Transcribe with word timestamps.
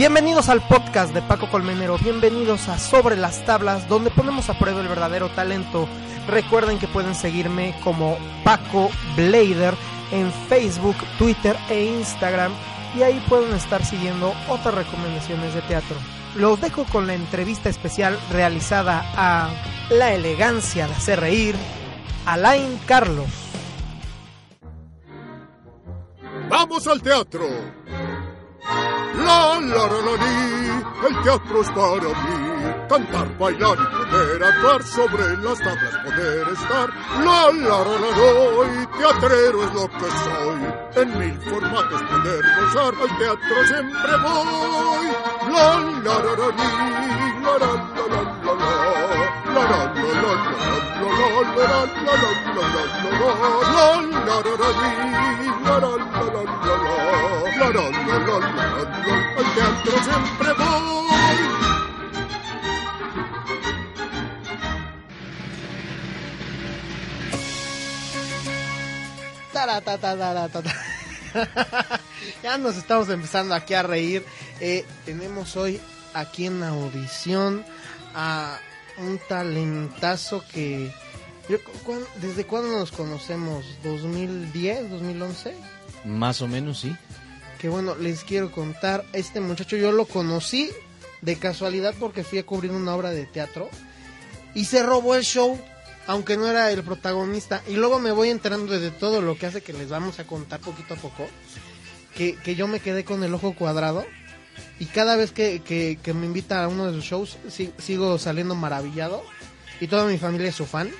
Bienvenidos 0.00 0.48
al 0.48 0.62
podcast 0.62 1.12
de 1.12 1.20
Paco 1.20 1.50
Colmenero, 1.50 1.98
bienvenidos 1.98 2.70
a 2.70 2.78
Sobre 2.78 3.18
las 3.18 3.44
Tablas, 3.44 3.86
donde 3.86 4.08
ponemos 4.08 4.48
a 4.48 4.58
prueba 4.58 4.80
el 4.80 4.88
verdadero 4.88 5.28
talento. 5.28 5.86
Recuerden 6.26 6.78
que 6.78 6.88
pueden 6.88 7.14
seguirme 7.14 7.74
como 7.84 8.16
Paco 8.42 8.88
Blader 9.14 9.74
en 10.10 10.32
Facebook, 10.48 10.96
Twitter 11.18 11.54
e 11.68 11.84
Instagram 11.84 12.50
y 12.96 13.02
ahí 13.02 13.22
pueden 13.28 13.52
estar 13.52 13.84
siguiendo 13.84 14.32
otras 14.48 14.74
recomendaciones 14.74 15.52
de 15.52 15.60
teatro. 15.60 15.96
Los 16.34 16.58
dejo 16.62 16.86
con 16.86 17.06
la 17.06 17.12
entrevista 17.12 17.68
especial 17.68 18.18
realizada 18.32 19.04
a 19.14 19.50
La 19.90 20.14
elegancia 20.14 20.86
de 20.86 20.94
hacer 20.94 21.20
reír, 21.20 21.54
Alain 22.24 22.80
Carlos. 22.86 23.28
¡Vamos 26.48 26.86
al 26.86 27.02
teatro! 27.02 27.44
La 29.24 29.60
la 29.60 29.86
la 29.92 30.00
la 30.06 30.14
li, 30.24 30.36
el 31.08 31.22
teatro 31.22 31.60
es 31.60 31.70
para 31.70 32.08
mí. 32.24 32.38
Cantar, 32.88 33.38
bailar 33.38 33.78
y 33.78 34.10
poder 34.10 34.44
actuar 34.44 34.82
sobre 34.82 35.36
las 35.36 35.58
tablas, 35.58 35.96
poder 36.04 36.48
estar. 36.48 36.88
La 37.24 37.50
la 37.52 37.78
la 37.88 37.96
la 38.04 38.10
doy, 38.16 38.86
teatrero 38.98 39.62
es 39.64 39.74
lo 39.74 39.88
que 39.88 40.08
soy. 40.24 41.02
En 41.02 41.18
mil 41.18 41.36
formatos 41.42 42.02
poder 42.02 42.44
gozar, 42.60 42.94
al 43.02 43.18
teatro 43.18 43.66
siempre 43.66 44.16
voy. 44.24 45.06
La 45.52 45.78
la 46.04 46.14
la 46.24 46.32
la 46.40 46.48
li, 46.58 46.70
la 47.44 47.54
la 47.58 47.72
la 47.96 48.04
la 48.08 48.22
la 48.44 48.54
la 48.54 49.39
al 59.36 59.54
teatro 59.54 59.92
siempre 60.04 60.52
voy. 60.52 60.90
ya 72.42 72.58
nos 72.58 72.76
estamos 72.76 73.08
empezando 73.08 73.54
aquí 73.54 73.74
a 73.74 73.82
reír. 73.82 74.24
Eh, 74.60 74.84
tenemos 75.04 75.56
hoy 75.56 75.80
aquí 76.14 76.46
en 76.46 76.60
la 76.60 76.68
audición 76.68 77.64
a 78.14 78.58
un 78.98 79.18
talentazo 79.28 80.44
que... 80.52 80.92
yo, 81.48 81.58
¿cuán- 81.84 82.04
¿Desde 82.20 82.44
cuándo 82.44 82.78
nos 82.78 82.92
conocemos? 82.92 83.64
¿2010? 83.84 84.88
¿2011? 84.90 85.52
Más 86.04 86.40
o 86.42 86.48
menos, 86.48 86.80
sí. 86.80 86.94
Que 87.58 87.68
bueno, 87.68 87.94
les 87.94 88.24
quiero 88.24 88.50
contar, 88.50 89.04
este 89.12 89.40
muchacho 89.40 89.76
yo 89.76 89.92
lo 89.92 90.06
conocí 90.06 90.70
de 91.20 91.36
casualidad 91.36 91.94
porque 92.00 92.24
fui 92.24 92.38
a 92.38 92.46
cubrir 92.46 92.70
una 92.70 92.94
obra 92.94 93.10
de 93.10 93.26
teatro 93.26 93.68
y 94.54 94.64
se 94.64 94.82
robó 94.82 95.14
el 95.14 95.22
show, 95.24 95.60
aunque 96.06 96.38
no 96.38 96.46
era 96.48 96.70
el 96.72 96.82
protagonista. 96.82 97.62
Y 97.68 97.74
luego 97.74 97.98
me 97.98 98.12
voy 98.12 98.30
enterando 98.30 98.78
de 98.80 98.90
todo 98.90 99.20
lo 99.20 99.36
que 99.36 99.46
hace 99.46 99.60
que 99.62 99.74
les 99.74 99.90
vamos 99.90 100.18
a 100.18 100.26
contar 100.26 100.60
poquito 100.60 100.94
a 100.94 100.96
poco, 100.96 101.28
que, 102.16 102.34
que 102.36 102.54
yo 102.54 102.66
me 102.66 102.80
quedé 102.80 103.04
con 103.04 103.22
el 103.24 103.34
ojo 103.34 103.54
cuadrado 103.54 104.06
y 104.78 104.86
cada 104.86 105.16
vez 105.16 105.32
que, 105.32 105.60
que- 105.60 106.14
me 106.14 106.26
invita 106.26 106.64
a 106.64 106.68
uno 106.68 106.86
de 106.86 106.92
sus 106.94 107.04
shows 107.04 107.36
si- 107.48 107.72
sigo 107.78 108.18
saliendo 108.18 108.54
maravillado 108.54 109.22
y 109.80 109.86
toda 109.86 110.06
mi 110.06 110.18
familia 110.18 110.48
es 110.48 110.54
su 110.56 110.66
fan, 110.66 110.90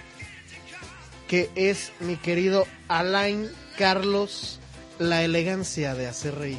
que 1.28 1.50
es 1.54 1.92
mi 2.00 2.16
querido 2.16 2.66
Alain 2.88 3.48
Carlos, 3.78 4.58
la 4.98 5.22
elegancia 5.22 5.94
de 5.94 6.06
hacer 6.08 6.34
reír. 6.34 6.58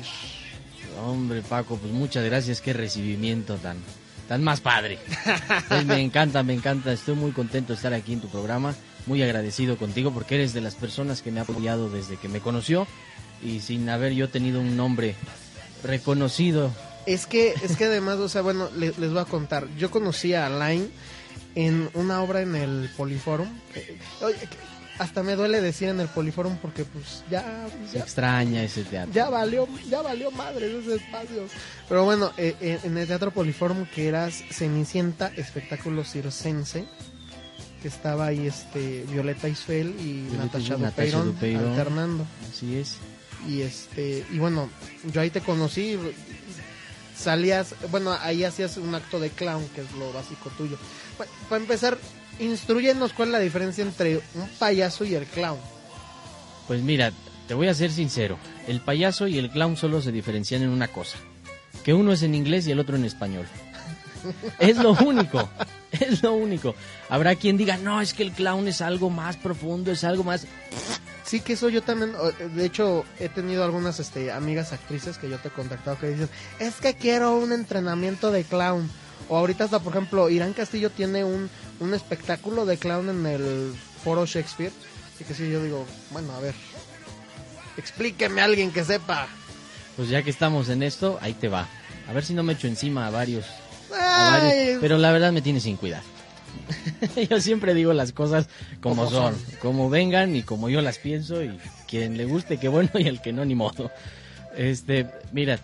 Hombre, 1.06 1.42
Paco, 1.42 1.78
pues 1.78 1.92
muchas 1.92 2.24
gracias. 2.26 2.62
Qué 2.62 2.74
recibimiento 2.74 3.56
tan, 3.58 3.78
tan 4.28 4.44
más 4.44 4.62
padre. 4.62 5.00
Pues 5.68 5.86
me 5.86 6.00
encanta, 6.02 6.44
me 6.44 6.54
encanta. 6.54 6.92
Estoy 6.92 7.16
muy 7.16 7.32
contento 7.32 7.74
de 7.74 7.78
estar 7.78 7.94
aquí 7.94 8.14
en 8.14 8.22
tu 8.22 8.28
programa. 8.30 8.76
Muy 9.08 9.22
agradecido 9.24 9.78
contigo 9.78 10.12
porque 10.14 10.36
eres 10.36 10.54
de 10.54 10.62
las 10.62 10.76
personas 10.76 11.22
que 11.22 11.32
me 11.32 11.40
ha 11.40 11.44
apoyado 11.44 11.90
desde 11.90 12.18
que 12.18 12.28
me 12.30 12.40
conoció 12.40 12.86
y 13.44 13.62
sin 13.62 13.90
haber 13.90 14.14
yo 14.14 14.30
tenido 14.30 14.60
un 14.62 14.78
nombre 14.78 15.16
reconocido. 15.84 16.72
Es 17.06 17.26
que, 17.26 17.54
es 17.64 17.76
que 17.78 17.86
además, 17.86 18.18
o 18.18 18.30
sea, 18.30 18.42
bueno, 18.42 18.70
le- 18.76 18.94
les, 18.98 19.10
voy 19.12 19.20
a 19.20 19.26
contar. 19.26 19.68
Yo 19.78 19.90
conocí 19.90 20.34
a 20.34 20.46
Alain 20.46 20.92
en 21.56 21.90
una 21.96 22.22
obra 22.22 22.42
en 22.42 22.56
el 22.56 22.90
Poliforum. 22.96 23.48
Eh, 23.76 23.98
hasta 25.00 25.24
me 25.24 25.36
duele 25.36 25.62
decir 25.62 25.90
en 25.90 26.00
el 26.00 26.08
Poliforum 26.10 26.58
porque 26.58 26.86
pues 26.86 27.24
ya, 27.32 27.66
Se 27.92 27.98
extraña 27.98 28.64
ese 28.64 28.84
teatro. 28.84 29.12
ya 29.14 29.30
valió, 29.30 29.68
ya 29.90 30.02
valió 30.04 30.30
madre 30.30 30.78
ese 30.80 30.96
espacio. 30.98 31.48
Pero 31.90 32.06
bueno, 32.06 32.32
eh, 32.38 32.56
eh, 32.62 32.80
en 32.84 32.96
el 32.98 33.08
Teatro 33.08 33.32
Poliforum 33.32 33.86
que 33.86 34.08
eras 34.08 34.44
Cenicienta, 34.52 35.32
espectáculo 35.36 36.04
circense, 36.04 36.86
que 37.82 37.88
estaba 37.88 38.28
ahí 38.28 38.46
este 38.46 39.06
Violeta 39.10 39.50
Isfel 39.50 39.96
y 40.00 40.28
Violeta 40.30 40.60
Natasha 40.60 41.18
Dupeirón. 41.24 41.70
alternando. 41.70 42.26
Así 42.54 42.78
es. 42.78 42.98
Y 43.48 43.62
este 43.62 44.26
y 44.32 44.38
bueno 44.40 44.70
yo 45.12 45.22
ahí 45.22 45.30
te 45.30 45.42
conocí 45.42 45.98
salías 47.18 47.76
bueno 47.90 48.12
ahí 48.22 48.44
hacías 48.44 48.78
un 48.78 48.94
acto 48.96 49.20
de 49.20 49.30
clown 49.30 49.68
que 49.76 49.82
es 49.82 49.92
lo 49.94 50.12
básico 50.14 50.50
tuyo 50.58 50.78
Pa- 51.18 51.26
para 51.50 51.62
empezar 51.62 51.98
instruyenos 52.40 53.14
cuál 53.14 53.30
es 53.30 53.34
la 53.34 53.40
diferencia 53.40 53.84
entre 53.84 54.18
un 54.36 54.50
payaso 54.60 55.04
y 55.06 55.16
el 55.16 55.26
clown 55.26 55.60
Pues 56.68 56.82
mira, 56.82 57.12
te 57.48 57.54
voy 57.54 57.68
a 57.68 57.74
ser 57.74 57.92
sincero. 57.92 58.38
El 58.68 58.80
payaso 58.80 59.28
y 59.28 59.38
el 59.38 59.50
clown 59.50 59.76
solo 59.76 60.02
se 60.02 60.12
diferencian 60.14 60.62
en 60.62 60.70
una 60.70 60.88
cosa. 60.88 61.18
Que 61.84 61.94
uno 61.94 62.14
es 62.14 62.24
en 62.24 62.34
inglés 62.34 62.66
y 62.68 62.72
el 62.72 62.80
otro 62.80 62.96
en 62.96 63.04
español. 63.04 63.46
Es 64.60 64.78
lo 64.78 64.92
único. 64.94 65.50
Es 65.92 66.22
lo 66.24 66.34
único. 66.34 66.74
Habrá 67.10 67.36
quien 67.36 67.58
diga, 67.58 67.76
no, 67.78 68.00
es 68.00 68.14
que 68.14 68.24
el 68.24 68.32
clown 68.32 68.68
es 68.70 68.80
algo 68.82 69.10
más 69.10 69.36
profundo, 69.36 69.92
es 69.92 70.04
algo 70.06 70.24
más... 70.24 70.46
sí 71.32 71.40
que 71.40 71.54
eso 71.54 71.70
yo 71.70 71.82
también 71.82 72.12
de 72.56 72.66
hecho 72.66 73.06
he 73.18 73.30
tenido 73.30 73.64
algunas 73.64 74.02
este 74.02 74.34
amigas 74.34 74.74
actrices 74.74 75.18
que 75.18 75.30
yo 75.30 75.38
te 75.38 75.48
he 75.48 75.52
contactado 75.52 75.98
que 75.98 76.10
dicen 76.10 76.28
es 76.60 76.76
que 76.82 76.94
quiero 76.94 77.38
un 77.38 77.54
entrenamiento 77.54 78.32
de 78.32 78.44
clown 78.44 78.92
o 79.30 79.38
ahorita 79.38 79.64
hasta 79.64 79.80
por 79.80 79.94
ejemplo 79.94 80.30
Irán 80.30 80.52
Castillo 80.52 80.90
tiene 80.90 81.24
un 81.24 81.50
un 81.80 81.94
espectáculo 81.94 82.66
de 82.66 82.76
clown 82.76 83.08
en 83.08 83.26
el 83.26 83.74
foro 84.04 84.26
Shakespeare 84.26 84.74
así 85.16 85.24
que 85.24 85.34
sí 85.34 85.50
yo 85.50 85.64
digo 85.64 85.86
bueno 86.10 86.34
a 86.34 86.42
ver 86.42 86.54
explíqueme 87.78 88.42
a 88.42 88.46
alguien 88.46 88.70
que 88.70 88.84
sepa 88.84 89.30
Pues 89.96 90.10
ya 90.10 90.24
que 90.24 90.32
estamos 90.32 90.68
en 90.68 90.84
esto, 90.84 91.18
ahí 91.22 91.34
te 91.34 91.48
va. 91.48 91.68
A 92.10 92.14
ver 92.14 92.26
si 92.26 92.34
no 92.34 92.44
me 92.44 92.54
echo 92.54 92.68
encima 92.68 93.08
a 93.08 93.10
varios. 93.10 93.46
a 93.94 94.36
Ay, 94.36 94.42
varios, 94.42 94.82
pero 94.82 94.98
la 94.98 95.12
verdad 95.12 95.32
me 95.32 95.42
tiene 95.42 95.60
sin 95.62 95.78
cuidado. 95.78 96.04
yo 97.30 97.40
siempre 97.42 97.74
digo 97.74 97.94
las 97.94 98.12
cosas 98.12 98.48
como, 98.82 99.10
son, 99.10 99.34
son. 99.36 99.42
como 99.62 99.90
vengan 99.90 100.36
y 100.36 100.44
como 100.44 100.70
yo 100.70 100.82
las 100.82 100.98
pienso 100.98 101.44
y 101.44 101.58
quien 101.88 102.18
le 102.18 102.26
guste 102.26 102.58
qué 102.58 102.68
bueno 102.68 102.90
y 103.00 103.08
el 103.08 103.22
que 103.22 103.34
no 103.34 103.44
ni 103.46 103.56
modo. 103.56 103.92
Este, 104.56 105.08
mira, 105.32 105.60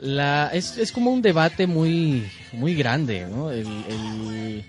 la 0.00 0.50
es, 0.52 0.78
es 0.78 0.92
como 0.92 1.10
un 1.10 1.22
debate 1.22 1.66
muy 1.66 2.26
muy 2.52 2.74
grande, 2.74 3.26
¿no? 3.26 3.50
El, 3.50 3.66
el- 3.88 4.64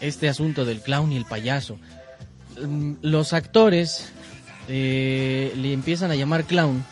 este 0.00 0.28
asunto 0.28 0.64
del 0.64 0.80
clown 0.80 1.12
y 1.12 1.16
el 1.16 1.24
payaso. 1.24 1.78
Mm, 2.60 2.94
Los 3.02 3.32
actores 3.32 4.10
eh, 4.68 5.52
le 5.56 5.72
empiezan 5.72 6.10
a 6.10 6.14
llamar 6.14 6.44
clown 6.44 6.84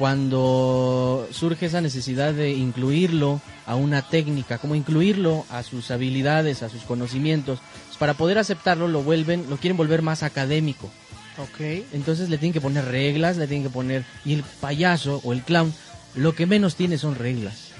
cuando 0.00 1.28
surge 1.30 1.66
esa 1.66 1.82
necesidad 1.82 2.32
de 2.32 2.52
incluirlo 2.52 3.42
a 3.66 3.74
una 3.74 4.00
técnica, 4.00 4.56
como 4.56 4.74
incluirlo 4.74 5.44
a 5.50 5.62
sus 5.62 5.90
habilidades, 5.90 6.62
a 6.62 6.70
sus 6.70 6.84
conocimientos, 6.84 7.58
pues 7.84 7.98
para 7.98 8.14
poder 8.14 8.38
aceptarlo 8.38 8.88
lo 8.88 9.02
vuelven, 9.02 9.50
lo 9.50 9.58
quieren 9.58 9.76
volver 9.76 10.00
más 10.00 10.22
académico. 10.22 10.88
Ok. 11.36 11.84
Entonces 11.92 12.30
le 12.30 12.38
tienen 12.38 12.54
que 12.54 12.62
poner 12.62 12.86
reglas, 12.86 13.36
le 13.36 13.46
tienen 13.46 13.64
que 13.64 13.74
poner 13.74 14.06
y 14.24 14.32
el 14.32 14.42
payaso 14.42 15.20
o 15.22 15.34
el 15.34 15.42
clown 15.42 15.70
lo 16.14 16.34
que 16.34 16.46
menos 16.46 16.76
tiene 16.76 16.96
son 16.96 17.14
reglas. 17.14 17.72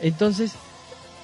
Entonces 0.00 0.52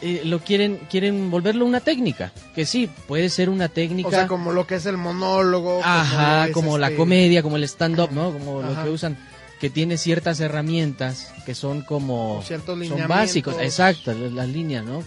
eh, 0.03 0.21
lo 0.27 0.41
quieren 0.41 0.81
quieren 0.91 1.31
volverlo 1.31 1.65
una 1.65 1.81
técnica, 1.81 2.31
que 2.55 2.67
sí, 2.67 2.91
puede 3.09 3.31
ser 3.31 3.49
una 3.49 3.71
técnica. 3.71 4.09
O 4.09 4.11
sea, 4.11 4.29
como 4.29 4.53
lo 4.53 4.67
que 4.67 4.75
es 4.75 4.85
el 4.85 4.99
monólogo. 4.99 5.81
Ajá, 5.83 6.49
es, 6.49 6.53
como 6.53 6.77
la 6.77 6.89
este, 6.89 6.99
comedia, 6.99 7.43
como 7.43 7.57
el 7.57 7.65
stand-up, 7.65 8.13
¿no? 8.13 8.35
Como 8.35 8.61
lo 8.61 8.85
que 8.85 8.91
usan, 8.91 9.17
que 9.65 9.71
tiene 9.71 9.97
ciertas 9.97 10.41
herramientas 10.41 11.33
que 11.47 11.55
son 11.55 11.81
como... 11.81 12.43
Ciertos 12.47 12.87
son 12.87 13.09
básicos, 13.09 13.57
exacto, 13.63 14.13
las, 14.13 14.31
las 14.31 14.47
líneas, 14.47 14.85
¿no? 14.85 15.03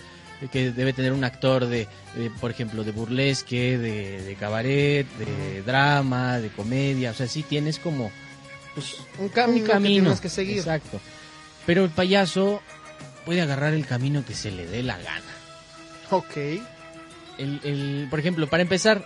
Que 0.52 0.72
debe 0.72 0.94
tener 0.94 1.14
un 1.14 1.24
actor 1.24 1.68
de, 1.68 1.88
de, 2.16 2.32
por 2.42 2.50
ejemplo, 2.50 2.84
de 2.84 2.92
burlesque, 2.92 3.78
de, 3.78 4.20
de 4.24 4.34
cabaret, 4.34 5.06
de 5.20 5.62
drama, 5.62 6.40
de 6.40 6.50
comedia, 6.50 7.12
o 7.12 7.14
sea, 7.14 7.28
sí 7.28 7.44
tienes 7.44 7.78
como... 7.78 8.10
Pues, 8.74 8.96
Un 9.20 9.30
camino, 9.30 9.62
un 9.62 9.68
camino 9.68 9.94
que 9.96 10.02
tienes 10.02 10.22
que 10.22 10.30
seguir. 10.30 10.58
Exacto. 10.58 11.00
Pero 11.68 11.84
el 11.84 11.92
payaso 11.92 12.60
puede 13.24 13.42
agarrar 13.42 13.76
el 13.76 13.86
camino 13.86 14.26
que 14.26 14.34
se 14.34 14.50
le 14.50 14.66
dé 14.66 14.82
la 14.82 14.98
gana. 14.98 15.22
Ok. 16.10 16.36
El, 17.38 17.62
el- 17.64 18.08
por 18.10 18.20
ejemplo, 18.20 18.48
para 18.48 18.64
empezar, 18.64 19.06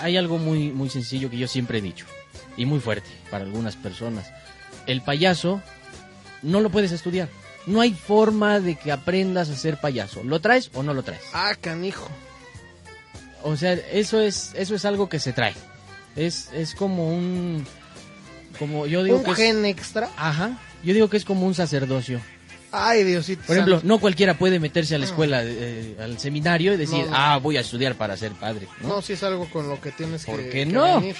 hay 0.00 0.16
algo 0.16 0.38
muy, 0.38 0.70
muy 0.72 0.88
sencillo 0.88 1.28
que 1.28 1.36
yo 1.36 1.46
siempre 1.46 1.76
he 1.76 1.82
dicho 1.82 2.06
y 2.56 2.64
muy 2.64 2.80
fuerte 2.80 3.10
para 3.30 3.44
algunas 3.44 3.76
personas. 3.76 4.32
El 4.86 5.00
payaso 5.02 5.62
no 6.42 6.60
lo 6.60 6.70
puedes 6.70 6.92
estudiar. 6.92 7.28
No 7.66 7.80
hay 7.80 7.92
forma 7.94 8.58
de 8.60 8.74
que 8.76 8.90
aprendas 8.90 9.48
a 9.48 9.56
ser 9.56 9.78
payaso. 9.80 10.24
¿Lo 10.24 10.40
traes 10.40 10.70
o 10.74 10.82
no 10.82 10.94
lo 10.94 11.02
traes? 11.02 11.22
Ah, 11.32 11.52
canijo. 11.60 12.08
O 13.44 13.56
sea, 13.56 13.72
eso 13.74 14.20
es, 14.20 14.52
eso 14.54 14.74
es 14.74 14.84
algo 14.84 15.08
que 15.08 15.18
se 15.18 15.32
trae. 15.32 15.54
Es, 16.16 16.48
es 16.52 16.74
como 16.74 17.08
un, 17.08 17.64
como 18.58 18.86
yo 18.86 19.02
digo 19.02 19.18
Un 19.18 19.24
que 19.24 19.30
es- 19.32 19.36
gen 19.36 19.64
extra. 19.64 20.10
ajá, 20.16 20.58
yo 20.84 20.92
digo 20.94 21.08
que 21.08 21.16
es 21.16 21.24
como 21.24 21.46
un 21.46 21.54
sacerdocio. 21.54 22.20
Ay, 22.74 23.04
Diosito. 23.04 23.42
Por 23.46 23.54
ejemplo, 23.56 23.76
santo. 23.76 23.86
no 23.88 23.98
cualquiera 24.00 24.34
puede 24.38 24.58
meterse 24.58 24.94
a 24.94 24.98
la 24.98 25.04
escuela, 25.04 25.42
eh, 25.44 25.94
al 26.00 26.18
seminario 26.18 26.72
y 26.72 26.76
decir, 26.78 27.04
No, 27.04 27.10
no. 27.10 27.16
ah, 27.16 27.36
voy 27.38 27.56
a 27.58 27.60
estudiar 27.60 27.96
para 27.96 28.16
ser 28.16 28.32
padre. 28.32 28.66
¿no? 28.80 28.88
no, 28.88 29.02
si 29.02 29.12
es 29.12 29.22
algo 29.22 29.48
con 29.50 29.68
lo 29.68 29.78
que 29.80 29.90
tienes 29.92 30.24
¿Por 30.24 30.38
que, 30.38 30.44
qué 30.44 30.50
que 30.50 30.66
no? 30.66 31.00
venir. 31.00 31.16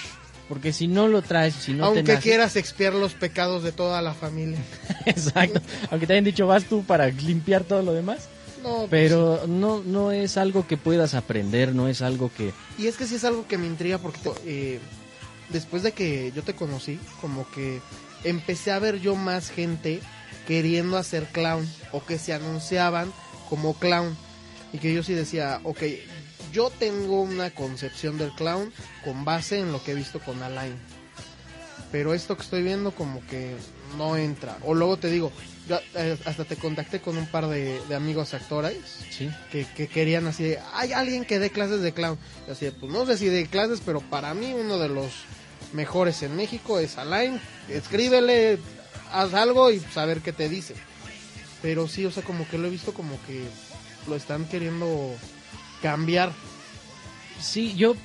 Porque 0.53 0.75
si 0.75 0.87
no 0.87 1.09
lo 1.09 1.23
traes, 1.23 1.55
si 1.55 1.73
no 1.73 1.91
te 1.93 1.99
Aunque 1.99 2.13
nace- 2.13 2.23
quieras 2.25 2.57
expiar 2.57 2.93
los 2.93 3.15
pecados 3.15 3.63
de 3.63 3.73
toda 3.73 4.03
la 4.03 4.13
familia. 4.13 4.59
Exacto. 5.07 5.63
Aunque 5.91 6.07
te 6.07 6.13
hayan 6.13 6.25
dicho, 6.25 6.47
vas 6.47 6.65
tú 6.65 6.85
para 6.85 7.09
limpiar 7.09 7.65
todo 7.65 7.81
lo 7.81 7.95
demás. 7.95 8.29
No, 8.63 8.87
Pero 8.91 9.47
no, 9.49 9.83
no 9.83 10.13
es 10.13 10.37
algo 10.37 10.67
que 10.67 10.77
puedas 10.77 11.15
aprender, 11.15 11.75
no 11.75 11.89
es 11.89 12.03
algo 12.03 12.31
que... 12.37 12.53
Y 12.77 12.87
es 12.87 12.97
que 12.99 13.07
sí 13.07 13.15
es 13.15 13.25
algo 13.25 13.47
que 13.49 13.57
me 13.57 13.67
intriga 13.67 13.97
porque 13.97 14.19
eh, 14.45 14.79
después 15.49 15.83
de 15.83 15.93
que 15.93 16.33
yo 16.37 16.43
te 16.43 16.53
conocí, 16.55 17.01
como 17.23 17.51
que 17.51 17.81
empecé 18.23 18.73
a 18.73 18.79
ver 18.79 19.01
yo 19.01 19.17
más 19.17 19.49
gente 19.51 20.01
queriendo 20.47 20.99
hacer 20.99 21.29
clown 21.33 21.67
o 21.93 22.05
que 22.05 22.19
se 22.19 22.35
anunciaban 22.35 23.11
como 23.49 23.73
clown. 23.73 24.15
Y 24.75 24.79
que 24.79 24.93
yo 24.93 25.03
sí 25.03 25.15
decía, 25.15 25.61
ok, 25.65 25.83
yo 26.53 26.71
tengo 26.71 27.23
una 27.23 27.51
concepción 27.51 28.19
del 28.19 28.31
clown 28.33 28.73
con 29.05 29.25
base 29.25 29.59
en 29.59 29.73
lo 29.73 29.83
que 29.83 29.93
he 29.93 29.95
visto 29.95 30.21
con 30.21 30.43
Alain. 30.43 30.75
Pero 31.91 32.15
esto 32.15 32.37
que 32.37 32.43
estoy 32.43 32.63
viendo 32.63 32.93
como 32.93 33.25
que 33.27 33.55
no 33.99 34.17
entra. 34.17 34.57
O 34.63 34.73
luego 34.75 34.97
te 34.97 35.11
digo, 35.11 35.31
yo 35.69 35.79
eh, 35.95 36.17
hasta 36.25 36.45
te 36.45 36.57
contacté 36.57 37.01
con 37.01 37.17
un 37.19 37.27
par 37.27 37.49
de, 37.49 37.81
de 37.89 37.95
amigos 37.95 38.33
actores 38.35 38.79
Sí. 39.11 39.31
que, 39.51 39.67
que 39.67 39.89
querían 39.89 40.27
así 40.27 40.55
hay 40.73 40.93
alguien 40.93 41.25
que 41.27 41.39
dé 41.39 41.51
clases 41.51 41.83
de 41.83 41.93
clown. 41.93 42.19
Y 42.49 42.51
así 42.53 42.71
pues 42.79 42.91
no 42.93 43.05
sé 43.07 43.19
si 43.19 43.27
de 43.27 43.47
clases, 43.47 43.83
pero 43.85 44.01
para 44.01 44.33
mí 44.33 44.55
uno 44.55 44.79
de 44.79 44.89
los 44.89 45.11
mejores 45.75 46.23
en 46.23 46.35
México 46.37 46.79
es 46.79 46.97
Alain. 46.97 47.39
Escríbele, 47.69 48.59
haz 49.13 49.35
algo 49.35 49.71
y 49.71 49.81
saber 49.81 50.21
qué 50.21 50.33
te 50.33 50.49
dice. 50.49 50.75
Pero 51.61 51.87
sí, 51.89 52.07
o 52.07 52.11
sea, 52.11 52.23
como 52.23 52.49
que 52.49 52.59
lo 52.59 52.67
he 52.69 52.71
visto 52.71 52.93
como 52.95 53.19
que 53.27 53.45
lo 54.09 54.17
están 54.17 54.47
queriendo 54.47 55.15
cambiar. 55.82 56.32
Sí, 57.40 57.75
yo, 57.76 57.96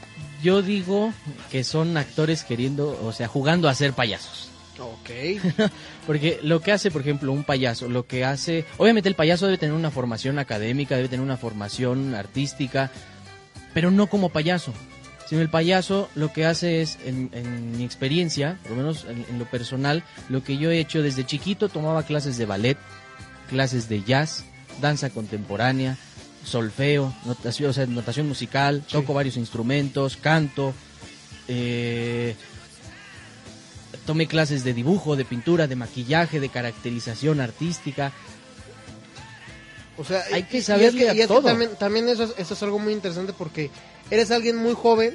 yo 0.44 0.62
digo 0.62 1.14
que 1.52 1.64
son 1.64 1.96
actores 1.96 2.44
queriendo, 2.44 3.00
o 3.04 3.14
sea, 3.14 3.28
jugando 3.28 3.70
a 3.70 3.76
ser 3.76 3.94
payasos. 3.94 4.50
Ok. 4.80 5.42
Porque 6.08 6.40
lo 6.44 6.62
que 6.62 6.72
hace, 6.72 6.92
por 6.92 7.02
ejemplo, 7.02 7.32
un 7.32 7.44
payaso, 7.44 7.88
lo 7.88 8.06
que 8.06 8.26
hace... 8.26 8.66
Obviamente 8.78 9.10
el 9.10 9.16
payaso 9.16 9.46
debe 9.46 9.58
tener 9.58 9.76
una 9.76 9.92
formación 9.92 10.40
académica, 10.40 10.96
debe 10.96 11.08
tener 11.10 11.24
una 11.24 11.38
formación 11.38 12.14
artística, 12.16 12.92
pero 13.74 13.92
no 13.92 14.08
como 14.08 14.30
payaso. 14.30 14.74
Sino 15.28 15.42
el 15.42 15.50
payaso 15.50 16.10
lo 16.16 16.32
que 16.32 16.46
hace 16.46 16.82
es, 16.82 17.00
en, 17.06 17.30
en 17.34 17.78
mi 17.78 17.84
experiencia, 17.84 18.58
por 18.64 18.72
lo 18.72 18.78
menos 18.78 19.06
en, 19.10 19.26
en 19.30 19.40
lo 19.40 19.46
personal, 19.46 20.04
lo 20.30 20.44
que 20.44 20.58
yo 20.58 20.72
he 20.72 20.80
hecho 20.80 21.02
desde 21.02 21.26
chiquito, 21.26 21.68
tomaba 21.70 22.04
clases 22.04 22.38
de 22.38 22.46
ballet, 22.46 22.78
clases 23.50 23.90
de 23.90 24.04
jazz, 24.04 24.46
danza 24.80 25.10
contemporánea, 25.10 25.98
solfeo, 26.48 27.14
notación, 27.26 27.70
o 27.70 27.74
sea, 27.74 27.86
notación 27.86 28.28
musical, 28.28 28.84
toco 28.90 29.14
varios 29.14 29.38
instrumentos, 29.38 30.16
canto, 30.18 30.74
eh, 31.48 32.36
tomé 34.06 34.28
clases 34.28 34.64
de 34.64 34.74
dibujo, 34.74 35.16
de 35.16 35.26
pintura, 35.26 35.68
de 35.68 35.76
maquillaje, 35.76 36.40
de 36.40 36.50
caracterización 36.50 37.42
artística. 37.42 38.14
O 39.98 40.04
sea, 40.06 40.24
Hay 40.32 40.44
que 40.44 40.60
es 40.60 40.66
saberle 40.66 41.14
que- 41.16 41.28
todo. 41.28 41.42
también, 41.42 41.72
también 41.78 42.08
eso, 42.08 42.24
es, 42.24 42.34
eso 42.38 42.54
es 42.54 42.64
algo 42.64 42.80
muy 42.80 42.94
interesante 42.94 43.34
porque 43.34 43.70
eres 44.12 44.32
alguien 44.32 44.56
muy 44.56 44.74
joven 44.74 45.14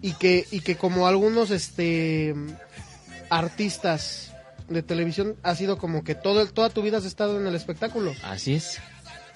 y 0.00 0.12
que, 0.14 0.46
y 0.50 0.60
que 0.60 0.76
como 0.76 1.06
algunos 1.06 1.50
este 1.50 2.34
artistas 3.30 4.32
de 4.68 4.82
televisión 4.82 5.36
ha 5.42 5.54
sido 5.54 5.78
como 5.78 6.02
que 6.02 6.14
todo 6.14 6.46
toda 6.46 6.70
tu 6.70 6.82
vida 6.82 6.98
has 6.98 7.04
estado 7.04 7.38
en 7.38 7.46
el 7.46 7.54
espectáculo. 7.54 8.14
Así 8.22 8.54
es, 8.54 8.78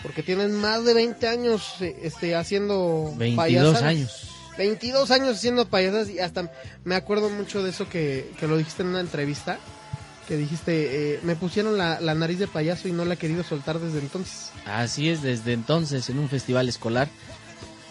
Porque 0.07 0.23
tienes 0.23 0.51
más 0.53 0.85
de 0.85 0.95
20 0.95 1.27
años 1.27 1.75
eh, 1.81 1.97
este, 2.03 2.37
haciendo 2.37 3.13
22 3.17 3.37
payasadas. 3.37 3.83
años. 3.83 4.29
22 4.57 5.11
años 5.11 5.37
haciendo 5.37 5.69
payasas 5.69 6.09
y 6.09 6.21
hasta 6.21 6.51
me 6.85 6.95
acuerdo 6.95 7.29
mucho 7.29 7.63
de 7.65 7.71
eso 7.71 7.89
que, 7.89 8.31
que 8.39 8.47
lo 8.47 8.57
dijiste 8.57 8.83
en 8.83 8.91
una 8.91 9.01
entrevista. 9.01 9.59
Que 10.29 10.37
dijiste, 10.37 11.15
eh, 11.15 11.21
me 11.23 11.37
pusieron 11.37 11.77
la, 11.77 12.01
la 12.01 12.15
nariz 12.15 12.39
de 12.39 12.47
payaso 12.49 12.89
y 12.89 12.93
no 12.93 13.05
la 13.05 13.15
he 13.15 13.17
querido 13.17 13.45
soltar 13.45 13.79
desde 13.79 13.99
entonces. 14.01 14.51
Así 14.65 15.09
es, 15.09 15.23
desde 15.23 15.53
entonces 15.53 16.09
en 16.09 16.19
un 16.19 16.29
festival 16.29 16.69
escolar. 16.69 17.09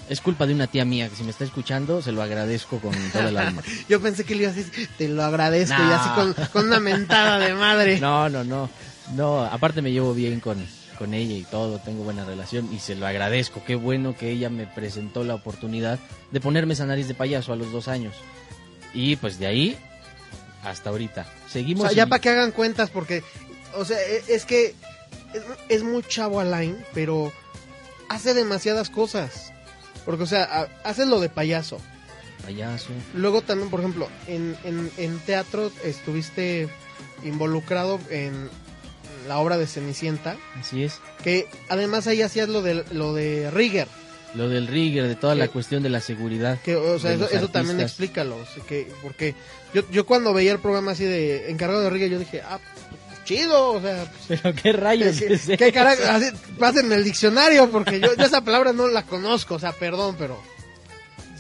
Es 0.10 0.22
culpa 0.22 0.46
de 0.46 0.54
una 0.54 0.68
tía 0.68 0.86
mía 0.86 1.10
que 1.10 1.16
si 1.16 1.24
me 1.24 1.32
está 1.32 1.44
escuchando 1.46 2.02
se 2.02 2.12
lo 2.12 2.22
agradezco 2.22 2.80
con 2.80 2.94
todo 3.12 3.28
el 3.28 3.38
alma. 3.38 3.62
Yo 3.90 4.00
pensé 4.02 4.24
que 4.24 4.36
le 4.36 4.44
ibas 4.44 4.54
a 4.54 4.58
decir, 4.58 4.90
te 4.98 5.08
lo 5.08 5.24
agradezco, 5.24 5.78
No. 5.78 5.90
y 5.90 5.94
así 5.94 6.10
con, 6.10 6.34
con 6.52 6.68
una 6.68 6.80
mentada 6.80 7.40
de 7.40 7.54
madre. 7.54 8.00
No, 8.02 8.30
no, 8.30 8.44
no. 8.44 8.70
No, 9.16 9.44
aparte 9.44 9.82
me 9.82 9.92
llevo 9.92 10.14
bien 10.14 10.40
con, 10.40 10.66
con 10.96 11.14
ella 11.14 11.36
y 11.36 11.44
todo, 11.44 11.80
tengo 11.80 12.04
buena 12.04 12.26
relación 12.26 12.70
y 12.74 12.80
se 12.80 12.96
lo 12.96 13.06
agradezco. 13.08 13.62
Qué 13.66 13.76
bueno 13.76 14.16
que 14.18 14.30
ella 14.32 14.50
me 14.50 14.66
presentó 14.68 15.24
la 15.24 15.36
oportunidad 15.36 16.00
de 16.32 16.40
ponerme 16.42 16.74
esa 16.74 16.86
nariz 16.86 17.08
de 17.08 17.14
payaso 17.14 17.54
a 17.54 17.56
los 17.56 17.72
dos 17.72 17.88
años. 17.88 18.16
Y 18.94 19.16
pues 19.18 19.40
de 19.40 19.48
ahí 19.48 19.78
hasta 20.64 20.90
ahorita. 20.90 21.26
O 21.46 21.50
Seguimos. 21.50 21.88
sea, 21.88 21.96
ya 21.96 22.08
para 22.08 22.22
que 22.22 22.30
hagan 22.30 22.52
cuentas, 22.52 22.90
porque, 22.90 23.24
o 23.76 23.86
sea, 23.86 23.98
e- 24.02 24.24
es 24.30 24.46
que 24.46 24.74
es, 25.34 25.44
es 25.70 25.84
muy 25.84 26.02
chavo 26.04 26.40
Alain, 26.40 26.78
pero 26.94 27.32
hace 28.10 28.34
demasiadas 28.34 28.90
cosas. 28.90 29.52
Porque, 30.06 30.24
o 30.24 30.28
sea, 30.28 30.70
hace 30.84 31.06
lo 31.06 31.20
de 31.20 31.30
payaso. 31.30 31.78
Payaso. 32.44 32.90
Luego 33.14 33.42
también, 33.42 33.70
por 33.70 33.80
ejemplo, 33.80 34.08
en, 34.28 34.56
en, 34.64 34.92
en 34.98 35.20
teatro 35.20 35.72
estuviste 35.84 36.70
involucrado 37.24 38.00
en 38.10 38.50
la 39.28 39.38
obra 39.40 39.58
de 39.58 39.68
Cenicienta, 39.68 40.38
Así 40.60 40.84
es. 40.84 41.00
que 41.24 41.48
además 41.70 42.08
ahí 42.08 42.22
hacías 42.22 42.50
lo 42.50 42.62
de, 42.62 42.84
lo 42.92 43.14
de 43.14 43.50
Rigger, 43.52 43.88
Lo 44.36 44.50
del 44.50 44.68
rigger, 44.68 45.08
de 45.08 45.16
toda 45.16 45.34
la 45.36 45.48
cuestión 45.48 45.82
de 45.84 45.90
la 45.90 46.02
seguridad. 46.02 46.60
que, 46.62 46.76
o 46.76 47.00
sea, 47.00 47.14
eso, 47.14 47.30
eso 47.30 47.48
también 47.50 47.80
explícalo, 47.80 48.38
que, 48.68 48.92
porque 49.02 49.34
yo, 49.74 49.84
yo 49.92 50.06
cuando 50.06 50.34
veía 50.34 50.52
el 50.52 50.60
programa 50.60 50.92
así 50.92 51.04
de 51.06 51.50
encargado 51.52 51.82
de 51.84 51.90
Rigger, 51.90 52.10
yo 52.10 52.20
dije, 52.20 52.42
ah, 52.42 52.60
pues, 52.60 53.24
chido, 53.24 53.72
o 53.74 53.82
sea, 53.82 54.12
pues, 54.28 54.42
Pero 54.42 54.56
qué 54.56 54.74
rayos 54.74 55.18
¿Qué, 55.20 55.34
es 55.68 55.74
carajo? 55.74 56.02
Pásenme 56.60 56.96
el 56.96 57.04
diccionario 57.04 57.70
porque 57.72 58.00
yo, 58.00 58.16
yo 58.16 58.26
esa 58.26 58.42
palabra 58.42 58.74
no 58.74 58.88
la 58.88 59.04
conozco, 59.04 59.56
o 59.56 59.60
sea, 59.60 59.72
perdón, 59.72 60.16
pero 60.20 60.40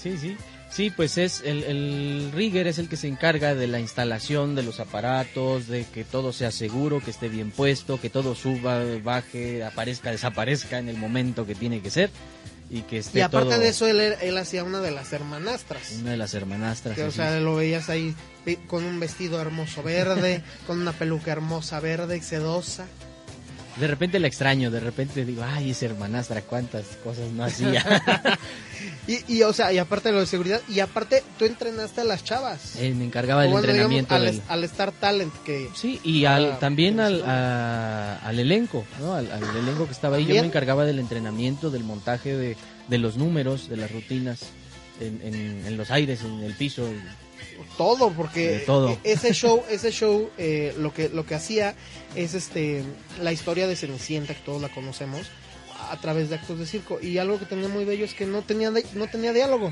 Sí, 0.01 0.17
sí. 0.17 0.37
Sí, 0.75 0.89
pues 0.89 1.17
es 1.17 1.41
el, 1.45 1.63
el 1.63 2.31
rigger 2.33 2.67
es 2.67 2.79
el 2.79 2.89
que 2.89 2.97
se 2.97 3.07
encarga 3.07 3.55
de 3.55 3.65
la 3.67 3.79
instalación 3.79 4.55
de 4.55 4.63
los 4.63 4.81
aparatos, 4.81 5.67
de 5.69 5.85
que 5.85 6.03
todo 6.03 6.33
sea 6.33 6.51
seguro, 6.51 6.99
que 6.99 7.11
esté 7.11 7.29
bien 7.29 7.51
puesto, 7.51 8.01
que 8.01 8.09
todo 8.09 8.35
suba, 8.35 8.81
baje, 9.01 9.63
aparezca, 9.63 10.11
desaparezca 10.11 10.77
en 10.77 10.89
el 10.89 10.97
momento 10.97 11.45
que 11.45 11.55
tiene 11.55 11.79
que 11.81 11.89
ser 11.91 12.09
y 12.69 12.81
que 12.81 12.97
esté 12.97 13.19
y 13.19 13.21
aparte 13.21 13.51
todo- 13.51 13.59
de 13.59 13.69
eso 13.69 13.87
él, 13.87 14.01
él 14.01 14.37
hacía 14.37 14.65
una 14.65 14.81
de 14.81 14.91
las 14.91 15.13
hermanastras. 15.13 15.93
una 16.01 16.11
de 16.11 16.17
las 16.17 16.33
hermanastras. 16.33 16.95
Que, 16.97 17.03
o 17.03 17.11
sea, 17.11 17.39
lo 17.39 17.55
veías 17.55 17.87
ahí 17.89 18.13
con 18.67 18.83
un 18.83 18.99
vestido 18.99 19.39
hermoso 19.39 19.81
verde, 19.81 20.43
con 20.67 20.81
una 20.81 20.91
peluca 20.91 21.31
hermosa 21.31 21.79
verde 21.79 22.17
y 22.17 22.21
sedosa. 22.21 22.85
De 23.77 23.87
repente 23.87 24.19
la 24.19 24.27
extraño, 24.27 24.71
de 24.71 24.79
repente 24.79 25.25
digo, 25.25 25.43
ay, 25.45 25.71
esa 25.71 25.85
hermanastra, 25.87 26.41
cuántas 26.41 26.85
cosas 27.03 27.29
no 27.31 27.43
hacía. 27.43 27.83
Y, 29.07 29.35
y, 29.35 29.43
o 29.43 29.53
sea, 29.53 29.71
y 29.71 29.77
aparte 29.77 30.09
de 30.09 30.15
lo 30.15 30.21
de 30.21 30.25
seguridad, 30.25 30.59
y 30.67 30.79
aparte 30.79 31.21
tú 31.37 31.45
entrenaste 31.45 32.01
a 32.01 32.03
las 32.03 32.23
chavas. 32.23 32.75
Eh, 32.77 32.91
me 32.95 33.05
encargaba 33.05 33.41
del 33.43 33.51
digamos, 33.51 33.69
entrenamiento 33.69 34.15
al, 34.15 34.25
del... 34.25 34.41
al 34.47 34.63
Star 34.63 34.91
Talent, 34.93 35.33
que 35.43 35.69
Sí, 35.75 35.99
y 36.03 36.25
al, 36.25 36.53
Ah, 36.53 36.59
también 36.59 36.99
al, 36.99 37.23
a- 37.23 38.17
al 38.17 38.39
elenco, 38.39 38.83
¿no? 38.99 39.13
Al, 39.13 39.31
al 39.31 39.43
elenco 39.57 39.85
que 39.85 39.91
estaba 39.91 40.17
ahí. 40.17 40.25
Yo 40.25 40.33
me 40.41 40.47
encargaba 40.47 40.85
del 40.85 40.97
entrenamiento, 40.99 41.69
del 41.69 41.83
montaje 41.83 42.35
de, 42.35 42.57
de 42.87 42.97
los 42.97 43.15
números, 43.17 43.69
de 43.69 43.77
las 43.77 43.91
rutinas, 43.91 44.39
en, 44.99 45.21
en, 45.23 45.65
en 45.67 45.77
los 45.77 45.91
aires, 45.91 46.21
en 46.23 46.41
el 46.43 46.53
piso. 46.53 46.87
Todo, 47.77 48.11
porque 48.11 48.63
todo. 48.65 48.89
e- 48.89 48.99
ese 49.03 49.33
show, 49.33 49.63
ese 49.69 49.91
show, 49.91 50.29
eh, 50.37 50.73
lo 50.77 50.93
que 50.93 51.09
lo 51.09 51.25
que 51.25 51.35
hacía 51.35 51.75
es 52.15 52.33
este 52.33 52.83
la 53.21 53.31
historia 53.31 53.67
de 53.67 53.75
Cenicienta, 53.75 54.33
que 54.33 54.41
todos 54.41 54.61
la 54.61 54.69
conocemos, 54.69 55.27
a 55.89 55.99
través 55.99 56.29
de 56.29 56.35
actos 56.35 56.59
de 56.59 56.65
circo. 56.65 56.99
Y 57.01 57.17
algo 57.17 57.39
que 57.39 57.45
tenía 57.45 57.67
muy 57.67 57.85
bello 57.85 58.05
es 58.05 58.13
que 58.13 58.25
no 58.25 58.41
tenía 58.41 58.71
no 58.93 59.07
tenía 59.07 59.33
diálogo. 59.33 59.71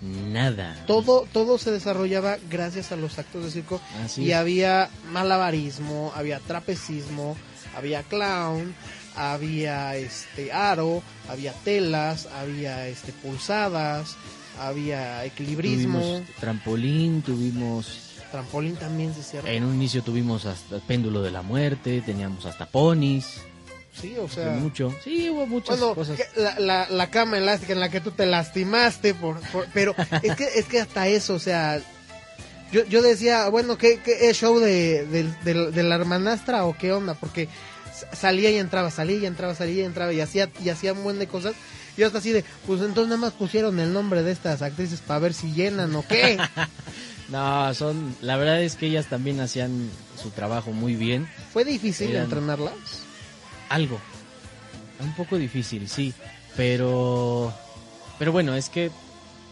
Nada. 0.00 0.82
Todo, 0.86 1.26
todo 1.32 1.58
se 1.58 1.70
desarrollaba 1.70 2.38
gracias 2.50 2.92
a 2.92 2.96
los 2.96 3.18
actos 3.18 3.44
de 3.44 3.50
circo. 3.50 3.80
Así 4.04 4.22
y 4.24 4.30
es. 4.32 4.36
había 4.36 4.90
malabarismo, 5.10 6.12
había 6.14 6.40
trapecismo, 6.40 7.36
había 7.76 8.02
clown, 8.02 8.74
había 9.16 9.96
este 9.96 10.52
aro, 10.52 11.02
había 11.28 11.52
telas, 11.52 12.26
había 12.26 12.88
este 12.88 13.12
pulsadas, 13.12 14.16
había 14.58 15.24
equilibrismo, 15.24 15.98
Tuvimos 16.00 16.22
trampolín, 16.40 17.22
tuvimos... 17.22 17.98
trampolín 18.30 18.76
también 18.76 19.14
se 19.14 19.22
cierra. 19.22 19.50
En 19.50 19.64
un 19.64 19.74
inicio 19.74 20.02
tuvimos 20.02 20.46
hasta 20.46 20.78
péndulo 20.80 21.22
de 21.22 21.30
la 21.30 21.42
muerte, 21.42 22.02
teníamos 22.04 22.46
hasta 22.46 22.66
ponis, 22.66 23.40
Sí, 24.00 24.16
o 24.18 24.28
sea, 24.28 24.50
mucho. 24.54 24.92
Sí, 25.04 25.30
hubo 25.30 25.46
muchas 25.46 25.78
bueno, 25.78 25.94
cosas. 25.94 26.18
la, 26.36 26.58
la, 26.58 26.88
la 26.90 27.10
cama 27.10 27.38
elástica 27.38 27.74
en 27.74 27.78
la 27.80 27.90
que 27.90 28.00
tú 28.00 28.10
te 28.10 28.26
lastimaste, 28.26 29.14
por, 29.14 29.38
por- 29.50 29.68
pero 29.72 29.94
es 30.22 30.34
que, 30.34 30.44
es 30.56 30.64
que 30.64 30.80
hasta 30.80 31.06
eso, 31.06 31.34
o 31.34 31.38
sea, 31.38 31.80
yo, 32.72 32.84
yo 32.86 33.02
decía, 33.02 33.48
bueno, 33.50 33.78
¿qué, 33.78 34.00
qué 34.04 34.28
es 34.30 34.36
show 34.36 34.58
de, 34.58 35.06
del- 35.06 35.36
del- 35.44 35.72
de 35.72 35.82
la 35.84 35.94
hermanastra 35.94 36.64
o 36.64 36.76
qué 36.76 36.92
onda? 36.92 37.14
Porque 37.14 37.48
salía 38.12 38.50
y 38.50 38.56
entraba, 38.56 38.90
salía 38.90 39.16
y 39.18 39.26
entraba, 39.26 39.54
salía 39.54 39.82
y 39.82 39.86
entraba 39.86 40.12
y 40.12 40.20
hacía, 40.20 40.50
y 40.64 40.70
hacía 40.70 40.92
un 40.92 41.04
buen 41.04 41.20
de 41.20 41.28
cosas. 41.28 41.54
Y 41.96 42.00
yo 42.00 42.06
hasta 42.06 42.18
así 42.18 42.32
de, 42.32 42.44
pues 42.66 42.80
entonces 42.80 43.06
nada 43.08 43.20
más 43.20 43.32
pusieron 43.32 43.78
el 43.80 43.92
nombre 43.92 44.22
de 44.22 44.32
estas 44.32 44.62
actrices 44.62 45.00
para 45.00 45.20
ver 45.20 45.34
si 45.34 45.52
llenan 45.52 45.94
o 45.94 46.06
qué. 46.06 46.38
No, 47.30 47.72
son... 47.72 48.14
La 48.20 48.36
verdad 48.36 48.62
es 48.62 48.76
que 48.76 48.86
ellas 48.86 49.06
también 49.06 49.40
hacían 49.40 49.88
su 50.22 50.28
trabajo 50.30 50.72
muy 50.72 50.94
bien. 50.94 51.26
Fue 51.54 51.64
difícil 51.64 52.10
Eran- 52.10 52.24
entrenarlas. 52.24 52.74
Algo. 53.70 53.98
Un 55.00 55.14
poco 55.14 55.38
difícil, 55.38 55.88
sí. 55.88 56.12
Pero... 56.54 57.52
Pero 58.18 58.30
bueno, 58.30 58.54
es 58.54 58.68
que... 58.68 58.90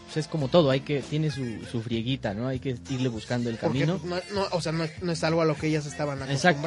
pues, 0.05 0.17
es 0.17 0.27
como 0.27 0.49
todo, 0.49 0.69
hay 0.69 0.81
que... 0.81 1.01
Tiene 1.01 1.31
su, 1.31 1.65
su 1.69 1.81
frieguita, 1.81 2.35
¿no? 2.35 2.47
Hay 2.47 2.59
que 2.59 2.77
irle 2.91 3.09
buscando 3.09 3.49
el 3.49 3.57
Porque, 3.57 3.85
camino. 3.85 3.99
no, 4.03 4.17
no, 4.35 4.47
o 4.51 4.61
sea, 4.61 4.71
no, 4.71 4.83
es- 4.83 5.01
no 5.01 5.11
es 5.11 5.23
algo 5.23 5.41
a 5.41 5.45
lo 5.45 5.55
que 5.57 5.65
ellas 5.67 5.87
estaban 5.87 6.21
Exacto. 6.29 6.61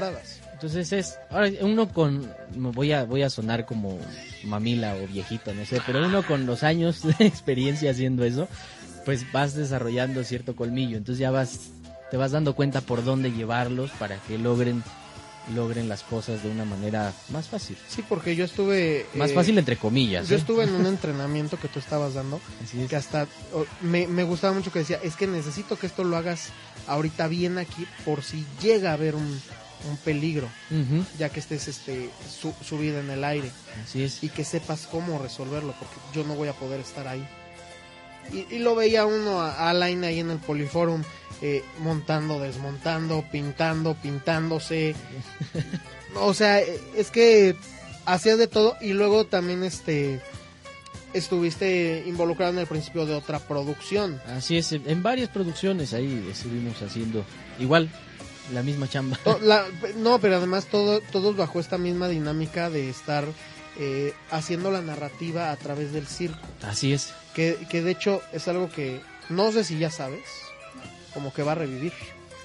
Entonces 0.56 0.90
es, 0.94 1.18
ahora 1.28 1.50
uno 1.60 1.86
con, 1.86 2.32
voy 2.54 2.90
a, 2.92 3.04
voy 3.04 3.22
a 3.22 3.28
sonar 3.28 3.66
como 3.66 3.98
mamila 4.42 4.94
o 4.94 5.06
viejito, 5.06 5.52
no 5.52 5.66
sé, 5.66 5.82
pero 5.84 6.06
uno 6.06 6.26
con 6.26 6.46
los 6.46 6.62
años 6.62 7.02
de 7.02 7.26
experiencia 7.26 7.90
haciendo 7.90 8.24
eso, 8.24 8.48
pues 9.04 9.30
vas 9.32 9.54
desarrollando 9.54 10.24
cierto 10.24 10.56
colmillo, 10.56 10.96
entonces 10.96 11.20
ya 11.20 11.30
vas, 11.30 11.68
te 12.10 12.16
vas 12.16 12.32
dando 12.32 12.54
cuenta 12.54 12.80
por 12.80 13.04
dónde 13.04 13.32
llevarlos 13.32 13.90
para 13.98 14.16
que 14.16 14.38
logren, 14.38 14.82
logren 15.54 15.90
las 15.90 16.02
cosas 16.02 16.42
de 16.42 16.50
una 16.50 16.64
manera 16.64 17.12
más 17.28 17.48
fácil, 17.48 17.76
Sí, 17.86 18.02
porque 18.08 18.34
yo 18.34 18.46
estuve... 18.46 19.04
más 19.14 19.32
eh, 19.32 19.34
fácil 19.34 19.58
entre 19.58 19.76
comillas. 19.76 20.26
Yo 20.26 20.36
¿eh? 20.36 20.38
estuve 20.38 20.64
en 20.64 20.72
un 20.72 20.86
entrenamiento 20.86 21.58
que 21.58 21.68
tú 21.68 21.80
estabas 21.80 22.14
dando, 22.14 22.40
Así 22.64 22.80
es. 22.80 22.88
que 22.88 22.96
hasta 22.96 23.24
o, 23.52 23.66
me, 23.82 24.06
me 24.06 24.22
gustaba 24.22 24.54
mucho 24.54 24.72
que 24.72 24.78
decía, 24.78 25.00
es 25.02 25.16
que 25.16 25.26
necesito 25.26 25.78
que 25.78 25.86
esto 25.86 26.02
lo 26.02 26.16
hagas 26.16 26.48
ahorita 26.86 27.28
bien 27.28 27.58
aquí 27.58 27.86
por 28.06 28.22
si 28.22 28.46
llega 28.62 28.92
a 28.92 28.94
haber 28.94 29.16
un, 29.16 29.38
un 29.88 29.96
peligro, 29.96 30.48
ya 31.18 31.28
que 31.28 31.40
estés 31.40 31.68
este 31.68 32.10
su, 32.28 32.52
subida 32.64 33.00
en 33.00 33.10
el 33.10 33.24
aire 33.24 33.50
así 33.82 34.02
es. 34.02 34.22
y 34.22 34.28
que 34.28 34.44
sepas 34.44 34.86
cómo 34.90 35.18
resolverlo, 35.18 35.74
porque 35.78 35.96
yo 36.14 36.24
no 36.24 36.34
voy 36.34 36.48
a 36.48 36.52
poder 36.52 36.80
estar 36.80 37.06
ahí. 37.08 37.26
Y, 38.32 38.54
y 38.56 38.58
lo 38.58 38.74
veía 38.74 39.06
uno 39.06 39.40
a, 39.40 39.52
a 39.52 39.70
Alain 39.70 40.02
ahí 40.02 40.20
en 40.20 40.30
el 40.30 40.38
Poliforum, 40.38 41.02
eh, 41.42 41.62
montando, 41.80 42.40
desmontando, 42.40 43.24
pintando, 43.30 43.94
pintándose. 43.94 44.94
o 46.14 46.34
sea, 46.34 46.60
eh, 46.60 46.80
es 46.96 47.10
que 47.10 47.56
hacías 48.06 48.38
de 48.38 48.46
todo 48.46 48.76
y 48.80 48.92
luego 48.92 49.26
también 49.26 49.62
este 49.62 50.20
estuviste 51.12 52.04
involucrado 52.06 52.52
en 52.52 52.58
el 52.58 52.66
principio 52.66 53.06
de 53.06 53.14
otra 53.14 53.38
producción. 53.38 54.20
Así 54.26 54.56
es, 54.56 54.72
en 54.72 55.02
varias 55.02 55.28
producciones 55.28 55.92
ahí 55.94 56.28
estuvimos 56.30 56.80
haciendo 56.82 57.24
igual 57.58 57.90
la 58.52 58.62
misma 58.62 58.88
chamba. 58.88 59.18
La- 59.42 59.64
no, 59.96 60.18
pero 60.20 60.36
además 60.36 60.66
todo, 60.66 61.00
todos 61.00 61.36
bajo 61.36 61.60
esta 61.60 61.78
misma 61.78 62.08
dinámica 62.08 62.70
de 62.70 62.88
estar 62.90 63.24
eh, 63.78 64.14
haciendo 64.30 64.70
la 64.70 64.80
narrativa 64.82 65.50
a 65.50 65.56
través 65.56 65.92
del 65.92 66.06
circo. 66.06 66.38
Así 66.62 66.92
es. 66.92 67.12
Que, 67.34 67.56
que 67.70 67.82
de 67.82 67.90
hecho 67.90 68.22
es 68.32 68.48
algo 68.48 68.70
que 68.70 69.00
no 69.28 69.52
sé 69.52 69.64
si 69.64 69.78
ya 69.78 69.90
sabes, 69.90 70.22
como 71.12 71.32
que 71.32 71.42
va 71.42 71.52
a 71.52 71.56
revivir. 71.56 71.92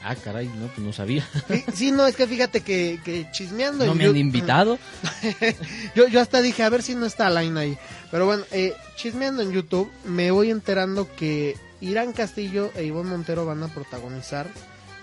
Ah, 0.03 0.15
caray, 0.15 0.47
no, 0.47 0.65
pues 0.67 0.79
no 0.79 0.91
sabía. 0.93 1.23
Sí, 1.47 1.63
sí, 1.75 1.91
no, 1.91 2.07
es 2.07 2.15
que 2.15 2.25
fíjate 2.25 2.61
que, 2.61 2.99
que 3.05 3.27
chismeando. 3.31 3.85
No 3.85 3.93
me 3.93 4.05
han 4.05 4.13
Yu- 4.13 4.17
invitado. 4.17 4.79
Yo, 5.95 6.07
yo 6.07 6.19
hasta 6.19 6.41
dije, 6.41 6.63
a 6.63 6.69
ver 6.69 6.81
si 6.81 6.95
no 6.95 7.05
está 7.05 7.27
Alain 7.27 7.55
ahí. 7.57 7.77
Pero 8.09 8.25
bueno, 8.25 8.43
eh, 8.51 8.73
chismeando 8.95 9.43
en 9.43 9.51
YouTube, 9.51 9.91
me 10.05 10.31
voy 10.31 10.49
enterando 10.49 11.07
que 11.15 11.55
Irán 11.81 12.13
Castillo 12.13 12.71
e 12.75 12.83
Ivonne 12.83 13.11
Montero 13.11 13.45
van 13.45 13.61
a 13.61 13.67
protagonizar 13.67 14.47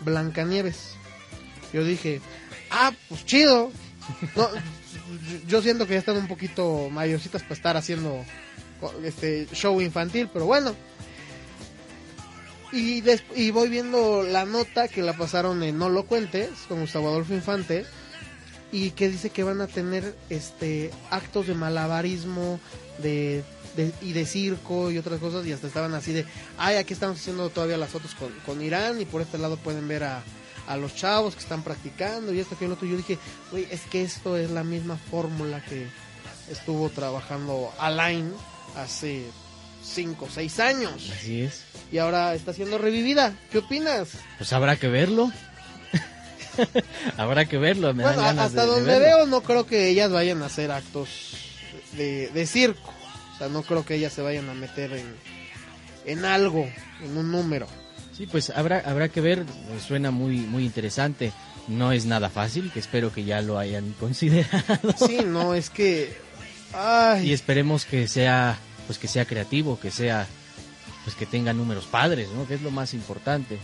Blancanieves. 0.05 0.95
Yo 1.73 1.85
dije, 1.85 2.21
ah, 2.71 2.93
pues 3.09 3.25
chido. 3.27 3.71
Yo- 5.47 5.63
siento 5.63 5.87
que 5.87 5.95
ya 5.95 5.99
están 6.01 6.17
un 6.17 6.29
poquito 6.29 6.89
mayorcitas 6.91 7.43
para 7.43 7.55
estar 7.55 7.77
haciendo 7.77 8.25
este 9.05 9.47
show 9.53 9.81
infantil, 9.81 10.29
pero 10.33 10.47
bueno. 10.47 10.75
Y, 12.73 13.03
y 13.35 13.51
voy 13.51 13.69
viendo 13.69 14.23
la 14.23 14.45
nota 14.45 14.89
que 14.89 15.03
la 15.03 15.15
pasaron 15.17 15.63
en 15.63 15.79
No 15.79 15.89
lo 15.89 16.05
cuentes 16.05 16.51
con 16.69 16.81
Gustavo 16.81 17.09
Adolfo 17.09 17.33
Infante 17.35 17.87
y 18.71 18.91
que 18.91 19.09
dice 19.09 19.31
que 19.31 19.43
van 19.43 19.63
a 19.63 19.67
tener 19.67 20.15
este 20.29 20.91
actos 21.11 21.47
de 21.47 21.55
malabarismo 21.55 22.61
de, 22.99 23.43
de- 23.79 23.93
y 24.03 24.13
de 24.13 24.27
circo 24.27 24.91
y 24.91 24.99
otras 24.99 25.21
cosas 25.21 25.47
y 25.47 25.53
hasta 25.53 25.67
estaban 25.69 25.95
así 25.95 26.13
de 26.13 26.27
ay 26.59 26.77
aquí 26.77 26.93
estamos 26.93 27.19
haciendo 27.19 27.49
todavía 27.51 27.77
las 27.79 27.89
fotos 27.91 28.15
con, 28.15 28.31
con 28.45 28.61
Irán 28.63 29.01
y 29.01 29.05
por 29.05 29.23
este 29.23 29.39
lado 29.39 29.57
pueden 29.57 29.87
ver 29.89 30.03
a, 30.05 30.23
a 30.67 30.77
los 30.77 30.95
chavos 30.97 31.35
que 31.35 31.41
están 31.41 31.63
practicando 31.63 32.35
y 32.35 32.41
esto 32.41 32.59
que 32.59 32.67
lo 32.69 32.75
otro 32.75 32.87
yo 32.89 32.97
dije 32.97 33.19
güey 33.51 33.67
es 33.71 33.83
que 33.83 34.03
esto 34.03 34.37
es 34.37 34.51
la 34.51 34.65
misma 34.65 34.97
fórmula 35.11 35.65
que 35.65 35.87
estuvo 36.51 36.89
trabajando 36.91 37.73
Alain 37.79 38.33
hace 38.77 39.25
cinco 39.85 40.25
o 40.27 40.31
seis 40.31 40.59
años 40.61 41.11
Así 41.17 41.43
es. 41.43 41.63
y 41.93 41.99
ahora 41.99 42.35
está 42.35 42.53
siendo 42.53 42.79
revivida 42.79 43.33
¿qué 43.53 43.59
opinas? 43.59 44.09
Pues 44.39 44.53
habrá 44.53 44.77
que 44.77 44.89
verlo. 44.89 45.31
habrá 47.17 47.45
que 47.47 47.59
verlo. 47.59 47.95
Me 47.95 48.03
Bueno, 48.03 48.19
dan 48.21 48.37
ganas 48.37 48.47
hasta 48.49 48.63
de- 48.63 48.67
de 48.67 48.73
donde 48.75 48.91
verlo. 48.99 49.07
veo 49.19 49.27
no 49.27 49.41
creo 49.43 49.67
que 49.67 49.89
ellas 49.89 50.11
vayan 50.11 50.43
a 50.43 50.47
hacer 50.47 50.71
actos 50.71 51.37
de, 51.93 52.29
de 52.29 52.47
circo. 52.47 52.93
O 53.39 53.43
sea, 53.43 53.49
no 53.49 53.63
creo 53.63 53.87
que 53.87 53.95
ellas 53.95 54.13
se 54.13 54.21
vayan 54.21 54.49
a 54.49 54.55
meter 54.55 54.93
en, 54.93 55.07
en 56.07 56.25
algo, 56.25 56.69
en 57.05 57.17
un 57.17 57.31
número. 57.31 57.69
Sí, 58.17 58.27
pues 58.27 58.51
habrá, 58.51 58.81
habrá 58.81 59.09
que 59.09 59.21
ver. 59.21 59.45
Suena 59.87 60.11
muy, 60.11 60.39
muy 60.39 60.65
interesante. 60.65 61.33
No 61.69 61.93
es 61.93 62.05
nada 62.05 62.31
fácil, 62.31 62.73
que 62.73 62.81
espero 62.81 63.13
que 63.13 63.23
ya 63.23 63.41
lo 63.41 63.59
hayan 63.59 63.93
considerado. 64.01 64.93
Sí, 64.99 65.21
no, 65.25 65.55
es 65.55 65.71
que... 65.71 66.17
Ay, 66.75 67.29
Y 67.29 67.33
esperemos 67.33 67.85
que 67.85 68.09
sea, 68.09 68.59
pues 68.89 68.99
que 68.99 69.07
sea 69.07 69.25
creativo, 69.25 69.79
que 69.79 69.93
sea, 69.93 70.27
pues 71.05 71.15
que 71.15 71.25
tenga 71.25 71.53
números 71.53 71.87
padres, 71.87 72.29
¿no? 72.35 72.45
Que 72.47 72.55
es 72.55 72.63
lo 72.63 72.73
más 72.73 72.93
importante. 72.93 73.59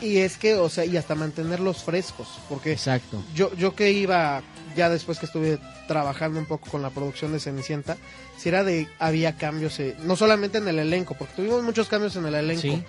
Y 0.00 0.18
es 0.18 0.36
que, 0.36 0.54
o 0.54 0.68
sea, 0.68 0.84
y 0.84 0.96
hasta 0.96 1.14
mantenerlos 1.14 1.82
frescos, 1.84 2.28
porque 2.48 2.72
Exacto. 2.72 3.22
yo, 3.34 3.54
yo 3.56 3.74
que 3.74 3.92
iba, 3.92 4.42
ya 4.76 4.88
después 4.88 5.18
que 5.18 5.26
estuve 5.26 5.58
trabajando 5.88 6.38
un 6.38 6.46
poco 6.46 6.70
con 6.70 6.80
la 6.82 6.90
producción 6.90 7.32
de 7.32 7.40
Cenicienta, 7.40 7.96
si 8.38 8.48
era 8.48 8.64
de, 8.64 8.88
había 8.98 9.36
cambios, 9.36 9.78
eh, 9.80 9.96
no 10.04 10.16
solamente 10.16 10.58
en 10.58 10.68
el 10.68 10.78
elenco, 10.78 11.14
porque 11.14 11.34
tuvimos 11.34 11.62
muchos 11.62 11.88
cambios 11.88 12.16
en 12.16 12.26
el 12.26 12.34
elenco, 12.34 12.62
Sí. 12.62 12.82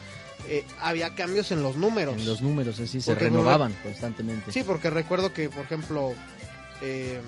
eh, 0.48 0.64
había 0.80 1.14
cambios 1.16 1.52
en 1.52 1.62
los 1.64 1.76
números. 1.76 2.16
En 2.18 2.26
los 2.26 2.42
números 2.42 2.80
así 2.80 3.02
se 3.02 3.14
no- 3.14 3.20
renovaban 3.20 3.74
constantemente. 3.84 4.52
Sí, 4.52 4.64
porque 4.64 4.90
recuerdo 4.90 5.34
que, 5.34 5.50
por 5.50 5.66
ejemplo, 5.66 6.14
eh, 6.82 7.20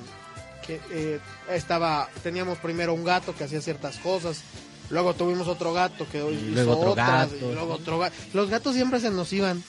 que 0.65 0.79
eh, 0.91 1.19
estaba, 1.51 2.09
teníamos 2.23 2.57
primero 2.59 2.93
un 2.93 3.03
gato 3.03 3.35
que 3.35 3.43
hacía 3.43 3.61
ciertas 3.61 3.97
cosas, 3.97 4.41
luego 4.89 5.13
tuvimos 5.13 5.47
otro 5.47 5.73
gato 5.73 6.05
que 6.11 6.19
Y 6.19 6.21
hizo 6.35 6.45
luego 6.55 6.77
otro 6.77 6.91
otras, 6.91 7.31
gato. 7.31 7.51
y 7.51 7.53
luego 7.53 7.73
otro 7.73 7.99
gato. 7.99 8.15
Los 8.33 8.49
gatos 8.49 8.75
siempre 8.75 8.99
se 8.99 9.09
nos 9.09 9.31
iban. 9.33 9.63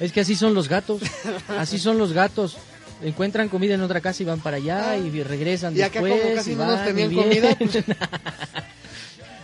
Es 0.00 0.12
que 0.12 0.20
así 0.20 0.34
son 0.34 0.54
los 0.54 0.68
gatos. 0.68 1.02
Así 1.58 1.78
son 1.78 1.98
los 1.98 2.12
gatos. 2.12 2.56
encuentran 3.02 3.48
comida 3.48 3.74
en 3.74 3.80
otra 3.82 4.00
casa 4.00 4.22
y 4.22 4.26
van 4.26 4.40
para 4.40 4.56
allá 4.58 4.90
Ah. 4.92 4.96
y 4.96 5.22
regresan 5.22 5.76
Y 5.76 5.82
acá 5.82 6.00
después. 6.02 6.22
como 6.22 6.34
casi 6.34 6.52
y 6.52 6.54
no 6.56 6.66
nos 6.66 6.84
tenían 6.84 7.14
comida, 7.14 7.54
pues, 7.58 7.70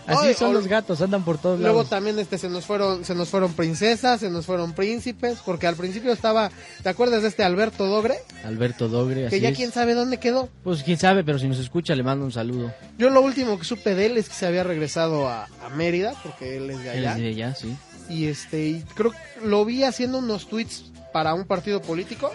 Así 0.07 0.33
son 0.33 0.53
los 0.53 0.67
gatos, 0.67 1.01
andan 1.01 1.23
por 1.25 1.37
todos 1.37 1.59
Luego 1.59 1.77
lados. 1.79 1.89
también 1.89 2.17
este 2.19 2.37
se 2.37 2.49
nos 2.49 2.65
fueron 2.65 3.03
se 3.05 3.13
nos 3.13 3.29
fueron 3.29 3.53
princesas, 3.53 4.19
se 4.21 4.29
nos 4.29 4.45
fueron 4.45 4.73
príncipes, 4.73 5.39
porque 5.45 5.67
al 5.67 5.75
principio 5.75 6.11
estaba, 6.13 6.49
¿te 6.81 6.89
acuerdas 6.89 7.21
de 7.23 7.27
este 7.27 7.43
Alberto 7.43 7.85
Dogre? 7.87 8.15
Alberto 8.45 8.87
Dogre, 8.87 9.21
Que 9.21 9.27
así 9.27 9.39
ya 9.41 9.49
es. 9.49 9.57
quién 9.57 9.71
sabe 9.71 9.93
dónde 9.93 10.17
quedó. 10.17 10.49
Pues 10.63 10.83
quién 10.83 10.97
sabe, 10.97 11.23
pero 11.23 11.37
si 11.39 11.47
nos 11.47 11.59
escucha 11.59 11.93
le 11.95 12.03
mando 12.03 12.25
un 12.25 12.31
saludo. 12.31 12.73
Yo 12.97 13.09
lo 13.09 13.21
último 13.21 13.59
que 13.59 13.65
supe 13.65 13.95
de 13.95 14.05
él 14.07 14.17
es 14.17 14.29
que 14.29 14.35
se 14.35 14.45
había 14.47 14.63
regresado 14.63 15.27
a, 15.27 15.45
a 15.63 15.69
Mérida, 15.75 16.13
porque 16.23 16.57
él 16.57 16.69
es 16.69 16.79
de 16.83 16.91
Él 16.93 16.97
allá. 16.99 17.11
es 17.13 17.17
de 17.21 17.27
allá, 17.27 17.55
sí. 17.55 17.75
Y 18.09 18.27
este, 18.27 18.65
y 18.67 18.81
creo 18.95 19.11
que 19.11 19.17
lo 19.45 19.65
vi 19.65 19.83
haciendo 19.83 20.19
unos 20.19 20.47
tweets 20.47 20.85
para 21.11 21.33
un 21.33 21.45
partido 21.45 21.81
político. 21.81 22.31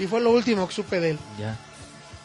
Y 0.00 0.06
fue 0.06 0.20
lo 0.20 0.30
último 0.32 0.66
que 0.68 0.74
supe 0.74 1.00
de 1.00 1.10
él. 1.10 1.18
Ya. 1.38 1.56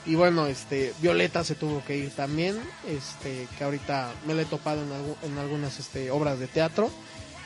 Y 0.05 0.15
bueno, 0.15 0.47
este, 0.47 0.93
Violeta 1.01 1.43
se 1.43 1.55
tuvo 1.55 1.83
que 1.85 1.95
ir 1.97 2.09
también, 2.11 2.57
este, 2.87 3.47
que 3.57 3.63
ahorita 3.63 4.11
me 4.27 4.33
la 4.33 4.41
he 4.41 4.45
topado 4.45 4.81
en, 4.83 4.89
algu- 4.89 5.15
en 5.23 5.37
algunas 5.37 5.79
este, 5.79 6.11
obras 6.11 6.39
de 6.39 6.47
teatro. 6.47 6.91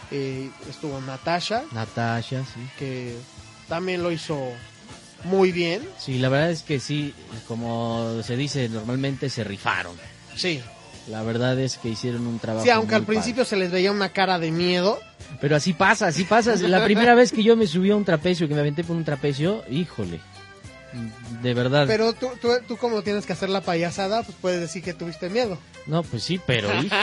Eh, 0.09 0.49
estuvo 0.69 0.99
Natasha, 1.01 1.63
Natasha, 1.71 2.43
sí. 2.45 2.59
que 2.79 3.15
también 3.67 4.01
lo 4.01 4.11
hizo 4.11 4.39
muy 5.25 5.51
bien. 5.51 5.87
Sí, 5.99 6.17
la 6.17 6.29
verdad 6.29 6.49
es 6.49 6.63
que 6.63 6.79
sí, 6.79 7.13
como 7.47 8.21
se 8.23 8.35
dice 8.37 8.69
normalmente, 8.69 9.29
se 9.29 9.43
rifaron. 9.43 9.95
Sí. 10.35 10.61
La 11.09 11.23
verdad 11.23 11.57
es 11.59 11.77
que 11.77 11.89
hicieron 11.89 12.25
un 12.27 12.39
trabajo. 12.39 12.65
Sí, 12.65 12.69
aunque 12.69 12.95
muy 12.95 12.99
al 13.01 13.05
principio 13.05 13.45
se 13.45 13.55
les 13.55 13.71
veía 13.71 13.91
una 13.91 14.09
cara 14.09 14.39
de 14.39 14.51
miedo. 14.51 14.99
Pero 15.39 15.55
así 15.55 15.73
pasa, 15.73 16.07
así 16.07 16.23
pasa. 16.23 16.55
La 16.55 16.83
primera 16.83 17.13
vez 17.15 17.31
que 17.31 17.43
yo 17.43 17.55
me 17.55 17.67
subí 17.67 17.91
a 17.91 17.95
un 17.95 18.03
trapecio, 18.05 18.47
que 18.47 18.53
me 18.53 18.61
aventé 18.61 18.83
por 18.83 18.95
un 18.95 19.05
trapecio, 19.05 19.63
híjole. 19.69 20.19
De 21.47 21.53
verdad. 21.53 21.85
Pero 21.87 22.11
tú, 22.11 22.29
tú, 22.41 22.49
tú 22.67 22.75
como 22.75 23.03
tienes 23.03 23.25
que 23.25 23.31
hacer 23.31 23.47
la 23.47 23.61
payasada, 23.61 24.21
pues 24.21 24.35
puedes 24.41 24.59
decir 24.59 24.83
que 24.83 24.93
tuviste 24.93 25.29
miedo. 25.29 25.57
No, 25.85 26.03
pues 26.03 26.21
sí, 26.23 26.41
pero 26.45 26.67
hijo. 26.83 26.93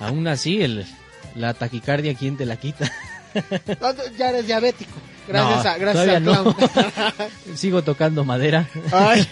Aún 0.00 0.28
así, 0.28 0.60
el, 0.60 0.84
la 1.34 1.54
taquicardia, 1.54 2.14
¿quién 2.14 2.36
te 2.36 2.44
la 2.44 2.58
quita? 2.58 2.92
No, 3.80 3.94
ya 4.18 4.28
eres 4.28 4.46
diabético. 4.46 4.92
Gracias 5.26 5.64
No, 5.64 5.70
a, 5.70 5.78
gracias 5.78 6.20
no. 6.20 6.54
Sigo 7.56 7.80
tocando 7.80 8.22
madera. 8.22 8.68
Ay, 8.92 9.26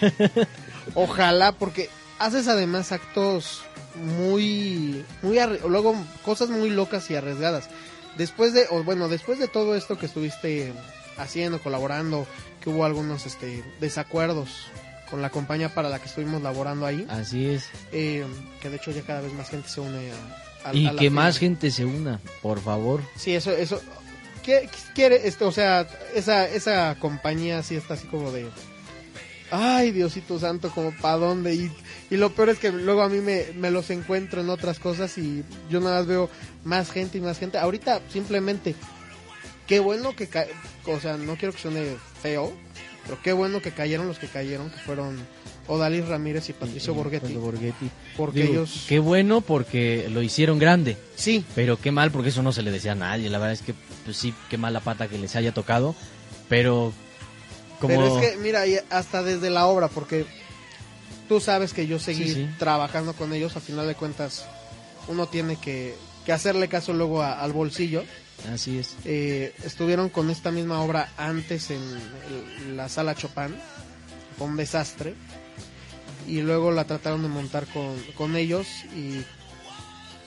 ojalá, 0.95 1.51
porque 1.51 1.91
haces 2.17 2.47
además 2.47 2.91
actos 2.91 3.61
muy, 3.93 5.05
muy, 5.21 5.37
luego 5.69 5.95
cosas 6.25 6.49
muy 6.49 6.71
locas 6.71 7.07
y 7.11 7.15
arriesgadas. 7.15 7.69
Después 8.17 8.55
de, 8.55 8.65
o 8.71 8.83
bueno, 8.83 9.09
después 9.09 9.37
de 9.37 9.47
todo 9.47 9.75
esto 9.75 9.99
que 9.99 10.07
estuviste 10.07 10.73
haciendo, 11.17 11.61
colaborando, 11.61 12.25
que 12.63 12.69
hubo 12.69 12.85
algunos, 12.85 13.25
este, 13.25 13.63
desacuerdos 13.81 14.67
con 15.09 15.21
la 15.21 15.29
compañía 15.29 15.69
para 15.73 15.89
la 15.89 15.99
que 15.99 16.05
estuvimos 16.07 16.41
laborando 16.41 16.85
ahí, 16.85 17.05
Así 17.09 17.45
es. 17.47 17.65
eh, 17.91 18.25
que 18.61 18.69
de 18.69 18.77
hecho 18.77 18.91
ya 18.91 19.01
cada 19.01 19.21
vez 19.21 19.33
más 19.33 19.49
gente 19.49 19.67
se 19.69 19.81
une 19.81 20.11
a, 20.63 20.69
a- 20.69 20.73
Y 20.73 20.87
a 20.87 20.95
que 20.95 21.09
más 21.09 21.37
gente 21.37 21.69
se 21.71 21.85
una, 21.85 22.19
por 22.41 22.59
favor. 22.61 23.01
Sí, 23.15 23.35
eso, 23.35 23.51
eso. 23.51 23.81
¿Qué 24.43 24.67
quiere 24.95 25.27
esto? 25.27 25.47
O 25.47 25.51
sea, 25.51 25.87
esa, 26.15 26.47
esa 26.49 26.95
compañía 26.99 27.61
sí 27.63 27.75
está 27.75 27.93
así 27.93 28.07
como 28.07 28.31
de. 28.31 28.47
Ay, 29.51 29.91
Diosito 29.91 30.39
Santo, 30.39 30.71
como 30.71 30.91
para 30.99 31.17
dónde. 31.17 31.53
Y, 31.53 31.71
y 32.09 32.17
lo 32.17 32.31
peor 32.33 32.49
es 32.49 32.59
que 32.59 32.71
luego 32.71 33.03
a 33.03 33.09
mí 33.09 33.19
me, 33.19 33.45
me 33.55 33.69
los 33.71 33.89
encuentro 33.91 34.41
en 34.41 34.49
otras 34.49 34.79
cosas 34.79 35.15
y 35.17 35.43
yo 35.69 35.79
nada 35.79 35.99
más 35.99 36.07
veo 36.07 36.29
más 36.63 36.91
gente 36.91 37.19
y 37.19 37.21
más 37.21 37.37
gente. 37.37 37.57
Ahorita 37.59 38.01
simplemente, 38.11 38.75
qué 39.67 39.79
bueno 39.79 40.15
que. 40.15 40.27
ca- 40.27 40.47
O 40.85 40.99
sea, 40.99 41.17
no 41.17 41.35
quiero 41.35 41.53
que 41.53 41.61
suene 41.61 41.95
feo, 42.21 42.51
pero 43.05 43.17
qué 43.21 43.33
bueno 43.33 43.61
que 43.61 43.71
cayeron 43.71 44.07
los 44.07 44.19
que 44.19 44.27
cayeron, 44.27 44.69
que 44.69 44.77
fueron 44.77 45.17
Odalis 45.67 46.07
Ramírez 46.07 46.49
y 46.49 46.53
Patricio 46.53 46.91
Y- 46.93 46.95
y 47.31 47.35
Borghetti. 47.35 47.89
Porque 48.17 48.41
Digo, 48.41 48.53
ellos. 48.53 48.85
Qué 48.87 48.99
bueno 48.99 49.41
porque 49.41 50.07
lo 50.09 50.21
hicieron 50.21 50.59
grande. 50.59 50.97
Sí, 51.15 51.45
Pero 51.55 51.79
qué 51.79 51.91
mal 51.91 52.11
porque 52.11 52.29
eso 52.29 52.43
no 52.43 52.51
se 52.51 52.61
le 52.63 52.71
decía 52.71 52.91
a 52.93 52.95
nadie. 52.95 53.29
La 53.29 53.37
verdad 53.39 53.53
es 53.53 53.61
que, 53.61 53.73
pues 54.05 54.17
sí, 54.17 54.33
qué 54.49 54.57
mala 54.57 54.79
pata 54.81 55.07
que 55.07 55.17
les 55.17 55.35
haya 55.35 55.53
tocado. 55.53 55.95
Pero, 56.49 56.91
como. 57.79 57.93
Pero 57.95 58.19
es 58.19 58.31
que, 58.31 58.37
mira, 58.37 58.63
hasta 58.89 59.23
desde 59.23 59.49
la 59.49 59.65
obra, 59.67 59.87
porque 59.87 60.25
tú 61.29 61.39
sabes 61.39 61.73
que 61.73 61.87
yo 61.87 61.99
seguí 61.99 62.25
Sí, 62.27 62.33
sí. 62.33 62.49
trabajando 62.59 63.13
con 63.13 63.33
ellos, 63.33 63.55
a 63.55 63.61
final 63.61 63.87
de 63.87 63.95
cuentas, 63.95 64.45
uno 65.07 65.27
tiene 65.27 65.55
que, 65.55 65.95
que 66.25 66.31
hacerle 66.33 66.67
caso 66.67 66.91
luego 66.93 67.21
a- 67.21 67.39
al 67.41 67.53
bolsillo. 67.53 68.03
Así 68.51 68.77
es. 68.79 68.95
Eh, 69.05 69.53
estuvieron 69.63 70.09
con 70.09 70.29
esta 70.29 70.51
misma 70.51 70.81
obra 70.81 71.11
antes 71.17 71.69
en 71.71 71.81
el- 71.81 72.77
la 72.77 72.89
sala 72.89 73.15
Chopin, 73.15 73.55
fue 74.37 74.47
un 74.47 74.57
desastre, 74.57 75.15
y 76.27 76.41
luego 76.41 76.71
la 76.71 76.85
trataron 76.85 77.21
de 77.21 77.29
montar 77.29 77.65
con, 77.67 77.95
con 78.17 78.35
ellos, 78.35 78.67
y 78.95 79.23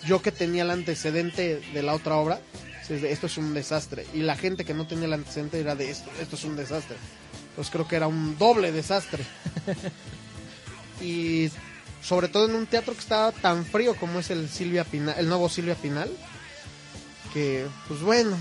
yo 0.07 0.23
que 0.23 0.33
tenía 0.33 0.63
el 0.63 0.71
antecedente 0.71 1.61
de 1.75 1.83
la 1.83 1.95
otra 1.95 2.17
obra, 2.17 2.41
de, 2.89 3.11
esto 3.13 3.27
es 3.27 3.37
un 3.37 3.53
desastre, 3.53 4.07
y 4.15 4.19
la 4.21 4.37
gente 4.37 4.65
que 4.65 4.73
no 4.75 4.87
tenía 4.87 5.07
el 5.07 5.13
antecedente 5.13 5.61
era 5.61 5.75
de 5.75 5.91
esto, 5.91 6.11
esto 6.21 6.37
es 6.37 6.45
un 6.45 6.57
desastre. 6.57 6.97
Pues 7.57 7.71
creo 7.71 7.89
que 7.89 7.97
era 7.97 8.07
un 8.07 8.39
doble 8.39 8.71
desastre. 8.71 9.25
y 11.01 11.51
sobre 12.03 12.29
todo 12.29 12.47
en 12.49 12.55
un 12.55 12.67
teatro 12.67 12.95
que 12.95 13.01
estaba 13.01 13.33
tan 13.33 13.65
frío 13.67 13.97
como 13.97 14.21
es 14.21 14.31
el 14.31 14.49
Silvia 14.49 14.85
Pinal, 14.85 15.17
el 15.19 15.29
nuevo 15.29 15.49
Silvia 15.49 15.75
Pinal, 15.75 16.11
que 17.37 17.67
pues 17.87 18.01
bueno. 18.01 18.35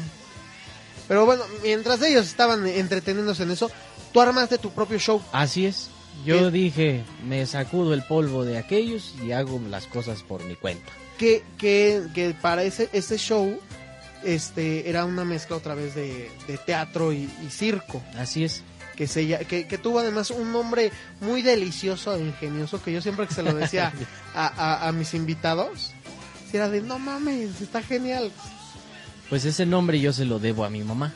Pero 1.10 1.26
bueno, 1.26 1.44
mientras 1.62 2.02
ellos 2.02 2.26
estaban 2.26 2.66
entreteniéndose 2.66 3.44
en 3.44 3.52
eso, 3.52 3.70
tú 4.14 4.22
armaste 4.22 4.58
tu 4.58 4.72
propio 4.72 4.98
show. 4.98 5.22
Así 5.34 5.66
es. 5.66 5.90
Yo 6.26 6.46
¿Qué? 6.46 6.52
dije, 6.52 7.04
me 7.28 7.46
sacudo 7.46 7.94
el 7.94 8.04
polvo 8.04 8.46
de 8.46 8.58
aquellos 8.58 9.14
y 9.22 9.34
hago 9.34 9.62
las 9.70 9.86
cosas 9.88 10.24
por 10.24 10.46
mi 10.46 10.56
cuenta. 10.56 10.90
Que, 11.18 11.44
que, 11.58 12.04
que 12.16 12.34
para 12.42 12.64
ese, 12.64 12.90
ese 12.94 13.18
show 13.18 13.60
este 14.24 14.90
era 14.90 15.04
una 15.04 15.26
mezcla 15.26 15.58
otra 15.58 15.76
vez 15.76 15.94
de, 15.94 16.32
de 16.48 16.58
teatro 16.58 17.12
y, 17.12 17.30
y 17.46 17.50
circo. 17.50 18.02
Así 18.18 18.46
es. 18.46 18.64
Que, 18.96 19.08
se, 19.08 19.28
que, 19.46 19.68
que 19.68 19.78
tuvo 19.78 20.00
además 20.00 20.32
un 20.32 20.54
nombre 20.54 20.90
muy 21.20 21.42
delicioso 21.42 22.16
e 22.16 22.22
ingenioso 22.22 22.82
que 22.82 22.94
yo 22.94 23.02
siempre 23.02 23.28
que 23.28 23.34
se 23.34 23.44
lo 23.44 23.54
decía 23.54 23.92
a, 24.34 24.48
a, 24.48 24.88
a 24.88 24.92
mis 24.94 25.14
invitados, 25.14 25.92
sí 26.50 26.56
era 26.56 26.70
de 26.70 26.80
no 26.80 26.98
mames, 26.98 27.60
está 27.60 27.84
genial. 27.84 28.32
Pues 29.30 29.46
ese 29.46 29.66
nombre 29.66 30.00
yo 30.00 30.14
se 30.14 30.26
lo 30.26 30.40
debo 30.40 30.66
a 30.66 30.70
mi 30.70 30.84
mamá. 30.84 31.14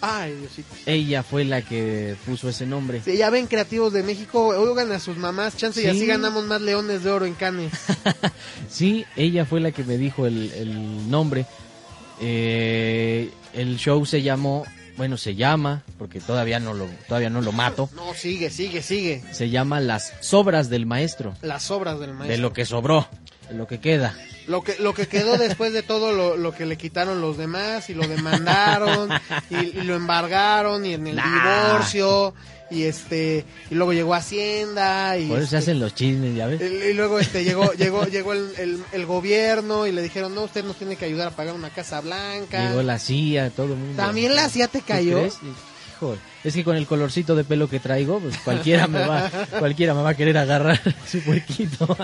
Ay, 0.00 0.32
Diosito. 0.36 0.68
Ella 0.86 1.24
fue 1.24 1.44
la 1.44 1.62
que 1.62 2.14
puso 2.24 2.48
ese 2.48 2.66
nombre. 2.66 3.02
Sí, 3.04 3.16
ya 3.16 3.30
ven 3.30 3.48
creativos 3.48 3.92
de 3.92 4.04
México, 4.04 4.46
oigan 4.48 4.92
a 4.92 5.00
sus 5.00 5.16
mamás, 5.16 5.56
chance 5.56 5.80
y 5.80 5.84
Sí. 5.84 5.90
así 5.90 6.06
ganamos 6.06 6.44
más 6.44 6.60
leones 6.60 7.02
de 7.02 7.10
oro 7.10 7.26
en 7.26 7.34
Cannes. 7.34 7.72
Sí, 8.70 9.04
ella 9.16 9.44
fue 9.44 9.58
la 9.60 9.72
que 9.72 9.82
me 9.82 9.96
dijo 9.98 10.26
el, 10.26 10.52
el 10.52 11.10
nombre. 11.10 11.46
Eh, 12.20 13.30
el 13.54 13.76
show 13.78 14.04
se 14.06 14.22
llamó, 14.22 14.64
bueno, 14.96 15.16
se 15.16 15.34
llama, 15.34 15.82
porque 15.98 16.20
todavía 16.20 16.60
no 16.60 16.74
lo, 16.74 16.86
todavía 17.08 17.30
no 17.30 17.40
lo 17.40 17.52
mato. 17.52 17.88
No, 17.96 18.14
sigue, 18.14 18.50
sigue, 18.50 18.82
sigue. 18.82 19.22
Se 19.32 19.50
llama 19.50 19.80
Las 19.80 20.12
Sobras 20.20 20.68
del 20.70 20.86
Maestro. 20.86 21.34
Las 21.42 21.70
obras 21.70 21.98
del 22.00 22.10
maestro. 22.12 22.28
De 22.36 22.38
lo 22.38 22.52
que 22.52 22.64
sobró, 22.66 23.08
de 23.48 23.54
lo 23.56 23.66
que 23.66 23.80
queda. 23.80 24.14
Lo 24.48 24.62
que, 24.62 24.76
lo 24.78 24.94
que 24.94 25.06
quedó 25.06 25.36
después 25.36 25.72
de 25.72 25.82
todo 25.82 26.12
lo, 26.12 26.36
lo 26.36 26.52
que 26.54 26.64
le 26.66 26.76
quitaron 26.76 27.20
los 27.20 27.36
demás 27.36 27.90
y 27.90 27.94
lo 27.94 28.08
demandaron 28.08 29.10
y, 29.50 29.56
y 29.56 29.82
lo 29.84 29.94
embargaron 29.94 30.84
y 30.86 30.94
en 30.94 31.06
el 31.06 31.16
Nah. 31.16 31.68
divorcio 31.72 32.34
y 32.70 32.82
este 32.84 33.44
y 33.70 33.74
luego 33.74 33.92
llegó 33.92 34.14
Hacienda 34.14 35.16
y, 35.18 35.26
Por 35.28 35.38
eso 35.38 35.48
se 35.50 35.56
este, 35.58 35.70
hacen 35.70 35.80
los 35.80 35.94
chismes, 35.94 36.34
ya 36.36 36.46
ves. 36.46 36.60
y, 36.60 36.64
y 36.90 36.92
luego 36.94 37.18
este 37.18 37.44
llegó 37.44 37.72
llegó 37.74 38.04
llegó 38.06 38.32
el, 38.34 38.50
el, 38.58 38.82
el 38.92 39.06
gobierno 39.06 39.86
y 39.86 39.92
le 39.92 40.02
dijeron 40.02 40.34
no 40.34 40.42
usted 40.44 40.64
nos 40.64 40.76
tiene 40.76 40.96
que 40.96 41.04
ayudar 41.06 41.28
a 41.28 41.30
pagar 41.30 41.54
una 41.54 41.70
casa 41.70 42.00
blanca 42.00 42.68
Llegó 42.70 42.82
la 42.82 42.98
CIA, 42.98 43.50
todo 43.50 43.66
el 43.74 43.78
mundo. 43.78 43.96
también 44.02 44.34
la 44.34 44.48
CIA 44.48 44.68
te 44.68 44.80
¿Tú 44.80 44.84
cayó 44.88 45.28
es 46.44 46.54
que 46.54 46.64
con 46.64 46.76
el 46.76 46.86
colorcito 46.86 47.34
de 47.34 47.44
pelo 47.44 47.68
que 47.68 47.80
traigo, 47.80 48.20
pues 48.20 48.36
cualquiera 48.38 48.86
me 48.86 49.06
va, 49.06 49.30
cualquiera 49.58 49.94
me 49.94 50.02
va 50.02 50.10
a 50.10 50.14
querer 50.14 50.38
agarrar 50.38 50.80
su 51.10 51.20
puerquito. 51.20 51.96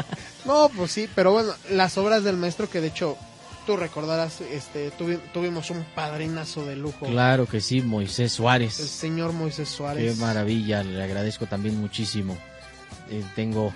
no 0.44 0.70
pues 0.76 0.92
sí 0.92 1.08
pero 1.14 1.32
bueno 1.32 1.52
las 1.70 1.96
obras 1.98 2.24
del 2.24 2.36
maestro 2.36 2.68
que 2.68 2.80
de 2.80 2.88
hecho 2.88 3.16
tú 3.66 3.76
recordarás 3.76 4.40
este 4.42 4.92
tuvi- 4.92 5.20
tuvimos 5.32 5.70
un 5.70 5.84
padrinazo 5.94 6.66
de 6.66 6.76
lujo 6.76 7.06
Claro 7.06 7.46
que 7.46 7.60
sí, 7.62 7.80
Moisés 7.80 8.18
el 8.20 8.30
Suárez. 8.30 8.74
señor 8.74 9.32
Moisés 9.32 9.68
Suárez 9.70 10.14
Qué 10.14 10.20
maravilla, 10.20 10.82
le 10.82 11.02
agradezco 11.02 11.46
también 11.46 11.80
muchísimo. 11.80 12.36
Eh, 13.10 13.22
tengo 13.34 13.72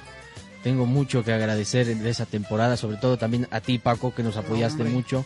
tengo 0.63 0.85
mucho 0.87 1.23
que 1.25 1.33
agradecer 1.33 1.87
de 1.87 2.11
esa 2.11 2.27
temporada, 2.27 2.77
sobre 2.77 2.97
todo 2.99 3.17
también 3.17 3.47
a 3.51 3.61
ti 3.61 3.79
Paco 3.79 4.13
que 4.15 4.23
nos 4.23 4.37
apoyaste 4.37 4.83
hombre. 4.83 4.91
mucho. 4.95 5.25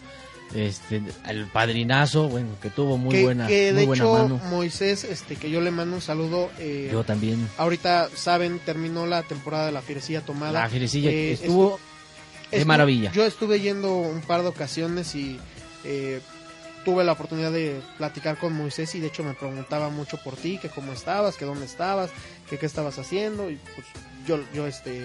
Este, 0.55 1.01
al 1.25 1.47
padrinazo, 1.47 2.29
bueno, 2.29 2.49
que 2.61 2.69
tuvo 2.71 2.99
muy 2.99 3.15
que, 3.15 3.23
buena, 3.25 3.47
que 3.47 3.73
de 3.73 3.73
muy 3.73 3.87
buena 3.87 4.05
hecho 4.05 4.13
mano. 4.13 4.41
Moisés 4.51 5.05
este 5.05 5.37
que 5.37 5.51
yo 5.51 5.61
le 5.61 5.71
mando 5.71 5.97
un 5.97 6.03
saludo 6.03 6.51
eh, 6.59 6.91
Yo 6.93 7.05
también. 7.05 7.49
ahorita 7.57 8.11
saben 8.15 8.59
terminó 8.59 9.07
la 9.07 9.23
temporada 9.23 9.67
de 9.67 9.73
la 9.73 9.81
Fierecilla 9.83 10.21
Tomada 10.21 10.53
La 10.53 10.69
Fierecilla 10.69 11.11
Eh, 11.11 11.33
estuvo 11.33 11.79
de 12.51 12.61
estu- 12.63 12.67
maravilla. 12.67 13.11
yo 13.13 13.25
estuve 13.25 13.61
yendo 13.61 13.95
un 13.97 14.21
par 14.21 14.43
de 14.43 14.49
ocasiones 14.49 15.15
y 15.15 15.39
eh, 15.85 16.21
tuve 16.85 17.03
la 17.05 17.13
oportunidad 17.13 17.51
de 17.53 17.81
platicar 17.97 18.37
con 18.37 18.53
Moisés 18.53 18.95
y 18.95 19.01
de 19.01 19.07
hecho 19.07 19.23
me 19.25 19.33
preguntaba 19.35 19.89
mucho 19.89 20.19
por 20.23 20.37
ti, 20.37 20.59
que 20.59 20.69
cómo 20.69 20.93
estabas, 20.93 21.37
que 21.37 21.45
dónde 21.47 21.65
estabas, 21.65 22.11
que 22.51 22.59
qué 22.59 22.67
estabas 22.67 22.99
haciendo 22.99 23.51
y 23.51 23.57
pues 23.75 23.87
yo, 24.27 24.39
yo 24.53 24.67
este 24.67 25.01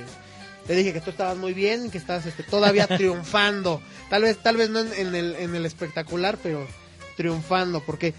le 0.67 0.75
dije 0.75 0.93
que 0.93 1.01
tú 1.01 1.11
estabas 1.11 1.37
muy 1.37 1.53
bien, 1.53 1.89
que 1.89 1.97
estabas 1.97 2.25
este, 2.25 2.43
todavía 2.43 2.87
triunfando, 2.97 3.81
tal 4.09 4.23
vez 4.23 4.37
tal 4.37 4.57
vez 4.57 4.69
no 4.69 4.79
en, 4.79 4.93
en 4.93 5.15
el, 5.15 5.35
en 5.35 5.55
el 5.55 5.65
espectacular, 5.65 6.37
pero 6.41 6.67
triunfando, 7.15 7.81
porque 7.81 8.13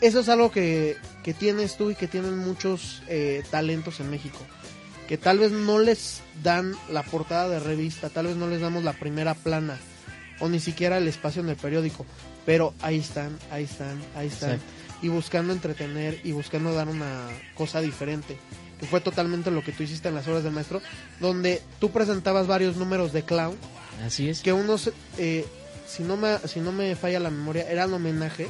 eso 0.00 0.20
es 0.20 0.28
algo 0.28 0.50
que, 0.50 0.96
que 1.22 1.32
tienes 1.32 1.76
tú 1.76 1.90
y 1.90 1.94
que 1.94 2.08
tienen 2.08 2.36
muchos 2.38 3.02
eh, 3.08 3.42
talentos 3.50 4.00
en 4.00 4.10
México, 4.10 4.38
que 5.08 5.16
tal 5.16 5.38
vez 5.38 5.52
no 5.52 5.78
les 5.78 6.22
dan 6.42 6.74
la 6.90 7.02
portada 7.02 7.48
de 7.48 7.60
revista, 7.60 8.10
tal 8.10 8.26
vez 8.26 8.36
no 8.36 8.48
les 8.48 8.60
damos 8.60 8.82
la 8.82 8.92
primera 8.92 9.34
plana 9.34 9.78
o 10.40 10.48
ni 10.48 10.58
siquiera 10.58 10.98
el 10.98 11.06
espacio 11.06 11.42
en 11.42 11.48
el 11.48 11.56
periódico, 11.56 12.04
pero 12.44 12.74
ahí 12.80 12.98
están, 12.98 13.38
ahí 13.50 13.64
están, 13.64 14.00
ahí 14.16 14.26
están, 14.26 14.58
y 15.02 15.08
buscando 15.08 15.52
entretener 15.52 16.20
y 16.24 16.32
buscando 16.32 16.74
dar 16.74 16.88
una 16.88 17.28
cosa 17.54 17.80
diferente. 17.80 18.36
Que 18.80 18.86
fue 18.86 19.00
totalmente 19.00 19.50
lo 19.50 19.62
que 19.62 19.72
tú 19.72 19.82
hiciste 19.82 20.08
en 20.08 20.14
las 20.14 20.26
horas 20.26 20.42
del 20.42 20.52
maestro, 20.52 20.80
donde 21.20 21.62
tú 21.78 21.90
presentabas 21.90 22.46
varios 22.46 22.76
números 22.76 23.12
de 23.12 23.22
clown, 23.22 23.54
Así 24.06 24.28
es. 24.30 24.40
que 24.40 24.52
unos, 24.54 24.90
eh, 25.18 25.46
si, 25.86 26.02
no 26.02 26.16
me, 26.16 26.38
si 26.48 26.60
no 26.60 26.72
me 26.72 26.96
falla 26.96 27.20
la 27.20 27.30
memoria, 27.30 27.70
eran 27.70 27.92
homenaje 27.92 28.48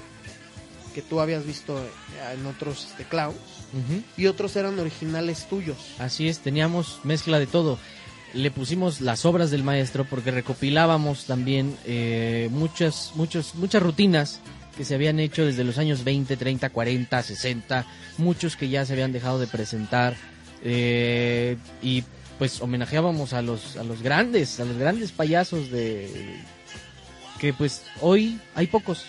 que 0.94 1.02
tú 1.02 1.20
habías 1.20 1.44
visto 1.44 1.78
eh, 1.78 1.88
en 2.34 2.46
otros 2.46 2.86
este, 2.90 3.04
clowns, 3.04 3.36
y 4.16 4.26
otros 4.26 4.56
eran 4.56 4.78
originales 4.78 5.48
tuyos. 5.48 5.76
Así 5.98 6.28
es, 6.28 6.40
teníamos 6.40 7.00
mezcla 7.04 7.38
de 7.38 7.46
todo. 7.46 7.78
Le 8.32 8.50
pusimos 8.52 9.00
las 9.00 9.24
obras 9.24 9.50
del 9.50 9.64
maestro 9.64 10.04
porque 10.04 10.30
recopilábamos 10.30 11.24
también 11.26 11.76
eh, 11.84 12.48
muchas, 12.52 13.12
muchos, 13.16 13.56
muchas 13.56 13.82
rutinas 13.82 14.40
que 14.80 14.86
se 14.86 14.94
habían 14.94 15.20
hecho 15.20 15.44
desde 15.44 15.62
los 15.62 15.76
años 15.76 16.04
20, 16.04 16.38
30, 16.38 16.70
40, 16.70 17.22
60, 17.22 17.86
muchos 18.16 18.56
que 18.56 18.70
ya 18.70 18.86
se 18.86 18.94
habían 18.94 19.12
dejado 19.12 19.38
de 19.38 19.46
presentar 19.46 20.16
eh, 20.64 21.58
y 21.82 22.02
pues 22.38 22.62
homenajeábamos 22.62 23.34
a 23.34 23.42
los, 23.42 23.76
a 23.76 23.84
los 23.84 24.02
grandes, 24.02 24.58
a 24.58 24.64
los 24.64 24.78
grandes 24.78 25.12
payasos 25.12 25.70
de 25.70 26.08
que 27.38 27.52
pues 27.52 27.82
hoy 28.00 28.40
hay 28.54 28.68
pocos, 28.68 29.04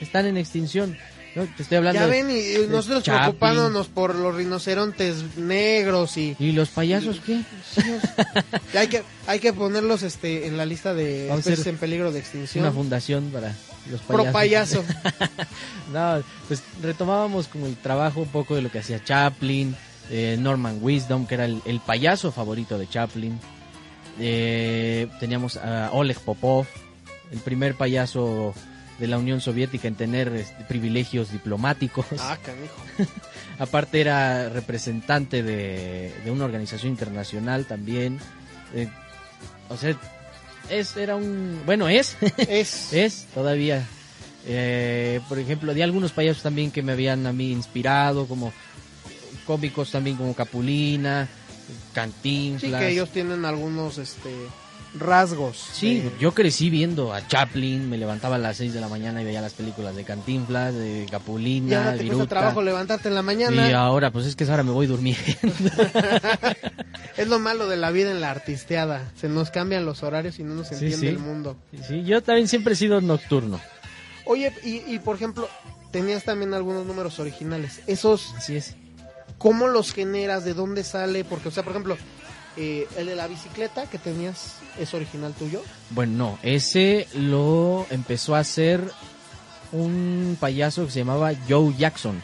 están 0.00 0.26
en 0.26 0.38
extinción. 0.38 0.98
¿no? 1.36 1.44
Te 1.56 1.62
estoy 1.62 1.78
hablando 1.78 2.00
Ya 2.00 2.08
ven, 2.08 2.28
y, 2.28 2.66
nosotros 2.66 3.04
Chaplin. 3.04 3.22
preocupándonos 3.22 3.86
por 3.86 4.16
los 4.16 4.34
rinocerontes 4.34 5.36
negros 5.36 6.16
y... 6.16 6.34
¿Y 6.40 6.50
los 6.50 6.70
payasos 6.70 7.20
qué? 7.24 7.42
hay 8.76 8.88
que 8.88 9.04
hay 9.28 9.38
que 9.38 9.52
ponerlos 9.52 10.02
este 10.02 10.48
en 10.48 10.56
la 10.56 10.66
lista 10.66 10.94
de 10.94 11.32
especies 11.32 11.68
en 11.68 11.76
peligro 11.78 12.10
de 12.10 12.18
extinción. 12.18 12.64
una 12.64 12.72
fundación 12.72 13.30
para 13.32 13.54
los 13.90 14.00
Pro 14.02 14.30
payaso. 14.32 14.84
No, 15.92 16.22
pues 16.48 16.62
retomábamos 16.80 17.48
como 17.48 17.66
el 17.66 17.76
trabajo 17.76 18.20
un 18.20 18.28
poco 18.28 18.54
de 18.54 18.62
lo 18.62 18.70
que 18.70 18.78
hacía 18.78 19.04
Chaplin, 19.04 19.76
eh, 20.10 20.36
Norman 20.40 20.78
Wisdom, 20.80 21.26
que 21.26 21.34
era 21.34 21.44
el, 21.44 21.60
el 21.66 21.80
payaso 21.80 22.32
favorito 22.32 22.78
de 22.78 22.88
Chaplin. 22.88 23.38
Eh, 24.18 25.08
teníamos 25.20 25.56
a 25.58 25.90
Oleg 25.92 26.18
Popov, 26.20 26.66
el 27.30 27.40
primer 27.40 27.74
payaso 27.74 28.54
de 28.98 29.06
la 29.06 29.18
Unión 29.18 29.40
Soviética 29.40 29.88
en 29.88 29.96
tener 29.96 30.28
este, 30.28 30.64
privilegios 30.64 31.30
diplomáticos. 31.32 32.06
ah, 32.20 32.38
canijo. 32.42 32.74
Aparte 33.58 34.00
era 34.00 34.48
representante 34.48 35.42
de, 35.42 36.14
de 36.24 36.30
una 36.30 36.44
organización 36.44 36.92
internacional 36.92 37.66
también. 37.66 38.18
Eh, 38.74 38.88
o 39.68 39.76
sea, 39.76 39.96
es, 40.68 40.96
era 40.96 41.16
un... 41.16 41.62
Bueno, 41.66 41.88
es. 41.88 42.16
Es 42.36 42.92
Es 42.92 43.26
todavía. 43.34 43.86
Eh, 44.46 45.20
por 45.28 45.38
ejemplo, 45.38 45.74
de 45.74 45.82
algunos 45.82 46.12
payasos 46.12 46.42
también 46.42 46.70
que 46.70 46.82
me 46.82 46.92
habían 46.92 47.26
a 47.26 47.32
mí 47.32 47.52
inspirado, 47.52 48.26
como 48.26 48.52
cómicos 49.46 49.90
también 49.90 50.16
como 50.16 50.34
Capulina, 50.34 51.28
sí 51.66 51.72
Cantinflas. 51.92 52.80
que 52.80 52.90
ellos 52.90 53.10
tienen 53.10 53.44
algunos 53.44 53.98
este 53.98 54.30
rasgos. 54.98 55.56
Sí, 55.72 56.02
yo 56.20 56.32
crecí 56.34 56.68
viendo 56.70 57.12
a 57.14 57.26
Chaplin, 57.26 57.88
me 57.88 57.96
levantaba 57.98 58.36
a 58.36 58.38
las 58.38 58.56
6 58.58 58.74
de 58.74 58.80
la 58.80 58.88
mañana 58.88 59.22
y 59.22 59.24
veía 59.24 59.40
las 59.40 59.54
películas 59.54 59.96
de 59.96 60.04
Cantinflas, 60.04 60.74
de 60.74 61.04
y 61.04 61.06
Capulina, 61.06 61.84
ahora 61.86 61.98
te 61.98 62.06
cuesta 62.06 62.26
trabajo 62.26 62.62
levantarte 62.62 63.08
en 63.08 63.14
la 63.14 63.20
Y 63.20 63.24
mañana. 63.24 63.78
ahora, 63.80 64.10
pues 64.10 64.26
es 64.26 64.36
que 64.36 64.44
ahora 64.44 64.62
me 64.62 64.72
voy 64.72 64.86
durmiendo. 64.86 65.22
Es 67.16 67.28
lo 67.28 67.38
malo 67.38 67.68
de 67.68 67.76
la 67.76 67.90
vida 67.90 68.10
en 68.10 68.20
la 68.20 68.30
artisteada. 68.30 69.10
Se 69.20 69.28
nos 69.28 69.50
cambian 69.50 69.84
los 69.84 70.02
horarios 70.02 70.38
y 70.38 70.44
no 70.44 70.54
nos 70.54 70.68
Sí, 70.68 70.74
entiende 70.74 70.96
sí. 70.98 71.06
el 71.08 71.18
mundo. 71.18 71.56
Sí, 71.86 72.04
yo 72.04 72.22
también 72.22 72.48
siempre 72.48 72.72
he 72.72 72.76
sido 72.76 73.00
nocturno. 73.00 73.60
Oye, 74.24 74.52
y, 74.64 74.76
y 74.92 74.98
por 74.98 75.16
ejemplo, 75.16 75.48
tenías 75.90 76.24
también 76.24 76.54
algunos 76.54 76.86
números 76.86 77.18
originales. 77.18 77.80
Esos, 77.86 78.32
Así 78.36 78.56
es. 78.56 78.76
¿cómo 79.36 79.66
los 79.68 79.92
generas? 79.92 80.44
¿De 80.44 80.54
dónde 80.54 80.84
sale? 80.84 81.22
Porque, 81.24 81.48
o 81.48 81.52
sea, 81.52 81.62
por 81.62 81.72
ejemplo, 81.72 81.96
eh, 82.56 82.86
el 82.96 83.06
de 83.06 83.16
la 83.16 83.26
bicicleta 83.26 83.86
que 83.86 83.98
tenías, 83.98 84.56
¿es 84.78 84.92
original 84.94 85.32
tuyo? 85.34 85.62
Bueno, 85.90 86.12
no, 86.16 86.38
ese 86.42 87.08
lo 87.14 87.86
empezó 87.90 88.34
a 88.34 88.40
hacer 88.40 88.92
un 89.72 90.36
payaso 90.38 90.84
que 90.84 90.92
se 90.92 90.98
llamaba 91.00 91.32
Joe 91.48 91.74
Jackson. 91.76 92.22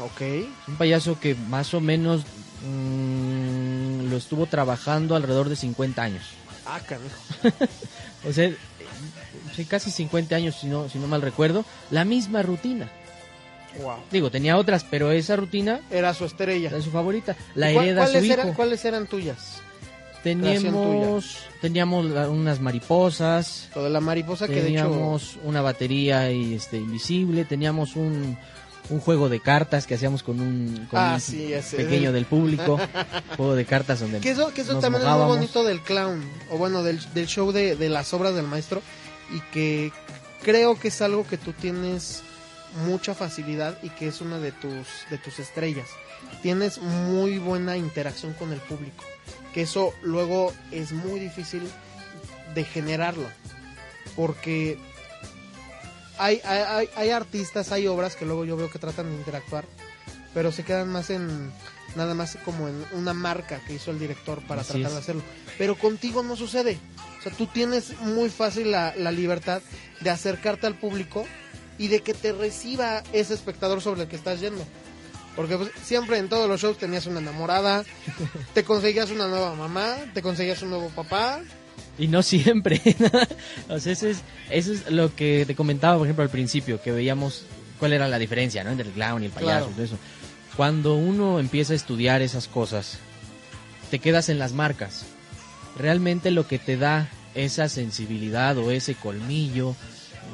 Ok. 0.00 0.22
Un 0.68 0.76
payaso 0.76 1.18
que 1.18 1.34
más 1.34 1.74
o 1.74 1.80
menos 1.80 2.22
mm, 2.68 4.08
lo 4.10 4.16
estuvo 4.16 4.46
trabajando 4.46 5.16
alrededor 5.16 5.48
de 5.48 5.56
50 5.56 6.02
años. 6.02 6.24
Ah, 6.66 6.80
canijo. 6.80 7.16
O 8.28 8.32
sea, 8.32 8.50
casi 9.68 9.92
50 9.92 10.34
años, 10.34 10.56
si 10.60 10.66
no, 10.66 10.88
si 10.88 10.98
no 10.98 11.06
mal 11.06 11.22
recuerdo. 11.22 11.64
La 11.90 12.04
misma 12.04 12.42
rutina. 12.42 12.90
Wow. 13.82 13.96
Digo, 14.10 14.30
tenía 14.30 14.56
otras, 14.56 14.84
pero 14.88 15.10
esa 15.10 15.36
rutina 15.36 15.80
Era 15.90 16.14
su 16.14 16.24
estrella. 16.24 16.68
era 16.70 16.80
su 16.80 16.90
favorita. 16.90 17.36
La 17.54 17.70
¿Y 17.70 17.74
cuál- 17.74 17.86
hereda 17.88 18.06
su 18.06 18.12
¿cuáles, 18.12 18.24
hijo. 18.24 18.34
eran, 18.34 18.54
¿Cuáles 18.54 18.84
eran 18.84 19.06
tuyas? 19.06 19.60
Teníamos, 20.22 21.38
teníamos 21.60 22.04
unas 22.06 22.60
mariposas. 22.60 23.68
Lo 23.74 23.84
de 23.84 23.90
la 23.90 24.00
mariposa 24.00 24.46
que 24.48 24.54
de 24.54 24.60
hecho... 24.60 24.66
teníamos 24.88 25.38
una 25.44 25.62
batería 25.62 26.30
y, 26.32 26.54
este 26.54 26.78
invisible, 26.78 27.44
teníamos 27.44 27.94
un, 27.96 28.36
un 28.90 29.00
juego 29.00 29.28
de 29.28 29.38
cartas 29.40 29.86
que 29.86 29.94
hacíamos 29.94 30.22
con 30.24 30.40
un, 30.40 30.86
con 30.90 30.98
Ah, 31.00 31.12
un 31.14 31.20
sí, 31.20 31.52
ese. 31.52 31.76
pequeño 31.76 32.12
del 32.12 32.24
público, 32.26 32.78
juego 33.36 33.54
de 33.54 33.64
cartas 33.64 34.00
donde 34.00 34.18
Que 34.20 34.30
eso, 34.30 34.52
que 34.52 34.62
eso 34.62 34.72
nos 34.74 34.82
también 34.82 35.02
es 35.02 35.06
muy 35.08 35.12
mojábamos. 35.14 35.36
bonito 35.36 35.62
del 35.64 35.80
clown, 35.80 36.24
o 36.50 36.58
bueno, 36.58 36.82
del, 36.82 36.98
del 37.14 37.26
show 37.26 37.52
de, 37.52 37.76
de 37.76 37.88
las 37.88 38.12
obras 38.12 38.34
del 38.34 38.46
maestro, 38.46 38.82
y 39.32 39.40
que 39.52 39.92
creo 40.42 40.78
que 40.78 40.88
es 40.88 41.00
algo 41.02 41.26
que 41.26 41.38
tú 41.38 41.52
tienes 41.52 42.22
mucha 42.76 43.14
facilidad 43.14 43.78
y 43.82 43.90
que 43.90 44.08
es 44.08 44.20
una 44.20 44.38
de 44.38 44.52
tus, 44.52 44.86
de 45.10 45.18
tus 45.18 45.38
estrellas. 45.38 45.88
Tienes 46.42 46.78
muy 46.78 47.38
buena 47.38 47.76
interacción 47.76 48.32
con 48.34 48.52
el 48.52 48.60
público, 48.60 49.04
que 49.52 49.62
eso 49.62 49.94
luego 50.02 50.52
es 50.70 50.92
muy 50.92 51.20
difícil 51.20 51.62
de 52.54 52.64
generarlo, 52.64 53.28
porque 54.14 54.78
hay, 56.18 56.40
hay, 56.44 57.10
artistas, 57.10 57.72
hay 57.72 57.86
obras 57.86 58.16
que 58.16 58.24
luego 58.24 58.44
yo 58.44 58.56
veo 58.56 58.70
que 58.70 58.78
tratan 58.78 59.10
de 59.10 59.16
interactuar, 59.16 59.64
pero 60.34 60.52
se 60.52 60.64
quedan 60.64 60.88
más 60.88 61.10
en 61.10 61.52
nada 61.94 62.14
más 62.14 62.36
como 62.44 62.68
en 62.68 62.84
una 62.92 63.14
marca 63.14 63.60
que 63.66 63.74
hizo 63.74 63.90
el 63.90 63.98
director 63.98 64.42
para 64.46 64.60
Así 64.60 64.72
tratar 64.72 64.92
de 64.92 64.98
hacerlo. 64.98 65.22
Pero 65.56 65.76
contigo 65.76 66.22
no 66.22 66.36
sucede. 66.36 66.78
O 67.18 67.22
sea, 67.22 67.32
tú 67.32 67.46
tienes 67.46 67.98
muy 68.00 68.28
fácil 68.28 68.70
la, 68.70 68.94
la 68.96 69.12
libertad 69.12 69.62
de 70.00 70.10
acercarte 70.10 70.66
al 70.66 70.74
público 70.74 71.26
y 71.78 71.88
de 71.88 72.00
que 72.00 72.14
te 72.14 72.32
reciba 72.32 73.02
ese 73.12 73.34
espectador 73.34 73.80
sobre 73.80 74.02
el 74.02 74.08
que 74.08 74.16
estás 74.16 74.40
yendo. 74.40 74.64
Porque 75.34 75.56
pues, 75.56 75.70
siempre 75.82 76.18
en 76.18 76.28
todos 76.28 76.48
los 76.48 76.60
shows 76.60 76.78
tenías 76.78 77.06
una 77.06 77.20
enamorada, 77.20 77.84
te 78.54 78.64
conseguías 78.64 79.10
una 79.10 79.28
nueva 79.28 79.54
mamá, 79.54 79.96
te 80.14 80.22
conseguías 80.22 80.62
un 80.62 80.70
nuevo 80.70 80.88
papá. 80.88 81.40
Y 81.98 82.08
no 82.08 82.22
siempre. 82.22 82.80
o 83.68 83.78
sea, 83.78 83.92
eso 83.92 84.08
es, 84.08 84.22
eso 84.50 84.72
es 84.72 84.90
lo 84.90 85.14
que 85.14 85.44
te 85.46 85.54
comentaba, 85.54 85.98
por 85.98 86.06
ejemplo, 86.06 86.22
al 86.24 86.30
principio, 86.30 86.80
que 86.80 86.90
veíamos 86.90 87.44
cuál 87.78 87.92
era 87.92 88.08
la 88.08 88.18
diferencia 88.18 88.64
¿no? 88.64 88.70
entre 88.70 88.88
el 88.88 88.94
clown 88.94 89.22
y 89.22 89.26
el 89.26 89.32
payaso. 89.32 89.66
Claro. 89.66 89.70
y 89.70 89.74
todo 89.74 89.84
eso. 89.84 89.98
Cuando 90.56 90.94
uno 90.94 91.38
empieza 91.38 91.74
a 91.74 91.76
estudiar 91.76 92.22
esas 92.22 92.48
cosas, 92.48 92.98
te 93.90 93.98
quedas 93.98 94.30
en 94.30 94.38
las 94.38 94.52
marcas. 94.52 95.04
Realmente 95.78 96.30
lo 96.30 96.48
que 96.48 96.58
te 96.58 96.78
da 96.78 97.10
esa 97.34 97.68
sensibilidad 97.68 98.56
o 98.56 98.70
ese 98.70 98.94
colmillo 98.94 99.76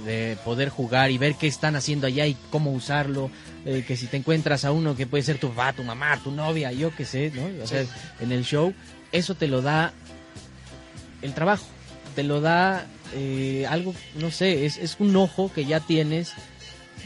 de 0.04 0.36
poder 0.44 0.68
jugar 0.68 1.10
y 1.10 1.18
ver 1.18 1.34
qué 1.36 1.46
están 1.46 1.76
haciendo 1.76 2.06
allá 2.06 2.26
y 2.26 2.36
cómo 2.50 2.72
usarlo, 2.72 3.30
eh, 3.64 3.84
que 3.86 3.96
si 3.96 4.06
te 4.06 4.16
encuentras 4.16 4.64
a 4.64 4.72
uno 4.72 4.96
que 4.96 5.06
puede 5.06 5.22
ser 5.22 5.38
tu 5.38 5.48
papá, 5.50 5.72
tu 5.72 5.82
mamá, 5.84 6.18
tu 6.22 6.30
novia, 6.30 6.72
yo 6.72 6.94
qué 6.94 7.04
sé, 7.04 7.30
¿no? 7.34 7.62
O 7.62 7.66
sea, 7.66 7.84
en 8.20 8.32
el 8.32 8.44
show, 8.44 8.74
eso 9.12 9.34
te 9.34 9.46
lo 9.48 9.62
da 9.62 9.92
el 11.22 11.34
trabajo, 11.34 11.64
te 12.14 12.22
lo 12.24 12.40
da 12.40 12.86
eh, 13.14 13.66
algo, 13.68 13.94
no 14.16 14.30
sé, 14.30 14.64
es, 14.66 14.78
es 14.78 14.96
un 14.98 15.14
ojo 15.16 15.50
que 15.54 15.64
ya 15.64 15.80
tienes, 15.80 16.32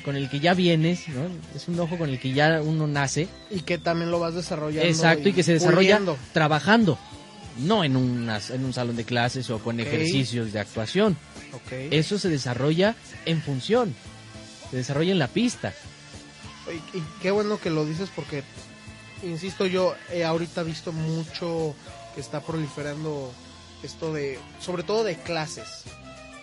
con 0.05 0.17
el 0.17 0.31
que 0.31 0.41
ya 0.41 0.55
vienes, 0.55 1.09
¿no? 1.09 1.23
Es 1.55 1.69
un 1.69 1.79
ojo 1.81 1.99
con 1.99 2.09
el 2.11 2.21
que 2.21 2.33
ya 2.33 2.61
uno 2.63 2.87
nace, 2.87 3.29
Y 3.51 3.61
que 3.61 3.77
también 3.79 4.11
lo 4.11 4.21
vas 4.21 4.35
desarrollando. 4.35 4.89
exacto, 4.89 5.29
y 5.29 5.33
que 5.33 5.43
se 5.43 5.53
desarrolla 5.55 5.97
puliendo. 5.99 6.17
trabajando, 6.33 6.99
no 7.59 7.85
en, 7.85 7.97
unas, 7.97 8.51
en 8.51 8.65
un 8.65 8.73
salón 8.73 8.97
de 8.97 9.05
clases 9.05 9.51
o 9.51 9.59
con 9.59 9.81
ejercicios 9.81 10.53
de 10.53 10.61
actuación. 10.61 11.17
Eso 11.91 12.19
se 12.19 12.29
desarrolla 12.29 12.95
en 13.25 13.41
función. 13.43 13.95
se 14.71 14.77
desarrolla 14.79 15.13
en 15.13 15.19
la 15.19 15.29
pista. 15.29 15.73
Y, 16.69 16.99
y 16.99 17.03
qué 17.23 17.31
bueno 17.31 17.59
que 17.59 17.71
lo 17.71 17.85
dices 17.85 18.11
porque, 18.15 18.43
insisto, 19.23 19.67
yo 19.67 19.95
he 20.13 20.25
ahorita 20.25 20.63
visto 20.63 20.93
mucho 20.93 21.75
que 22.15 22.21
está 22.21 22.41
proliferando 22.41 23.33
esto 23.83 24.13
de, 24.13 24.39
sobre 24.61 24.83
todo 24.83 25.05
de 25.05 25.17
clases. 25.17 25.85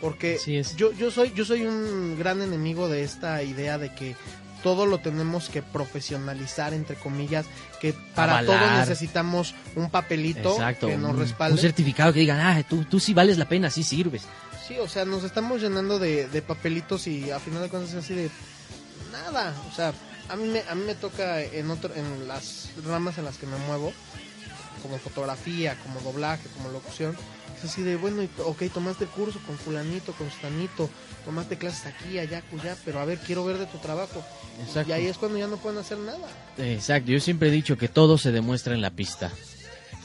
Porque 0.01 0.37
yo, 0.75 0.91
yo 0.91 1.11
soy, 1.11 1.31
yo 1.33 1.45
soy 1.45 1.61
un 1.65 2.17
gran 2.19 2.41
enemigo 2.41 2.89
de 2.89 3.03
esta 3.03 3.41
idea 3.41 3.77
de 3.77 3.93
que 3.95 4.17
todo 4.63 4.85
lo 4.85 4.97
tenemos 4.99 5.49
que 5.49 5.61
profesionalizar, 5.61 6.73
entre 6.73 6.95
comillas, 6.95 7.45
que 7.79 7.93
para 8.15 8.39
Avalar. 8.39 8.59
todo 8.59 8.79
necesitamos 8.79 9.53
un 9.75 9.89
papelito 9.91 10.53
Exacto. 10.53 10.87
que 10.87 10.97
nos 10.97 11.15
respalde. 11.17 11.55
Un 11.55 11.61
certificado 11.61 12.13
que 12.13 12.21
digan, 12.21 12.39
ah, 12.39 12.63
tú, 12.67 12.85
tú 12.85 12.99
sí 12.99 13.13
vales 13.13 13.37
la 13.37 13.45
pena, 13.47 13.69
sí 13.69 13.83
sirves. 13.83 14.23
Sí, 14.67 14.79
o 14.79 14.87
sea, 14.87 15.03
nos 15.03 15.23
estamos 15.23 15.61
llenando 15.61 15.99
de, 15.99 16.27
de 16.29 16.41
papelitos 16.41 17.05
y 17.07 17.29
a 17.29 17.39
final 17.39 17.61
de 17.61 17.69
cuentas 17.69 17.91
es 17.93 18.03
así 18.03 18.13
de 18.13 18.31
nada. 19.11 19.53
O 19.71 19.75
sea, 19.75 19.93
a 20.29 20.35
mí 20.37 20.47
me, 20.47 20.61
a 20.69 20.73
mí 20.75 20.83
me 20.85 20.95
toca 20.95 21.41
en 21.41 21.69
otro, 21.69 21.93
en 21.93 22.27
las 22.27 22.69
ramas 22.85 23.17
en 23.17 23.25
las 23.25 23.37
que 23.37 23.45
me 23.45 23.57
muevo, 23.67 23.91
como 24.81 24.97
fotografía, 24.97 25.77
como 25.83 25.99
doblaje, 25.99 26.47
como 26.55 26.69
locución. 26.69 27.15
Es 27.63 27.69
así 27.71 27.81
de, 27.81 27.95
bueno, 27.95 28.21
y- 28.21 28.29
ok, 28.43 28.63
tomaste 28.73 29.05
el 29.05 29.09
curso 29.09 29.39
con 29.45 29.57
fulanito, 29.57 30.11
con 30.13 30.29
sustanito, 30.29 30.89
tomaste 31.23 31.57
clases 31.57 31.85
aquí, 31.85 32.19
allá, 32.19 32.43
allá, 32.51 32.75
pero 32.83 32.99
a 32.99 33.05
ver, 33.05 33.19
quiero 33.19 33.45
ver 33.45 33.57
de 33.57 33.65
tu 33.67 33.77
trabajo. 33.77 34.23
Exacto. 34.65 34.89
Y 34.89 34.93
ahí 34.93 35.05
es 35.05 35.17
cuando 35.17 35.37
ya 35.37 35.47
no 35.47 35.57
pueden 35.57 35.79
hacer 35.79 35.97
nada. 35.97 36.27
Exacto, 36.57 37.11
yo 37.11 37.19
siempre 37.19 37.47
he 37.49 37.51
dicho 37.51 37.77
que 37.77 37.87
todo 37.87 38.17
se 38.17 38.31
demuestra 38.31 38.73
en 38.73 38.81
la 38.81 38.89
pista. 38.91 39.31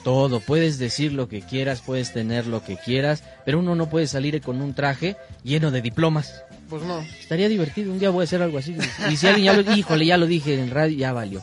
Todo, 0.04 0.40
puedes 0.40 0.78
decir 0.78 1.12
lo 1.12 1.28
que 1.28 1.40
quieras, 1.42 1.82
puedes 1.84 2.12
tener 2.12 2.46
lo 2.46 2.62
que 2.64 2.76
quieras, 2.76 3.24
pero 3.44 3.58
uno 3.58 3.74
no 3.74 3.90
puede 3.90 4.06
salir 4.06 4.40
con 4.40 4.62
un 4.62 4.72
traje 4.72 5.16
lleno 5.42 5.70
de 5.70 5.82
diplomas. 5.82 6.42
Pues 6.70 6.82
no. 6.84 7.00
Estaría 7.00 7.48
divertido, 7.48 7.90
un 7.90 7.98
día 7.98 8.10
voy 8.10 8.22
a 8.22 8.24
hacer 8.24 8.40
algo 8.40 8.58
así. 8.58 8.76
Y 9.10 9.16
si 9.16 9.26
alguien 9.26 9.46
ya 9.46 9.52
lo, 9.60 9.72
híjole, 9.76 10.06
ya 10.06 10.16
lo 10.16 10.26
dije 10.26 10.54
en 10.54 10.70
radio, 10.70 10.96
ya 10.96 11.12
valió. 11.12 11.42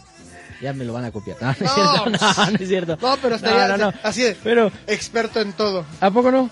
Ya 0.62 0.74
me 0.74 0.86
lo 0.86 0.94
van 0.94 1.06
a 1.06 1.12
copiar. 1.12 1.38
No, 1.42 1.48
no 1.48 1.54
es 1.54 1.62
No, 1.62 1.68
cierto, 1.76 2.10
no, 2.10 2.52
no 2.52 2.58
es 2.60 2.68
cierto. 2.68 2.98
No, 3.02 3.18
pero 3.22 3.36
estaría 3.36 3.78
No, 3.78 3.94
así 4.04 4.22
de 4.22 4.36
Pero, 4.44 4.72
experto 4.88 5.40
en 5.42 5.54
todo. 5.54 5.86
¿a 6.00 6.12
poco 6.12 6.32
no? 6.32 6.50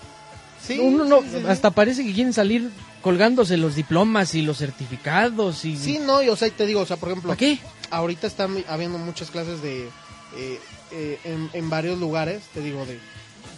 Sí, 0.62 0.78
Uno 0.78 1.04
no, 1.04 1.20
sí, 1.20 1.28
sí, 1.32 1.38
sí. 1.40 1.44
hasta 1.46 1.70
parece 1.70 2.04
que 2.04 2.12
quieren 2.14 2.32
salir 2.32 2.70
colgándose 3.02 3.56
los 3.58 3.74
diplomas 3.74 4.34
y 4.34 4.40
los 4.42 4.58
certificados 4.58 5.64
y... 5.66 5.76
Sí, 5.76 5.98
no, 5.98 6.22
y 6.22 6.28
o 6.30 6.36
sea, 6.36 6.48
y 6.48 6.52
te 6.52 6.64
digo, 6.64 6.80
o 6.80 6.86
sea, 6.86 6.96
por 6.96 7.10
ejemplo, 7.10 7.28
¿Para 7.28 7.36
qué? 7.38 7.58
ahorita 7.90 8.26
están 8.26 8.64
habiendo 8.68 8.96
muchas 8.96 9.30
clases 9.30 9.60
de 9.62 9.88
eh, 10.36 10.58
eh, 10.90 11.18
en, 11.24 11.50
en 11.52 11.68
varios 11.68 11.98
lugares, 11.98 12.42
te 12.54 12.60
digo, 12.60 12.86
de, 12.86 12.98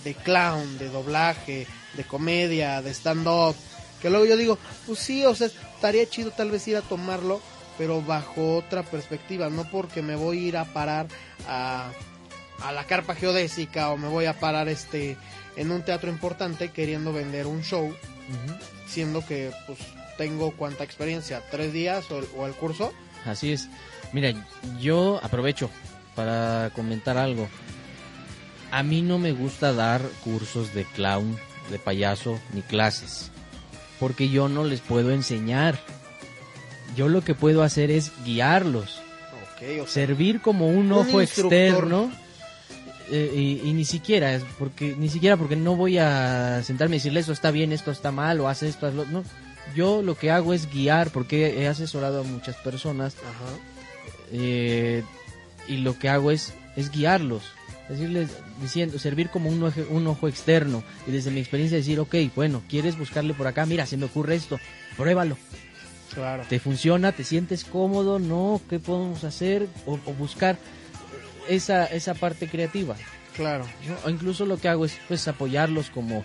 de 0.03 0.15
clown, 0.15 0.79
de 0.79 0.89
doblaje, 0.89 1.69
de 1.97 2.05
comedia, 2.05 2.83
de 2.83 2.91
stand-up, 2.93 3.55
que 4.03 4.11
luego 4.11 4.25
yo 4.27 4.37
digo, 4.37 4.59
pues 4.87 4.99
sí, 4.99 5.25
o 5.25 5.35
sea, 5.37 5.47
estaría 5.47 6.09
chido 6.09 6.33
tal 6.33 6.51
vez 6.51 6.67
ir 6.67 6.77
a 6.77 6.83
tomarlo, 6.83 7.41
pero 7.79 8.03
bajo 8.03 8.57
otra 8.57 8.83
perspectiva, 8.83 9.51
no 9.51 9.65
porque 9.71 10.03
me 10.03 10.17
voy 10.17 10.39
a 10.39 10.49
ir 10.49 10.57
a 10.57 10.65
parar 10.65 11.07
a, 11.49 11.91
a 12.63 12.73
la 12.73 12.85
carpa 12.85 13.15
geodésica 13.15 13.91
o 13.91 13.97
me 13.97 14.09
voy 14.09 14.27
a 14.27 14.39
parar 14.39 14.69
este 14.69 15.17
en 15.57 15.71
un 15.71 15.83
teatro 15.83 16.11
importante 16.11 16.71
queriendo 16.71 17.13
vender 17.13 17.47
un 17.47 17.63
show, 17.63 17.95
siendo 18.87 19.25
que 19.25 19.53
pues 19.67 19.79
tengo 20.19 20.53
cuánta 20.53 20.85
experiencia, 20.85 21.43
tres 21.51 21.73
días 21.73 22.11
o 22.11 22.21
o 22.37 22.47
el 22.47 22.53
curso. 22.55 22.93
Así 23.25 23.53
es. 23.53 23.69
Mira, 24.13 24.33
yo 24.81 25.21
aprovecho 25.23 25.71
para 26.15 26.71
comentar 26.75 27.17
algo. 27.19 27.49
A 28.71 28.83
mí 28.83 29.03
no 29.03 29.19
me 29.19 29.33
gusta 29.33 29.73
dar 29.73 30.03
cursos 30.25 30.75
de 30.75 30.85
clown, 30.85 31.37
de 31.71 31.79
payaso, 31.79 32.41
ni 32.53 32.63
clases. 32.63 33.31
Porque 34.01 34.29
yo 34.29 34.49
no 34.49 34.65
les 34.65 34.81
puedo 34.81 35.13
enseñar. 35.13 35.79
Yo 36.97 37.09
lo 37.09 37.23
que 37.23 37.35
puedo 37.35 37.63
hacer 37.63 37.91
es 37.91 38.13
guiarlos. 38.25 39.01
Servir 39.87 40.41
como 40.41 40.69
un 40.69 40.87
Un 40.87 40.93
ojo 40.93 41.21
instructor. 41.21 41.53
externo. 41.55 42.13
eh, 43.11 43.33
y, 43.65 43.69
y 43.69 43.73
ni 43.73 43.85
siquiera, 43.85 44.41
porque 44.59 44.95
ni 44.99 45.09
siquiera 45.09 45.37
porque 45.37 45.55
no 45.57 45.77
voy 45.77 45.97
a 45.99 46.63
sentarme 46.65 46.97
y 46.97 46.99
decirle 46.99 47.21
esto 47.21 47.33
está 47.33 47.51
bien, 47.53 47.73
esto 47.73 47.91
está 47.93 48.11
mal, 48.13 48.41
o 48.41 48.49
haz 48.49 48.63
esto, 48.65 48.87
haz 48.87 48.95
lo-". 48.95 49.05
No, 49.07 49.23
yo 49.77 50.03
lo 50.03 50.17
que 50.17 50.31
hago 50.31 50.53
es 50.55 50.71
guiar, 50.73 51.11
porque 51.11 51.63
he 51.63 51.69
asesorado 51.69 52.21
a 52.21 52.25
muchas 52.25 52.57
personas 52.57 53.15
Ajá. 53.17 53.53
eh, 54.33 55.03
y 55.69 55.79
lo 55.79 55.99
que 55.99 56.09
hago 56.09 56.31
es, 56.31 56.53
es 56.77 56.91
guiarlos, 56.91 57.43
decirles, 57.89 58.29
diciendo, 58.61 58.99
servir 58.99 59.31
como 59.31 59.51
un 59.51 59.63
ojo, 59.63 59.81
un 59.91 60.07
ojo 60.07 60.29
externo 60.29 60.83
y 61.07 61.11
desde 61.13 61.31
mi 61.31 61.41
experiencia 61.41 61.79
decir, 61.79 61.99
ok, 62.01 62.15
bueno, 62.35 62.63
quieres 62.69 62.99
buscarle 62.99 63.35
por 63.35 63.47
acá, 63.47 63.67
mira, 63.67 63.87
se 63.87 63.97
me 63.97 64.07
ocurre 64.07 64.35
esto, 64.35 64.59
pruébalo, 64.97 65.37
Claro. 66.17 66.45
te 66.49 66.59
funciona, 66.59 67.13
te 67.13 67.25
sientes 67.25 67.63
cómodo, 67.65 68.19
no, 68.19 68.59
¿qué 68.71 68.79
podemos 68.79 69.23
hacer? 69.23 69.69
O, 69.85 69.99
o 70.07 70.13
buscar 70.15 70.57
esa, 71.47 71.85
esa 71.85 72.15
parte 72.15 72.49
creativa. 72.49 72.97
Claro. 73.37 73.67
¿no? 73.87 73.97
O 74.07 74.11
incluso 74.11 74.47
lo 74.47 74.57
que 74.57 74.69
hago 74.69 74.87
es 74.87 74.99
pues 75.07 75.29
apoyarlos 75.29 75.91
como 75.91 76.25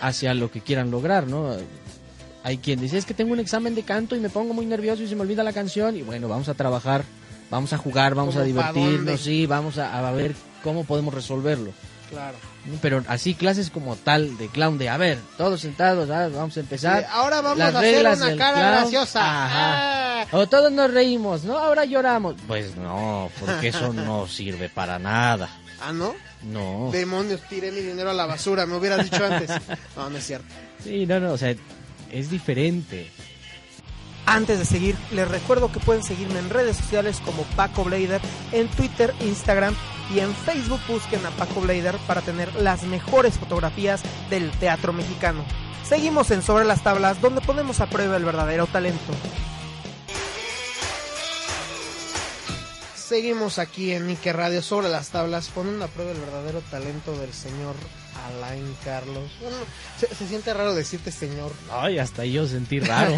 hacia 0.00 0.32
lo 0.32 0.50
que 0.50 0.60
quieran 0.60 0.92
lograr, 0.92 1.26
¿no? 1.26 1.56
Hay 2.44 2.58
quien 2.58 2.80
dice, 2.80 2.98
es 2.98 3.04
que 3.04 3.14
tengo 3.14 3.32
un 3.32 3.40
examen 3.40 3.74
de 3.74 3.82
canto 3.82 4.14
y 4.14 4.20
me 4.20 4.28
pongo 4.28 4.54
muy 4.54 4.64
nervioso 4.64 5.02
y 5.02 5.08
se 5.08 5.16
me 5.16 5.22
olvida 5.22 5.42
la 5.42 5.52
canción 5.52 5.96
y 5.96 6.02
bueno, 6.02 6.28
vamos 6.28 6.48
a 6.48 6.54
trabajar, 6.54 7.04
vamos 7.50 7.72
a 7.72 7.78
jugar, 7.78 8.14
vamos 8.14 8.36
a 8.36 8.44
divertirnos, 8.44 9.20
sí, 9.20 9.46
vamos 9.46 9.78
a, 9.78 9.98
a 9.98 10.12
ver 10.12 10.36
cómo 10.62 10.84
podemos 10.84 11.12
resolverlo. 11.12 11.72
Claro. 12.10 12.36
Pero 12.82 13.02
así 13.08 13.34
clases 13.34 13.70
como 13.70 13.96
tal 13.96 14.36
de 14.38 14.48
clown 14.48 14.78
de, 14.78 14.88
a 14.88 14.96
ver, 14.96 15.18
todos 15.36 15.60
sentados, 15.60 16.08
ah, 16.10 16.28
vamos 16.32 16.56
a 16.56 16.60
empezar. 16.60 17.02
Sí, 17.02 17.08
ahora 17.12 17.40
vamos 17.40 17.58
las 17.58 17.74
a 17.74 17.78
hacer 17.78 18.00
una 18.06 18.36
cara 18.36 18.36
clown. 18.36 18.72
graciosa. 18.72 19.20
Ajá. 19.20 20.22
Ah. 20.22 20.26
O 20.32 20.46
todos 20.48 20.72
nos 20.72 20.92
reímos, 20.92 21.44
¿no? 21.44 21.58
Ahora 21.58 21.84
lloramos. 21.84 22.36
Pues 22.46 22.76
no, 22.76 23.30
porque 23.40 23.68
eso 23.68 23.92
no 23.92 24.26
sirve 24.28 24.68
para 24.68 24.98
nada. 24.98 25.48
Ah, 25.80 25.92
¿no? 25.92 26.14
No. 26.42 26.90
Demonios, 26.92 27.40
tiré 27.48 27.70
mi 27.72 27.80
dinero 27.80 28.10
a 28.10 28.14
la 28.14 28.26
basura, 28.26 28.66
me 28.66 28.76
hubieras 28.76 29.04
dicho 29.04 29.24
antes. 29.24 29.50
No, 29.96 30.10
no 30.10 30.18
es 30.18 30.26
cierto. 30.26 30.46
Sí, 30.82 31.06
no, 31.06 31.18
no, 31.20 31.32
o 31.32 31.38
sea, 31.38 31.54
es 32.12 32.30
diferente. 32.30 33.10
Antes 34.26 34.58
de 34.58 34.64
seguir, 34.64 34.96
les 35.12 35.28
recuerdo 35.28 35.70
que 35.70 35.78
pueden 35.78 36.02
seguirme 36.02 36.40
en 36.40 36.50
redes 36.50 36.76
sociales 36.76 37.22
como 37.24 37.44
Paco 37.54 37.84
Blader, 37.84 38.20
en 38.50 38.68
Twitter, 38.68 39.14
Instagram 39.20 39.74
y 40.12 40.18
en 40.18 40.34
Facebook 40.34 40.80
busquen 40.88 41.24
a 41.24 41.30
Paco 41.30 41.60
Blader 41.60 41.96
para 42.08 42.22
tener 42.22 42.52
las 42.56 42.82
mejores 42.82 43.38
fotografías 43.38 44.02
del 44.28 44.50
teatro 44.50 44.92
mexicano. 44.92 45.44
Seguimos 45.88 46.32
en 46.32 46.42
Sobre 46.42 46.64
las 46.64 46.82
Tablas, 46.82 47.20
donde 47.20 47.40
ponemos 47.40 47.80
a 47.80 47.88
prueba 47.88 48.16
el 48.16 48.24
verdadero 48.24 48.66
talento. 48.66 49.12
Seguimos 53.06 53.60
aquí 53.60 53.92
en 53.92 54.08
Nike 54.08 54.32
Radio 54.32 54.60
sobre 54.62 54.88
las 54.88 55.10
tablas, 55.10 55.48
poniendo 55.54 55.84
a 55.84 55.88
prueba 55.88 56.10
el 56.10 56.18
verdadero 56.18 56.60
talento 56.72 57.16
del 57.16 57.32
señor 57.32 57.76
Alain 58.26 58.76
Carlos. 58.84 59.30
Bueno, 59.40 59.56
se, 59.98 60.12
se 60.14 60.26
siente 60.26 60.52
raro 60.54 60.74
decirte 60.74 61.10
señor, 61.10 61.52
Ay, 61.70 61.98
hasta 61.98 62.24
yo 62.24 62.46
sentí 62.46 62.80
raro. 62.80 63.14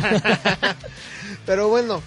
pero 1.46 1.68
bueno, 1.68 2.02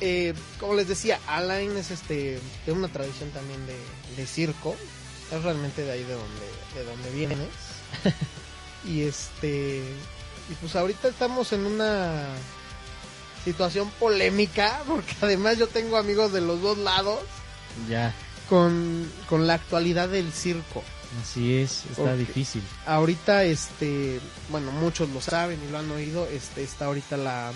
eh, 0.00 0.34
como 0.60 0.74
les 0.74 0.88
decía, 0.88 1.18
Alain 1.26 1.76
es 1.76 1.90
este 1.90 2.38
de 2.66 2.72
una 2.72 2.88
tradición 2.88 3.30
también 3.30 3.60
de, 3.66 3.76
de 4.16 4.26
circo, 4.26 4.76
es 5.32 5.42
realmente 5.42 5.82
de 5.82 5.92
ahí 5.92 6.04
de 6.04 6.14
donde 6.14 6.46
de 6.74 6.84
donde 6.84 7.10
vienes. 7.10 7.48
y 8.84 9.02
este 9.02 9.82
y 10.50 10.54
pues 10.60 10.76
ahorita 10.76 11.08
estamos 11.08 11.52
en 11.52 11.66
una 11.66 12.26
situación 13.44 13.90
polémica 13.98 14.80
porque 14.86 15.14
además 15.20 15.58
yo 15.58 15.66
tengo 15.66 15.96
amigos 15.96 16.32
de 16.32 16.40
los 16.40 16.60
dos 16.62 16.78
lados 16.78 17.20
ya, 17.88 18.14
con, 18.48 19.10
con 19.28 19.46
la 19.46 19.54
actualidad 19.54 20.08
del 20.08 20.32
circo. 20.32 20.82
Así 21.22 21.56
es, 21.56 21.84
está 21.90 22.14
difícil. 22.16 22.62
Ahorita, 22.86 23.44
este, 23.44 24.20
bueno, 24.50 24.72
muchos 24.72 25.08
lo 25.10 25.20
saben 25.20 25.58
y 25.66 25.70
lo 25.70 25.78
han 25.78 25.90
oído, 25.90 26.26
este, 26.26 26.62
está 26.62 26.86
ahorita 26.86 27.16
la, 27.16 27.52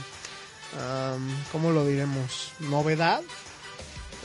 ¿cómo 1.51 1.71
lo 1.71 1.87
diremos? 1.87 2.53
Novedad 2.61 3.23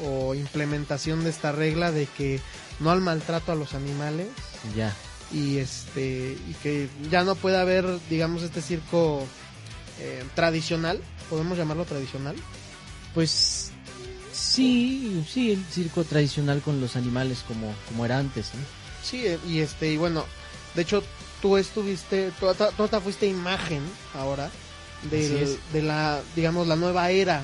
o 0.04 0.36
implementación 0.36 1.24
de 1.24 1.30
esta 1.30 1.52
regla 1.52 1.92
de 1.92 2.06
que 2.06 2.40
no 2.80 2.92
al 2.92 3.02
maltrato 3.02 3.52
a 3.52 3.56
los 3.56 3.74
animales 3.74 4.28
Ya, 4.76 4.96
y 5.32 5.58
este 5.58 6.38
y 6.48 6.54
que 6.62 6.88
ya 7.10 7.24
no 7.24 7.36
puede 7.36 7.58
haber, 7.58 7.86
digamos, 8.10 8.44
este 8.44 8.62
circo 8.62 9.26
eh, 10.00 10.24
tradicional, 10.36 11.02
podemos 11.30 11.58
llamarlo 11.58 11.86
tradicional. 11.86 12.36
pues 13.14 13.72
sí, 14.32 15.26
sí, 15.28 15.52
el 15.54 15.66
circo 15.66 16.04
tradicional 16.04 16.62
con 16.62 16.80
los 16.80 16.96
animales 16.96 17.44
como, 17.48 17.74
como 17.88 18.06
era 18.06 18.20
antes, 18.20 18.52
¿no? 18.54 18.77
Sí, 19.10 19.26
eh, 19.26 19.40
y 19.48 19.60
este, 19.60 19.92
y 19.92 19.98
bueno, 19.98 20.26
de 20.76 20.82
hecho, 20.82 21.04
tú 21.42 21.56
estuviste, 21.58 22.32
tú, 22.40 22.48
hasta 22.50 23.00
fuiste 23.02 23.26
imagen 23.28 23.82
ahora 24.16 24.50
del- 25.10 25.58
de 25.72 25.82
la, 25.82 26.20
digamos, 26.36 26.68
la 26.68 26.76
nueva 26.76 27.10
era 27.12 27.44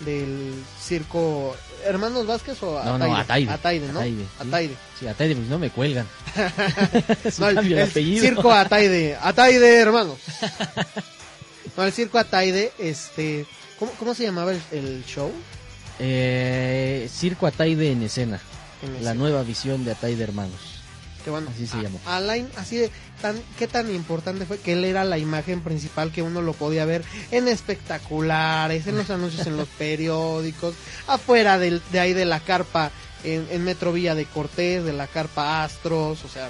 del 0.00 0.52
circo 0.82 1.56
Hermanos 1.84 2.26
Vázquez 2.26 2.60
o 2.62 2.82
No, 2.84 2.98
no, 2.98 3.16
Ataide. 3.16 3.50
Ataide, 3.50 3.86
¿no? 3.92 4.00
Ataide, 4.00 4.22
sí. 4.22 4.28
Ataide. 4.48 4.74
Sí, 5.00 5.06
Ataide, 5.08 5.36
pues 5.36 5.48
no 5.48 5.58
me 5.58 5.70
cuelgan. 5.70 6.06
No, 7.38 7.48
el, 7.48 7.58
el 7.72 7.82
apellido. 7.82 8.22
circo 8.24 8.52
Ataide, 8.52 9.16
Ataide 9.20 9.78
Hermanos. 9.80 10.18
No, 11.76 11.84
el 11.84 11.92
circo 11.92 12.18
Ataide, 12.18 12.72
este, 12.78 13.44
¿cómo, 13.78 13.92
cómo 13.98 14.14
se 14.14 14.22
llamaba 14.24 14.52
el, 14.52 14.60
el 14.72 15.04
show? 15.06 15.30
Eh, 15.98 17.08
Circo 17.12 17.46
Ataide 17.46 17.90
en 17.92 18.02
escena. 18.02 18.40
En 18.82 19.04
La 19.04 19.10
ese- 19.10 19.18
nueva 19.18 19.42
visión 19.42 19.84
de 19.84 19.92
Ataide 19.92 20.22
Hermanos. 20.24 20.75
Que 21.26 21.30
bueno, 21.32 21.50
así 21.52 21.66
se 21.66 21.76
a- 21.78 21.82
llamó. 21.82 22.00
Alain, 22.06 22.48
así 22.56 22.76
de, 22.76 22.88
tan, 23.20 23.34
qué 23.58 23.66
tan 23.66 23.92
importante 23.92 24.46
fue 24.46 24.58
que 24.60 24.74
él 24.74 24.84
era 24.84 25.02
la 25.04 25.18
imagen 25.18 25.60
principal 25.60 26.12
que 26.12 26.22
uno 26.22 26.40
lo 26.40 26.52
podía 26.52 26.84
ver 26.84 27.02
en 27.32 27.48
espectaculares, 27.48 28.86
en 28.86 28.96
los 28.96 29.10
anuncios 29.10 29.44
en 29.48 29.56
los 29.56 29.66
periódicos, 29.78 30.74
afuera 31.08 31.58
del, 31.58 31.82
de 31.90 31.98
ahí 31.98 32.12
de 32.12 32.24
la 32.26 32.38
carpa 32.38 32.92
en, 33.24 33.44
en 33.50 33.64
Metro 33.64 33.92
Villa 33.92 34.14
de 34.14 34.24
Cortés, 34.26 34.84
de 34.84 34.92
la 34.92 35.08
carpa 35.08 35.64
Astros, 35.64 36.24
o 36.24 36.28
sea, 36.28 36.48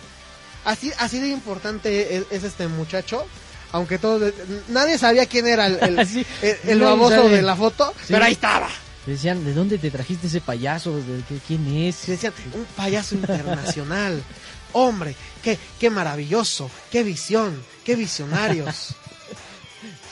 así, 0.67 0.93
así 0.99 1.21
de 1.21 1.29
importante 1.29 2.17
es, 2.17 2.25
es 2.31 2.45
este 2.45 2.69
muchacho. 2.69 3.25
Aunque 3.73 3.99
todos, 3.99 4.33
nadie 4.69 4.99
sabía 4.99 5.25
quién 5.25 5.47
era 5.47 5.67
el, 5.69 5.79
el, 5.99 6.07
Sí, 6.07 6.25
el- 6.43 6.57
el 6.69 6.79
nadie 6.81 6.91
baboso 6.93 7.17
sabe. 7.17 7.31
de 7.31 7.43
la 7.43 7.57
foto, 7.57 7.93
Sí. 7.99 8.12
pero 8.12 8.25
ahí 8.27 8.33
estaba. 8.35 8.69
Decían, 9.07 9.45
¿de 9.45 9.55
dónde 9.55 9.79
te 9.79 9.89
trajiste 9.91 10.27
ese 10.27 10.41
payaso? 10.41 10.97
¿De 10.97 11.23
qué- 11.29 11.39
¿Quién 11.47 11.65
es? 11.77 12.07
Decían, 12.09 12.33
un 12.55 12.65
payaso 12.77 13.15
internacional. 13.15 14.21
Hombre, 14.79 15.15
qué, 15.43 15.59
qué 15.81 15.89
maravilloso, 15.89 16.71
qué 16.91 17.03
visión, 17.03 17.62
qué 17.85 17.97
visionarios. 17.97 18.95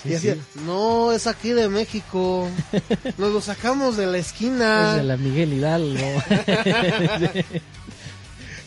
Sí, 0.03 0.11
y 0.11 0.13
decían, 0.13 0.45
no, 0.67 1.13
es 1.13 1.27
aquí 1.27 1.53
de 1.53 1.71
México. 1.71 2.47
Nos 3.17 3.33
lo 3.33 3.41
sacamos 3.41 3.97
de 3.97 4.07
la 4.07 4.19
Es 4.19 4.27
esquina. 4.27 4.97
de 4.97 5.03
la 5.03 5.17
Miguel 5.17 5.55
Hidalgo. 5.55 6.23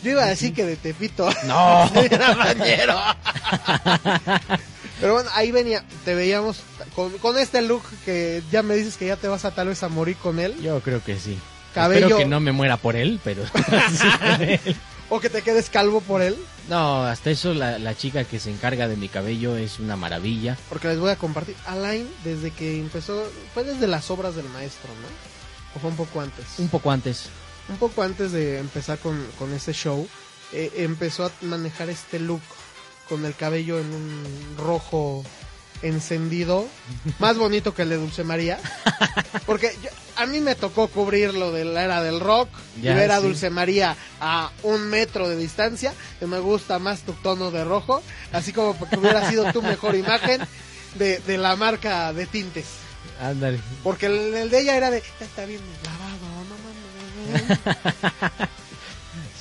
Yo 0.02 0.10
iba 0.10 0.24
a 0.24 0.26
decir 0.26 0.52
que 0.52 0.64
de 0.64 0.74
Tepito. 0.74 1.28
no. 1.46 1.88
Era 2.02 2.34
bañero. 2.34 2.98
Pero 5.00 5.14
bueno, 5.14 5.30
ahí 5.34 5.52
venía, 5.52 5.84
te 6.04 6.16
veíamos 6.16 6.58
con, 6.96 7.16
con 7.18 7.38
este 7.38 7.62
look 7.62 7.82
que 8.04 8.42
ya 8.50 8.64
me 8.64 8.74
dices 8.74 8.96
que 8.96 9.06
ya 9.06 9.14
te 9.16 9.28
vas 9.28 9.44
a 9.44 9.52
tal 9.54 9.68
vez 9.68 9.80
a 9.84 9.88
morir 9.88 10.16
con 10.16 10.40
él. 10.40 10.56
Yo 10.60 10.80
creo 10.80 11.04
que 11.04 11.20
sí. 11.20 11.38
Cabello- 11.72 12.06
Espero 12.06 12.18
que 12.18 12.26
no 12.26 12.40
me 12.40 12.50
muera 12.50 12.78
por 12.78 12.96
él, 12.96 13.20
pero... 13.22 13.44
O 15.10 15.20
que 15.20 15.30
te 15.30 15.42
quedes 15.42 15.70
calvo 15.70 16.00
por 16.00 16.20
él. 16.20 16.36
No, 16.68 17.04
hasta 17.04 17.30
eso 17.30 17.54
la, 17.54 17.78
la 17.78 17.96
chica 17.96 18.24
que 18.24 18.38
se 18.38 18.50
encarga 18.50 18.88
de 18.88 18.96
mi 18.96 19.08
cabello 19.08 19.56
es 19.56 19.78
una 19.78 19.96
maravilla. 19.96 20.58
Porque 20.68 20.88
les 20.88 20.98
voy 20.98 21.10
a 21.10 21.16
compartir. 21.16 21.56
Alain, 21.66 22.08
desde 22.24 22.50
que 22.50 22.78
empezó, 22.78 23.24
fue 23.54 23.64
desde 23.64 23.86
las 23.86 24.10
obras 24.10 24.36
del 24.36 24.48
maestro, 24.50 24.90
¿no? 25.00 25.08
O 25.76 25.80
fue 25.80 25.90
un 25.90 25.96
poco 25.96 26.20
antes. 26.20 26.58
Un 26.58 26.68
poco 26.68 26.90
antes. 26.90 27.30
Un 27.68 27.76
poco 27.78 28.02
antes 28.02 28.32
de 28.32 28.58
empezar 28.58 28.98
con, 28.98 29.26
con 29.38 29.52
ese 29.54 29.72
show, 29.72 30.06
eh, 30.52 30.72
empezó 30.76 31.26
a 31.26 31.32
manejar 31.42 31.88
este 31.90 32.18
look 32.18 32.42
con 33.08 33.24
el 33.24 33.34
cabello 33.34 33.78
en 33.78 33.86
un 33.92 34.56
rojo 34.58 35.24
encendido, 35.82 36.66
más 37.18 37.36
bonito 37.38 37.74
que 37.74 37.82
el 37.82 37.88
de 37.90 37.96
Dulce 37.96 38.24
María. 38.24 38.58
Porque 39.46 39.74
yo- 39.82 39.90
a 40.16 40.26
mí 40.26 40.40
me 40.40 40.54
tocó 40.56 40.88
cubrir 40.88 41.32
lo 41.34 41.52
de 41.52 41.64
la 41.64 41.84
era 41.84 42.02
del 42.02 42.18
rock 42.20 42.48
Ya, 42.82 42.92
y 42.92 42.94
ver 42.96 43.12
a 43.12 43.18
sí. 43.18 43.22
Dulce 43.24 43.50
María 43.50 43.96
a 44.20 44.50
un 44.64 44.88
metro 44.90 45.28
de 45.28 45.36
distancia, 45.36 45.92
que 46.18 46.26
me 46.26 46.40
gusta 46.40 46.78
más 46.80 47.00
tu 47.02 47.12
tono 47.12 47.50
de 47.52 47.62
rojo, 47.64 48.02
así 48.32 48.52
como 48.52 48.74
porque 48.76 48.96
hubiera 48.96 49.28
sido 49.30 49.52
tu 49.52 49.62
mejor 49.62 49.94
imagen 49.94 50.40
de, 50.96 51.18
de 51.20 51.38
la 51.38 51.54
marca 51.56 52.12
de 52.12 52.26
tintes. 52.26 52.66
Ándale. 53.20 53.60
Porque 53.84 54.06
el, 54.06 54.34
el 54.34 54.50
de 54.50 54.60
ella 54.60 54.76
era 54.76 54.90
de, 54.90 55.02
"Ya 55.20 55.26
está 55.26 55.44
bien 55.44 55.60
lavado, 55.84 56.18
no 56.48 57.38
mames. 57.38 57.58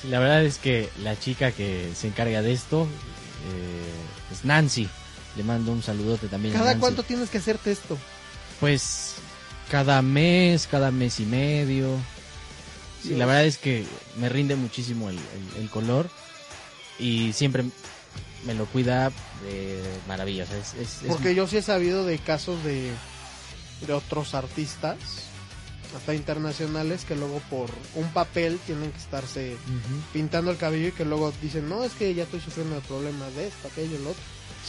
Sí, 0.01 0.07
la 0.09 0.19
verdad 0.19 0.43
es 0.43 0.57
que 0.57 0.89
la 1.03 1.17
chica 1.19 1.51
que 1.51 1.89
se 1.95 2.07
encarga 2.07 2.41
de 2.41 2.53
esto 2.53 2.83
eh, 2.83 4.33
es 4.33 4.45
Nancy. 4.45 4.89
Le 5.37 5.43
mando 5.43 5.71
un 5.71 5.81
saludote 5.83 6.27
también 6.27 6.55
a 6.55 6.59
¿Cada 6.59 6.77
cuánto 6.79 7.03
tienes 7.03 7.29
que 7.29 7.37
hacerte 7.37 7.71
esto? 7.71 7.97
Pues 8.59 9.13
cada 9.69 10.01
mes, 10.01 10.67
cada 10.67 10.91
mes 10.91 11.19
y 11.19 11.25
medio. 11.25 11.95
Sí, 13.03 13.09
la 13.15 13.25
verdad 13.27 13.45
es 13.45 13.57
que 13.59 13.85
me 14.17 14.27
rinde 14.29 14.55
muchísimo 14.55 15.09
el, 15.09 15.17
el- 15.17 15.61
el 15.61 15.69
color 15.69 16.09
y 16.99 17.31
siempre 17.33 17.63
me 18.45 18.53
lo 18.55 18.65
cuida 18.65 19.11
de 19.43 19.81
maravilla. 20.07 20.43
o 20.43 20.47
sea, 20.47 20.57
es- 20.57 20.73
es- 20.73 21.03
es- 21.03 21.07
Porque 21.07 21.35
yo 21.35 21.47
sí 21.47 21.57
he 21.57 21.61
sabido 21.61 22.03
de 22.05 22.17
casos 22.17 22.63
de, 22.63 22.91
de 23.85 23.93
otros 23.93 24.33
artistas, 24.33 24.97
hasta 25.95 26.13
internacionales, 26.15 27.05
que 27.05 27.15
luego 27.15 27.39
por 27.49 27.69
un 27.95 28.09
papel 28.11 28.59
tienen 28.65 28.91
que 28.91 28.97
estarse 28.97 29.55
pintando 30.11 30.51
el 30.51 30.57
cabello 30.57 30.87
y 30.87 30.91
que 30.91 31.05
luego 31.05 31.31
dicen, 31.41 31.69
no, 31.69 31.83
es 31.83 31.93
que 31.93 32.13
ya 32.13 32.23
estoy 32.23 32.41
sufriendo 32.41 32.75
de 32.75 32.81
problemas 32.81 33.33
de 33.35 33.47
esto, 33.47 33.67
aquello, 33.67 33.97
lo 33.99 34.09
otro. 34.09 34.21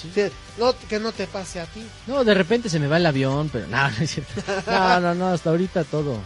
Sí. 0.03 0.11
Sí, 0.15 0.23
no, 0.59 0.75
que 0.89 0.99
no 0.99 1.13
te 1.13 1.27
pase 1.27 1.61
a 1.61 1.67
ti. 1.67 1.85
No, 2.07 2.25
de 2.25 2.35
repente 2.35 2.69
se 2.69 2.79
me 2.79 2.87
va 2.87 2.97
el 2.99 3.07
avión, 3.07 3.49
pero 3.53 3.67
no, 3.67 3.91
no 3.91 3.97
es 4.01 4.11
cierto. 4.11 4.33
No, 4.71 5.01
no, 5.01 5.15
no, 5.15 5.29
hasta 5.29 5.51
ahorita 5.51 5.85
todo 5.85 6.19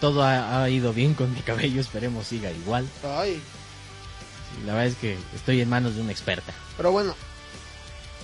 todo 0.00 0.22
ha, 0.22 0.62
ha 0.62 0.68
ido 0.68 0.92
bien 0.92 1.14
con 1.14 1.32
mi 1.32 1.40
cabello, 1.40 1.80
esperemos 1.80 2.26
siga 2.26 2.50
igual. 2.50 2.86
Ay, 3.16 3.34
Sí, 4.54 4.66
la 4.66 4.74
verdad 4.74 4.88
es 4.92 4.96
que 4.96 5.16
estoy 5.34 5.60
en 5.60 5.68
manos 5.68 5.94
de 5.96 6.02
una 6.02 6.12
experta. 6.12 6.52
pero 6.76 6.92
bueno, 6.92 7.14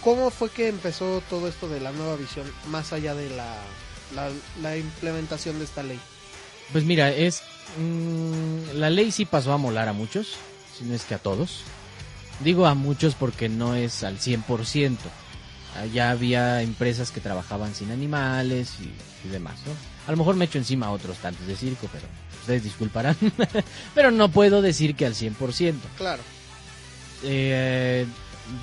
¿cómo 0.02 0.30
fue 0.30 0.50
que 0.50 0.68
empezó 0.68 1.22
todo 1.30 1.48
esto 1.48 1.68
de 1.68 1.80
la 1.80 1.90
nueva 1.92 2.16
visión, 2.16 2.46
más 2.68 2.92
allá 2.92 3.14
de 3.14 3.30
la, 3.30 3.56
la, 4.14 4.28
la 4.62 4.76
implementación 4.76 5.58
de 5.58 5.64
esta 5.64 5.82
ley? 5.82 5.98
Pues 6.72 6.84
mira, 6.84 7.10
es 7.10 7.42
mm, 7.78 8.74
la 8.78 8.90
ley 8.90 9.10
sí 9.10 9.24
pasó 9.24 9.52
a 9.52 9.56
molar 9.58 9.88
a 9.88 9.92
muchos, 9.92 10.34
si 10.78 10.84
no 10.84 10.94
es 10.94 11.02
que 11.04 11.14
a 11.14 11.18
todos. 11.18 11.62
Digo 12.42 12.66
a 12.66 12.74
muchos 12.74 13.14
porque 13.14 13.48
no 13.48 13.74
es 13.74 14.02
al 14.02 14.18
100%. 14.18 14.96
Ya 15.92 16.10
había 16.10 16.62
empresas 16.62 17.10
que 17.10 17.20
trabajaban 17.20 17.74
sin 17.74 17.90
animales 17.90 18.74
y, 18.80 19.26
y 19.26 19.30
demás, 19.30 19.56
¿no? 19.66 19.72
A 20.06 20.10
lo 20.10 20.16
mejor 20.16 20.34
me 20.36 20.46
echo 20.46 20.58
encima 20.58 20.86
a 20.86 20.90
otros 20.90 21.18
tantos 21.18 21.46
de 21.46 21.54
circo, 21.54 21.88
pero 21.92 22.06
ustedes 22.40 22.64
disculparán. 22.64 23.16
pero 23.94 24.10
no 24.10 24.30
puedo 24.30 24.62
decir 24.62 24.96
que 24.96 25.06
al 25.06 25.14
100%. 25.14 25.74
Claro. 25.96 26.22
Eh, 27.22 28.06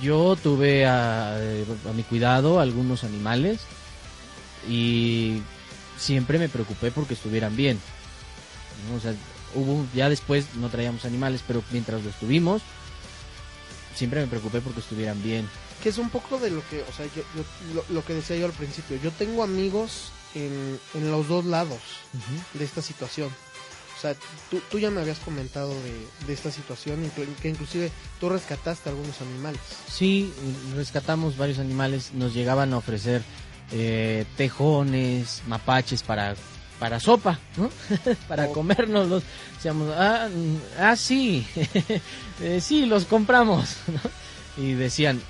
yo 0.02 0.36
tuve 0.36 0.86
a, 0.86 1.36
a 1.36 1.92
mi 1.94 2.02
cuidado 2.02 2.60
algunos 2.60 3.04
animales 3.04 3.60
y 4.68 5.40
siempre 5.96 6.38
me 6.38 6.48
preocupé 6.48 6.90
porque 6.90 7.14
estuvieran 7.14 7.56
bien. 7.56 7.78
O 8.96 9.00
sea, 9.00 9.14
hubo, 9.54 9.86
ya 9.94 10.08
después 10.08 10.54
no 10.56 10.68
traíamos 10.68 11.04
animales, 11.04 11.42
pero 11.46 11.62
mientras 11.70 12.02
los 12.02 12.14
tuvimos, 12.14 12.62
siempre 13.94 14.20
me 14.20 14.26
preocupé 14.26 14.60
porque 14.60 14.80
estuvieran 14.80 15.22
bien. 15.22 15.48
que 15.82 15.88
es 15.90 15.98
un 15.98 16.10
poco 16.10 16.38
de 16.38 16.50
lo 16.50 16.62
que, 16.68 16.82
o 16.82 16.92
sea, 16.92 17.06
yo, 17.06 17.22
yo- 17.36 17.74
lo, 17.74 17.84
lo 17.88 18.04
que 18.04 18.14
decía 18.14 18.36
yo 18.36 18.46
al 18.46 18.52
principio. 18.52 18.98
Yo 19.02 19.10
tengo 19.12 19.42
amigos 19.44 20.10
en, 20.34 20.78
en 20.94 21.10
los 21.10 21.28
dos 21.28 21.44
lados 21.44 21.78
de 22.54 22.64
esta 22.64 22.82
situación. 22.82 23.28
O 23.96 24.00
sea, 24.00 24.14
tú, 24.50 24.60
tú 24.70 24.78
ya 24.78 24.90
me 24.90 25.00
habías 25.00 25.18
comentado 25.18 25.70
de, 25.70 26.26
de 26.26 26.32
esta 26.32 26.50
situación, 26.52 27.10
que 27.42 27.48
inclusive 27.48 27.90
tú 28.20 28.28
rescataste 28.28 28.88
algunos 28.90 29.20
animales. 29.20 29.60
Sí, 29.92 30.32
rescatamos 30.76 31.36
varios 31.36 31.58
animales, 31.58 32.12
nos 32.12 32.32
llegaban 32.32 32.72
a 32.72 32.76
ofrecer 32.76 33.22
eh, 33.72 34.24
tejones, 34.36 35.42
mapaches 35.48 36.02
para 36.04 36.36
para 36.78 37.00
sopa, 37.00 37.38
¿no? 37.56 37.70
para 38.28 38.46
Oh. 38.46 38.52
comérnoslos. 38.52 39.22
Decíamos, 39.56 39.92
ah, 39.96 40.28
mm, 40.32 40.56
ah 40.80 40.96
sí, 40.96 41.46
Eh, 42.40 42.60
sí, 42.60 42.86
los 42.86 43.04
compramos. 43.04 43.76
¿no? 43.88 44.62
Y 44.64 44.72
decían, 44.74 45.20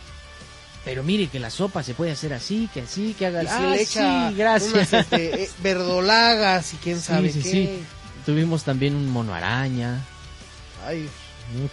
pero 0.85 1.03
mire 1.03 1.27
que 1.29 1.39
la 1.41 1.51
sopa 1.51 1.83
se 1.83 1.95
puede 1.95 2.13
hacer 2.13 2.33
así, 2.35 2.69
que 2.73 2.83
así, 2.83 3.15
que 3.19 3.27
haga... 3.27 3.43
Y 3.43 3.47
si 3.47 3.53
ah, 3.53 3.61
le 3.71 3.83
echa 3.83 4.29
sí, 4.31 4.35
gracias. 4.37 4.73
unas 4.75 4.93
este, 4.93 5.43
eh, 5.45 5.51
verdolagas 5.63 6.75
y 6.75 6.77
quién 6.79 7.01
sabe 7.01 7.31
sí, 7.31 7.43
qué. 7.43 7.51
sí. 7.51 7.79
Tuvimos 8.27 8.63
también 8.65 8.95
un 8.95 9.09
mono 9.11 9.35
araña, 9.35 10.01
Ay, 10.87 11.09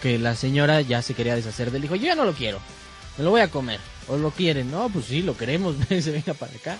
que 0.00 0.18
la 0.18 0.34
señora 0.34 0.80
ya 0.80 1.02
se 1.02 1.12
quería 1.14 1.36
deshacer 1.36 1.70
del 1.70 1.84
hijo. 1.84 1.96
Yo 1.96 2.06
ya 2.06 2.14
no 2.14 2.24
lo 2.24 2.32
quiero, 2.32 2.60
me 3.18 3.24
lo 3.24 3.30
voy 3.30 3.42
a 3.42 3.50
comer. 3.50 3.78
¿O 4.08 4.16
lo 4.16 4.30
quieren? 4.30 4.70
No, 4.70 4.88
pues 4.88 5.06
sí, 5.06 5.20
lo 5.22 5.36
queremos, 5.36 5.76
se 5.88 6.10
venga 6.12 6.32
para 6.34 6.52
acá. 6.54 6.78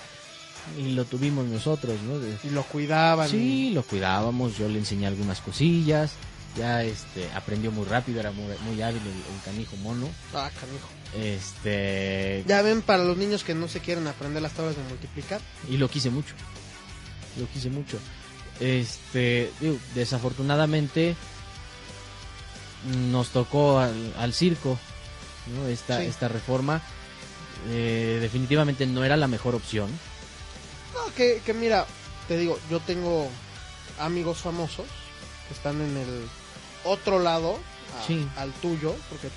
Y 0.78 0.92
lo 0.94 1.04
tuvimos 1.04 1.46
nosotros, 1.46 1.96
¿no? 2.02 2.16
Y 2.48 2.52
lo 2.52 2.62
cuidaban. 2.64 3.28
Sí, 3.28 3.70
lo 3.72 3.82
cuidábamos, 3.82 4.56
yo 4.58 4.68
le 4.68 4.78
enseñé 4.78 5.06
algunas 5.06 5.40
cosillas. 5.40 6.12
Ya 6.56 6.82
este 6.82 7.28
aprendió 7.34 7.70
muy 7.70 7.84
rápido, 7.84 8.18
era 8.20 8.30
muy, 8.32 8.46
muy 8.64 8.80
hábil 8.82 9.02
el, 9.02 9.08
el 9.08 9.42
canijo 9.44 9.76
mono. 9.76 10.08
Ah, 10.34 10.50
canijo. 10.58 10.88
Este 11.14 12.44
Ya 12.46 12.62
ven, 12.62 12.80
para 12.82 13.04
los 13.04 13.16
niños 13.16 13.44
que 13.44 13.54
no 13.54 13.68
se 13.68 13.80
quieren 13.80 14.06
aprender 14.06 14.42
las 14.42 14.52
tablas 14.52 14.76
de 14.76 14.82
multiplicar. 14.84 15.40
y 15.70 15.76
lo 15.76 15.88
quise 15.88 16.10
mucho. 16.10 16.34
Lo 17.38 17.46
quise 17.48 17.68
mucho. 17.70 17.98
Este, 18.60 19.50
digo, 19.60 19.76
desafortunadamente 19.94 21.14
nos 23.10 23.28
tocó 23.28 23.78
al, 23.80 24.14
al 24.18 24.32
circo, 24.32 24.78
¿no? 25.54 25.66
Esta, 25.68 26.00
Sí. 26.00 26.06
esta 26.06 26.28
reforma 26.28 26.80
eh, 27.68 28.18
definitivamente 28.20 28.86
no 28.86 29.04
era 29.04 29.16
la 29.16 29.28
mejor 29.28 29.54
opción. 29.54 29.90
Que, 31.16 31.40
que 31.44 31.54
mira, 31.54 31.86
te 32.28 32.36
digo, 32.38 32.58
yo 32.70 32.80
tengo 32.80 33.28
amigos 33.98 34.38
famosos 34.38 34.86
que 35.48 35.54
están 35.54 35.80
en 35.80 35.96
el 35.96 36.28
otro 36.84 37.18
lado 37.18 37.58
a- 37.98 38.06
Sí. 38.06 38.26
al 38.36 38.52
tuyo, 38.54 38.94
porque 39.08 39.28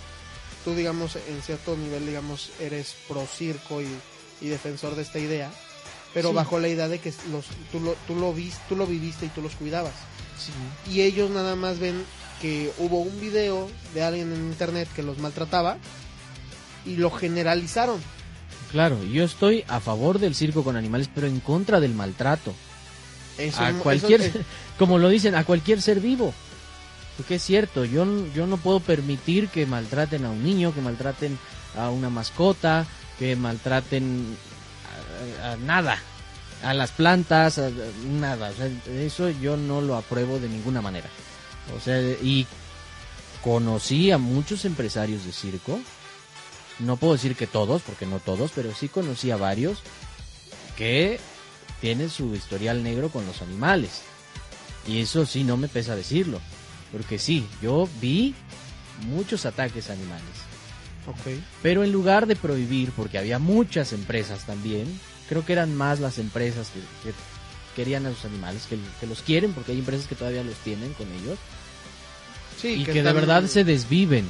tú, 0.65 0.75
digamos, 0.75 1.15
en 1.15 1.41
cierto 1.41 1.75
nivel, 1.77 2.05
digamos, 2.05 2.49
eres 2.59 2.95
pro 3.07 3.25
circo 3.25 3.81
y 3.81 3.87
y 4.41 4.47
defensor 4.47 4.95
de 4.95 5.01
esta 5.01 5.19
idea, 5.19 5.51
pero 6.13 6.29
Sí. 6.29 6.35
bajo 6.35 6.59
la 6.61 6.69
idea 6.69 6.87
de 6.87 6.99
que 6.99 7.13
los, 7.29 7.45
tú, 7.73 7.81
lo, 7.81 7.93
tú, 8.07 8.15
lo 8.15 8.33
vis, 8.33 8.55
tú 8.69 8.77
lo 8.77 8.87
viviste 8.87 9.25
y 9.25 9.29
tú 9.29 9.41
los 9.41 9.53
cuidabas. 9.55 9.91
Sí. 10.37 10.53
Y 10.89 11.01
ellos 11.01 11.29
nada 11.29 11.57
más 11.57 11.77
ven 11.79 12.05
que 12.41 12.71
hubo 12.77 13.01
un 13.01 13.19
video 13.19 13.69
de 13.93 14.01
alguien 14.01 14.31
en 14.31 14.39
internet 14.49 14.87
que 14.95 15.03
los 15.03 15.17
maltrataba 15.17 15.77
y 16.85 16.95
lo 16.95 17.11
generalizaron. 17.11 18.01
Claro, 18.71 19.03
yo 19.03 19.23
estoy 19.23 19.63
a 19.67 19.79
favor 19.79 20.19
del 20.19 20.35
circo 20.35 20.63
con 20.63 20.75
animales, 20.75 21.09
pero 21.13 21.27
en 21.27 21.39
contra 21.39 21.79
del 21.79 21.93
maltrato. 21.95 22.53
Eso, 23.37 23.61
a 23.61 23.69
eso- 23.71 23.79
cualquier, 23.79 24.21
eh, 24.21 24.33
como 24.77 24.97
lo 24.97 25.09
dicen, 25.09 25.35
a 25.35 25.43
cualquier 25.43 25.81
ser 25.81 25.99
vivo. 25.99 26.33
Porque 27.17 27.35
es 27.35 27.43
cierto, 27.43 27.83
yo, 27.83 28.05
yo 28.33 28.47
no 28.47 28.57
puedo 28.57 28.79
permitir 28.79 29.49
que 29.49 29.65
maltraten 29.65 30.23
a 30.25 30.29
un 30.29 30.43
niño, 30.43 30.73
que 30.73 30.81
maltraten 30.81 31.37
a 31.77 31.89
una 31.89 32.09
mascota, 32.09 32.85
que 33.17 33.35
maltraten 33.35 34.37
a, 35.43 35.51
a 35.51 35.55
nada, 35.57 35.97
a 36.63 36.73
las 36.73 36.91
plantas, 36.91 37.57
a 37.57 37.71
nada. 38.07 38.51
O 38.51 38.53
sea, 38.53 38.69
eso 39.01 39.29
yo 39.29 39.57
no 39.57 39.81
lo 39.81 39.97
apruebo 39.97 40.39
de 40.39 40.47
ninguna 40.47 40.81
manera. 40.81 41.07
O 41.75 41.79
sea, 41.81 41.99
y 41.99 42.47
conocí 43.43 44.11
a 44.11 44.17
muchos 44.17 44.63
empresarios 44.65 45.25
de 45.25 45.31
circo. 45.33 45.79
No 46.79 46.97
puedo 46.97 47.13
decir 47.13 47.35
que 47.35 47.47
todos, 47.47 47.81
porque 47.81 48.05
no 48.05 48.19
todos, 48.19 48.51
pero 48.55 48.73
sí 48.73 48.87
conocí 48.87 49.31
a 49.31 49.37
varios 49.37 49.79
que 50.77 51.19
tienen 51.81 52.09
su 52.09 52.35
historial 52.35 52.83
negro 52.83 53.09
con 53.09 53.25
los 53.25 53.41
animales. 53.41 54.01
Y 54.87 55.01
eso 55.01 55.25
sí 55.25 55.43
no 55.43 55.57
me 55.57 55.67
pesa 55.67 55.95
decirlo. 55.95 56.39
Porque 56.91 57.19
sí, 57.19 57.45
yo 57.61 57.87
vi 58.01 58.33
muchos 59.07 59.45
ataques 59.45 59.89
a 59.89 59.93
animales. 59.93 60.23
ok. 61.07 61.41
Pero 61.61 61.83
en 61.83 61.91
lugar 61.91 62.27
de 62.27 62.35
prohibir, 62.35 62.91
porque 62.91 63.17
había 63.17 63.39
muchas 63.39 63.93
empresas 63.93 64.45
también, 64.45 64.99
creo 65.27 65.45
que 65.45 65.53
eran 65.53 65.75
más 65.75 65.99
las 65.99 66.17
empresas 66.17 66.69
que, 66.69 66.79
que 67.03 67.15
querían 67.75 68.05
a 68.05 68.13
sus 68.13 68.25
animales, 68.25 68.65
que, 68.67 68.77
que 68.99 69.07
los 69.07 69.21
quieren, 69.21 69.53
porque 69.53 69.73
hay 69.73 69.79
empresas 69.79 70.07
que 70.07 70.15
todavía 70.15 70.43
los 70.43 70.55
tienen 70.55 70.93
con 70.93 71.07
ellos, 71.11 71.37
Sí, 72.61 72.81
y 72.81 72.83
que, 72.83 73.01
de 73.01 73.13
verdad 73.13 73.45
se 73.45 73.63
desviven. 73.63 74.29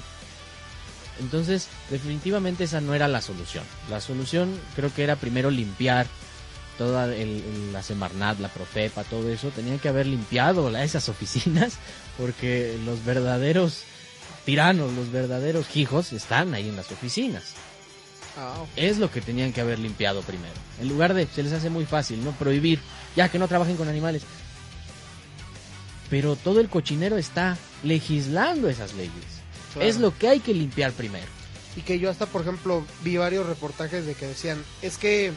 Entonces, 1.19 1.67
definitivamente 1.89 2.63
esa 2.63 2.81
no 2.81 2.93
era 2.93 3.07
la 3.07 3.21
solución. 3.21 3.63
La 3.89 3.99
solución 4.01 4.57
creo 4.75 4.93
que 4.93 5.03
era 5.03 5.15
primero 5.15 5.51
limpiar 5.51 6.07
toda 6.77 7.05
el, 7.05 7.13
el- 7.43 7.73
la 7.73 7.83
Semarnat, 7.83 8.39
la 8.39 8.47
Profepa, 8.49 9.03
todo 9.03 9.29
eso. 9.29 9.49
Tenían 9.49 9.79
que 9.79 9.89
haber 9.89 10.07
limpiado 10.07 10.69
esas 10.77 11.09
oficinas 11.09 11.73
porque 12.17 12.77
los 12.85 13.03
verdaderos 13.03 13.83
tiranos, 14.45 14.91
los 14.93 15.11
verdaderos 15.11 15.75
hijos 15.75 16.13
están 16.13 16.53
ahí 16.53 16.69
en 16.69 16.75
las 16.77 16.91
oficinas. 16.91 17.53
Ah. 18.37 18.63
Es 18.77 18.97
lo 18.97 19.11
que 19.11 19.19
tenían 19.21 19.51
que 19.51 19.59
haber 19.61 19.79
limpiado 19.79 20.21
primero. 20.21 20.53
En 20.79 20.87
lugar 20.87 21.13
de, 21.13 21.27
se 21.27 21.43
les 21.43 21.51
hace 21.51 21.69
muy 21.69 21.85
fácil, 21.85 22.23
¿no? 22.23 22.31
Prohibir, 22.31 22.79
ya 23.15 23.27
que 23.29 23.39
no 23.39 23.47
trabajen 23.49 23.75
con 23.75 23.89
animales. 23.89 24.21
Pero 26.09 26.35
todo 26.35 26.59
el 26.59 26.69
cochinero 26.69 27.17
está 27.17 27.57
legislando 27.83 28.69
esas 28.69 28.93
leyes. 28.93 29.38
Claro. 29.73 29.87
Es 29.87 29.97
lo 29.97 30.17
que 30.17 30.27
hay 30.29 30.39
que 30.39 30.53
limpiar 30.53 30.91
primero. 30.93 31.27
Y 31.75 31.81
que 31.81 31.99
yo 31.99 32.09
hasta, 32.09 32.25
por 32.25 32.41
ejemplo, 32.41 32.83
vi 33.03 33.17
varios 33.17 33.45
reportajes 33.45 34.05
de 34.05 34.15
que 34.15 34.25
decían, 34.27 34.63
es 34.81 34.97
que 34.97 35.31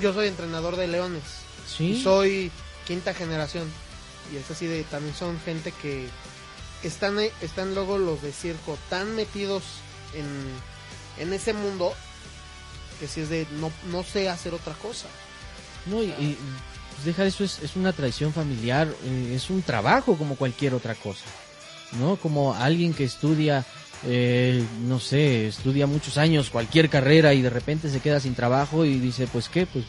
yo 0.00 0.12
soy 0.12 0.28
entrenador 0.28 0.76
de 0.76 0.86
leones 0.88 1.22
Sí. 1.76 1.92
y 1.92 2.02
soy 2.02 2.50
quinta 2.86 3.14
generación. 3.14 3.66
Y 4.32 4.36
es 4.36 4.50
así 4.50 4.66
de, 4.66 4.84
también 4.84 5.14
son 5.14 5.40
gente 5.40 5.72
que 5.82 6.06
están, 6.82 7.18
ahí- 7.18 7.32
están 7.40 7.74
luego 7.74 7.98
los 7.98 8.22
de 8.22 8.32
circo 8.32 8.78
tan 8.90 9.14
metidos 9.16 9.62
en, 10.14 10.26
en 11.26 11.32
ese 11.32 11.52
mundo 11.54 11.92
que 13.00 13.08
si 13.08 13.22
es 13.22 13.28
de, 13.30 13.46
no, 13.58 13.72
no 13.90 14.04
sé 14.04 14.28
hacer 14.28 14.54
otra 14.54 14.74
cosa. 14.74 15.06
No, 15.86 16.02
y, 16.02 16.06
y, 16.10 16.38
pues 16.94 17.04
deja 17.04 17.24
eso, 17.24 17.42
es, 17.42 17.58
es 17.60 17.74
una 17.74 17.92
tradición 17.92 18.32
familiar, 18.32 18.86
eh, 19.04 19.32
es 19.34 19.50
un 19.50 19.62
trabajo 19.62 20.16
como 20.16 20.36
cualquier 20.36 20.74
otra 20.74 20.94
cosa. 20.94 21.24
¿No? 21.98 22.16
Como 22.16 22.54
alguien 22.54 22.94
que 22.94 23.04
estudia, 23.04 23.64
eh, 24.06 24.64
no 24.86 24.98
sé, 24.98 25.48
estudia 25.48 25.86
muchos 25.86 26.16
años 26.16 26.48
cualquier 26.50 26.88
carrera 26.88 27.34
y 27.34 27.42
de 27.42 27.50
repente 27.50 27.90
se 27.90 28.00
queda 28.00 28.18
sin 28.20 28.34
trabajo 28.34 28.84
y 28.84 28.98
dice, 28.98 29.26
pues 29.26 29.48
qué, 29.48 29.66
pues 29.66 29.84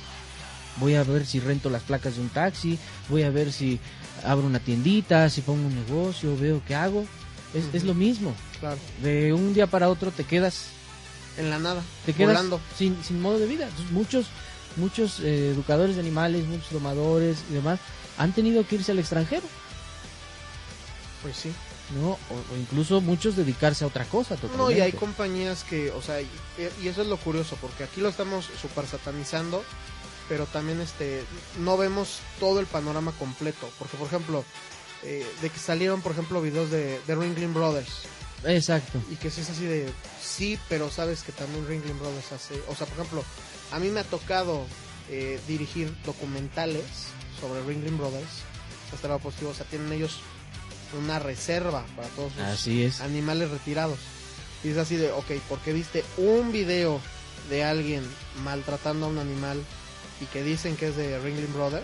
voy 0.77 0.95
a 0.95 1.03
ver 1.03 1.25
si 1.25 1.39
rento 1.39 1.69
las 1.69 1.83
placas 1.83 2.15
de 2.15 2.21
un 2.21 2.29
taxi, 2.29 2.77
voy 3.09 3.23
a 3.23 3.29
ver 3.29 3.53
si 3.53 3.79
abro 4.25 4.45
una 4.45 4.59
tiendita, 4.59 5.29
si 5.29 5.41
pongo 5.41 5.65
un 5.65 5.75
negocio, 5.75 6.35
veo 6.37 6.61
qué 6.67 6.75
hago. 6.75 7.05
Es, 7.53 7.65
es 7.73 7.83
lo 7.83 7.93
mismo. 7.93 8.33
Claro, 8.59 8.77
De 9.01 9.31
un 9.31 9.53
día 9.53 9.67
para 9.67 9.89
otro 9.89 10.11
te 10.11 10.23
quedas 10.23 10.65
en 11.37 11.49
la 11.49 11.59
nada, 11.59 11.81
te 12.05 12.13
quedas 12.13 12.35
volando. 12.35 12.59
sin, 12.77 13.01
sin 13.03 13.21
modo 13.21 13.39
de 13.39 13.47
vida. 13.47 13.65
Entonces, 13.65 13.91
muchos 13.91 14.25
muchos 14.75 15.19
eh, 15.19 15.51
educadores 15.51 15.95
de 15.95 16.01
animales, 16.01 16.45
muchos 16.47 16.71
domadores 16.71 17.37
y 17.49 17.53
demás 17.53 17.79
han 18.17 18.31
tenido 18.33 18.65
que 18.67 18.75
irse 18.75 18.91
al 18.91 18.99
extranjero, 18.99 19.43
Pues 21.21 21.35
sí. 21.37 21.51
¿No? 21.91 22.11
O, 22.11 22.53
o 22.53 22.57
incluso 22.57 23.01
muchos 23.01 23.35
dedicarse 23.35 23.83
a 23.83 23.87
otra 23.87 24.05
cosa 24.05 24.35
totalmente. 24.35 24.57
No, 24.57 24.71
y 24.71 24.81
hay 24.81 24.93
compañías 24.93 25.63
que, 25.63 25.91
o 25.91 26.01
sea, 26.01 26.21
y, 26.21 26.27
y 26.81 26.87
eso 26.87 27.01
es 27.01 27.07
lo 27.07 27.17
curioso, 27.17 27.57
porque 27.61 27.83
aquí 27.83 28.01
lo 28.01 28.09
estamos 28.09 28.49
super 28.61 28.87
satanizando, 28.87 29.63
pero 30.29 30.45
también 30.45 30.79
este 30.81 31.23
no 31.59 31.77
vemos 31.77 32.19
todo 32.39 32.59
el 32.59 32.65
panorama 32.65 33.11
completo. 33.19 33.69
Porque, 33.77 33.97
por 33.97 34.07
ejemplo, 34.07 34.43
eh, 35.03 35.25
de 35.41 35.49
que 35.49 35.59
salieron, 35.59 36.01
por 36.01 36.13
ejemplo, 36.13 36.41
videos 36.41 36.71
de, 36.71 36.99
de 37.05 37.15
Ringling 37.15 37.53
Brothers, 37.53 38.03
Exacto. 38.45 39.01
y 39.11 39.15
que 39.17 39.29
si 39.29 39.41
es 39.41 39.49
así 39.49 39.65
de, 39.65 39.91
sí, 40.21 40.57
pero 40.69 40.89
sabes 40.89 41.23
que 41.23 41.31
también 41.33 41.67
Ringling 41.67 41.99
Brothers 41.99 42.31
hace, 42.31 42.61
o 42.69 42.75
sea, 42.75 42.87
por 42.87 42.99
ejemplo, 42.99 43.23
a 43.71 43.79
mí 43.79 43.89
me 43.89 43.99
ha 43.99 44.03
tocado 44.05 44.65
eh, 45.09 45.39
dirigir 45.47 45.93
documentales 46.05 46.85
sobre 47.41 47.61
Ringling 47.63 47.97
Brothers, 47.97 48.43
hasta 48.93 49.09
lo 49.09 49.19
positivo, 49.19 49.51
o 49.51 49.53
sea, 49.53 49.65
tienen 49.65 49.91
ellos 49.91 50.19
una 50.97 51.19
reserva 51.19 51.85
para 51.95 52.07
todos 52.09 52.31
Así 52.39 52.83
es. 52.83 53.01
animales 53.01 53.49
retirados. 53.51 53.97
Y 54.63 54.69
es 54.69 54.77
así 54.77 54.95
de, 54.95 55.11
ok, 55.11 55.31
porque 55.49 55.73
viste 55.73 56.03
un 56.17 56.51
video 56.51 56.99
de 57.49 57.63
alguien 57.63 58.03
maltratando 58.43 59.05
a 59.07 59.09
un 59.09 59.17
animal 59.17 59.61
y 60.21 60.25
que 60.27 60.43
dicen 60.43 60.77
que 60.77 60.87
es 60.87 60.95
de 60.95 61.19
Ringling 61.19 61.53
Brothers, 61.53 61.83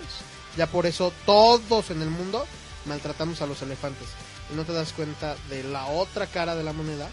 ya 0.58 0.68
por 0.68 0.86
eso 0.86 1.12
todos 1.26 1.90
en 1.92 2.02
el 2.02 2.10
mundo 2.10 2.46
maltratamos 2.86 3.42
a 3.42 3.48
los 3.48 3.62
elefantes. 3.62 4.08
Y 4.52 4.56
no 4.56 4.64
te 4.64 4.74
das 4.74 4.94
cuenta 4.94 5.36
de 5.50 5.64
la 5.64 5.86
otra 5.88 6.26
cara 6.26 6.56
de 6.56 6.64
la 6.64 6.74
moneda, 6.74 7.08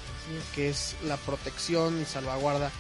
que 0.55 0.71
es 0.71 0.95
la 1.05 1.17
protección 1.19 2.01
y 2.01 2.05
salvaguarda 2.05 2.71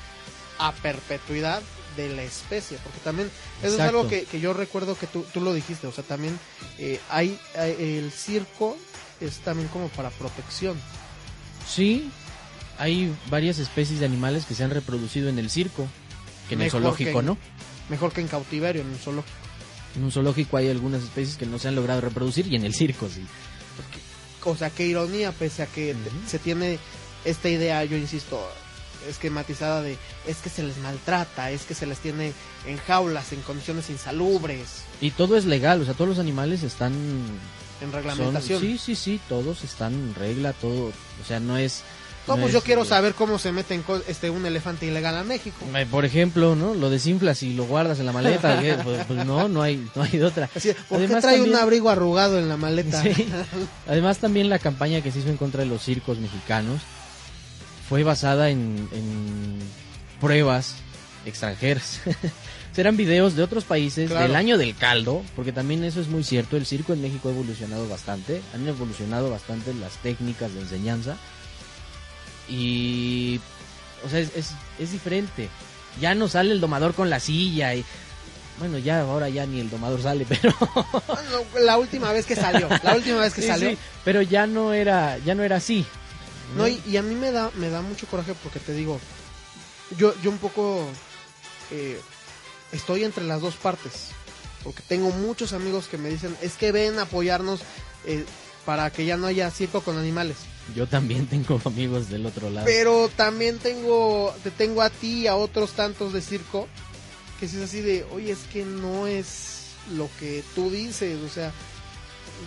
a 0.58 0.72
perpetuidad 0.72 1.60
de 1.96 2.08
la 2.10 2.22
especie. 2.22 2.78
Porque 2.82 3.00
también, 3.00 3.30
eso 3.62 3.74
es 3.74 3.80
algo 3.80 4.08
que, 4.08 4.24
que 4.24 4.40
yo 4.40 4.52
recuerdo 4.54 4.96
que 4.96 5.06
tú, 5.06 5.24
tú 5.34 5.40
lo 5.40 5.52
dijiste, 5.52 5.86
o 5.86 5.92
sea, 5.92 6.04
también 6.04 6.38
eh, 6.78 7.00
hay, 7.10 7.38
hay- 7.58 7.98
el 7.98 8.10
circo 8.12 8.78
es 9.20 9.38
también 9.38 9.68
como 9.68 9.88
para 9.88 10.10
protección. 10.10 10.76
Sí, 11.68 12.10
hay 12.78 13.12
varias 13.30 13.58
especies 13.58 14.00
de 14.00 14.06
animales 14.06 14.44
que 14.46 14.54
se 14.54 14.64
han 14.64 14.70
reproducido 14.70 15.28
en 15.28 15.38
el 15.38 15.50
circo, 15.50 15.86
que 16.48 16.54
en 16.54 16.60
el 16.60 16.66
Mejor 16.66 16.80
zoológico 16.82 17.12
que 17.12 17.18
en- 17.18 17.26
no. 17.26 17.38
Mejor 17.88 18.12
que 18.12 18.20
en 18.20 18.28
cautiverio, 18.28 18.82
en 18.82 18.88
un 18.88 18.98
zoológico. 18.98 19.36
En 19.96 20.04
un 20.04 20.12
zoológico 20.12 20.56
hay 20.58 20.68
algunas 20.68 21.02
especies 21.02 21.36
que 21.36 21.46
no 21.46 21.58
se 21.58 21.68
han 21.68 21.74
logrado 21.76 22.00
reproducir 22.00 22.46
y 22.48 22.56
en 22.56 22.64
el 22.64 22.74
circo 22.74 23.08
sí. 23.08 23.24
O 24.44 24.56
sea, 24.56 24.70
qué 24.70 24.86
ironía, 24.86 25.32
pese 25.32 25.62
a 25.62 25.66
que 25.66 25.94
se 26.28 26.38
tiene 26.38 26.78
esta 27.24 27.48
idea, 27.48 27.82
yo 27.84 27.96
insisto, 27.96 28.40
esquematizada 29.08 29.82
de 29.82 29.96
es 30.26 30.36
que 30.36 30.48
se 30.50 30.62
les 30.62 30.76
maltrata, 30.78 31.50
es 31.50 31.62
que 31.62 31.74
se 31.74 31.86
les 31.86 31.98
tiene 31.98 32.32
en 32.66 32.76
jaulas, 32.78 33.32
en 33.32 33.40
condiciones 33.42 33.90
insalubres, 33.90 34.82
Y 35.00 35.10
todo 35.10 35.36
es 35.36 35.46
legal, 35.46 35.80
o 35.80 35.84
sea, 35.84 35.94
todos 35.94 36.08
los 36.10 36.18
animales 36.20 36.62
están 36.62 36.92
en 37.80 37.90
Son- 37.90 37.92
reglamentación. 37.92 38.60
sí, 38.60 38.78
sí, 38.78 38.94
sí, 38.96 39.20
todos 39.28 39.62
están 39.64 39.92
en 39.94 40.14
regla, 40.14 40.52
todo, 40.54 40.86
o 40.88 41.24
sea, 41.26 41.40
no 41.40 41.56
es... 41.58 41.82
no, 42.26 42.34
pues 42.34 42.46
es, 42.48 42.52
yo 42.54 42.60
quiero 42.62 42.84
saber 42.84 43.14
cómo 43.14 43.38
se 43.38 43.52
mete 43.52 43.74
en 43.74 43.84
este, 44.08 44.30
un 44.30 44.44
elefante 44.46 44.86
ilegal 44.86 45.16
a 45.16 45.24
México. 45.24 45.56
eh, 45.74 45.86
Por 45.90 46.04
ejemplo, 46.04 46.56
¿no? 46.56 46.74
Lo 46.74 46.90
desinflas 46.90 47.42
y 47.42 47.54
lo 47.54 47.64
guardas 47.64 47.98
en 48.00 48.06
la 48.06 48.12
maleta, 48.12 48.60
¿qué? 48.60 48.74
pues, 48.84 49.04
pues 49.06 49.24
no, 49.26 49.48
no 49.48 49.62
hay, 49.62 49.86
no 49.94 50.02
hay 50.02 50.10
de 50.12 50.24
otra. 50.24 50.48
Así, 50.54 50.72
¿Por 50.88 50.98
qué 50.98 51.04
Además, 51.04 51.22
trae 51.22 51.36
un 51.36 51.44
también- 51.46 51.62
abrigo 51.62 51.90
arrugado 51.90 52.38
en 52.38 52.48
la 52.48 52.56
maleta? 52.56 53.02
Sí. 53.02 53.12
Además 53.86 54.18
también 54.18 54.48
la 54.48 54.58
campaña 54.58 55.00
que 55.02 55.12
se 55.12 55.18
hizo 55.20 55.28
en 55.28 55.36
contra 55.36 55.60
de 55.60 55.66
los 55.66 55.82
circos 55.82 56.18
mexicanos 56.18 56.80
fue 57.88 58.02
basada 58.02 58.50
en, 58.50 58.88
en 58.92 59.58
pruebas 60.20 60.74
extranjeras. 61.24 62.00
Serán 62.76 62.96
videos 62.98 63.34
de 63.34 63.42
otros 63.42 63.64
países 63.64 64.10
Claro. 64.10 64.26
del 64.26 64.36
año 64.36 64.58
del 64.58 64.76
caldo, 64.76 65.22
porque 65.34 65.50
también 65.50 65.82
eso 65.82 65.98
es 66.00 66.08
muy 66.08 66.22
cierto, 66.22 66.58
el 66.58 66.66
circo 66.66 66.92
en 66.92 67.00
México 67.00 67.28
ha 67.28 67.32
evolucionado 67.32 67.88
bastante, 67.88 68.42
han 68.54 68.68
evolucionado 68.68 69.30
bastante 69.30 69.72
las 69.72 69.94
técnicas 70.02 70.52
de 70.52 70.60
enseñanza 70.60 71.16
y 72.48 73.40
o 74.04 74.08
sea, 74.10 74.20
es, 74.20 74.30
es, 74.36 74.50
es 74.78 74.92
diferente. 74.92 75.48
Ya 76.00 76.14
no 76.14 76.28
sale 76.28 76.52
el 76.52 76.60
domador 76.60 76.94
con 76.94 77.08
la 77.08 77.18
silla 77.20 77.74
y 77.74 77.82
bueno, 78.58 78.78
ya 78.78 79.00
ahora 79.00 79.28
ya 79.30 79.46
ni 79.46 79.60
el 79.60 79.70
domador 79.70 80.02
sale, 80.02 80.26
pero 80.28 80.54
la 81.60 81.78
última 81.78 82.12
vez 82.12 82.26
que 82.26 82.36
salió, 82.36 82.68
la 82.82 82.94
última 82.94 83.20
vez 83.20 83.32
que 83.34 83.40
Sí, 83.42 83.48
salió. 83.48 83.70
sí, 83.70 83.78
pero 84.04 84.20
ya 84.22 84.46
no 84.46 84.72
era 84.74 85.18
ya 85.18 85.34
no 85.34 85.42
era 85.42 85.56
así. 85.56 85.84
No, 86.56 86.68
y, 86.68 86.80
y 86.86 86.96
a 86.98 87.02
mí 87.02 87.14
me 87.14 87.32
da, 87.32 87.50
me 87.56 87.70
da 87.70 87.82
mucho 87.82 88.06
coraje 88.06 88.34
porque 88.42 88.60
te 88.60 88.72
digo, 88.72 89.00
yo, 89.98 90.14
yo 90.22 90.30
un 90.30 90.38
poco, 90.38 90.86
eh, 91.72 92.00
estoy 92.72 93.04
entre 93.04 93.24
las 93.24 93.40
dos 93.40 93.54
partes. 93.56 94.08
Porque 94.64 94.82
tengo 94.88 95.10
muchos 95.10 95.52
amigos 95.52 95.86
que 95.86 95.98
me 95.98 96.08
dicen, 96.08 96.36
es 96.42 96.54
que 96.54 96.72
ven 96.72 96.98
a 96.98 97.02
apoyarnos 97.02 97.60
eh, 98.04 98.24
para 98.64 98.90
que 98.90 99.04
ya 99.04 99.16
no 99.16 99.26
haya 99.28 99.50
circo 99.50 99.80
con 99.80 99.96
animales. 99.98 100.36
Yo 100.74 100.86
también 100.86 101.26
tengo 101.28 101.60
amigos 101.64 102.08
del 102.10 102.26
otro 102.26 102.50
lado. 102.50 102.66
Pero 102.66 103.08
también 103.14 103.58
tengo, 103.58 104.34
te 104.42 104.50
tengo 104.50 104.82
a 104.82 104.90
ti 104.90 105.22
y 105.22 105.26
a 105.26 105.36
otros 105.36 105.72
tantos 105.72 106.12
de 106.12 106.20
circo 106.20 106.68
que 107.38 107.48
si 107.48 107.56
es 107.56 107.64
así 107.64 107.80
de, 107.80 108.04
oye, 108.12 108.32
es 108.32 108.40
que 108.52 108.64
no 108.64 109.06
es 109.06 109.72
lo 109.94 110.08
que 110.18 110.42
tú 110.54 110.70
dices, 110.70 111.18
o 111.22 111.28
sea, 111.28 111.52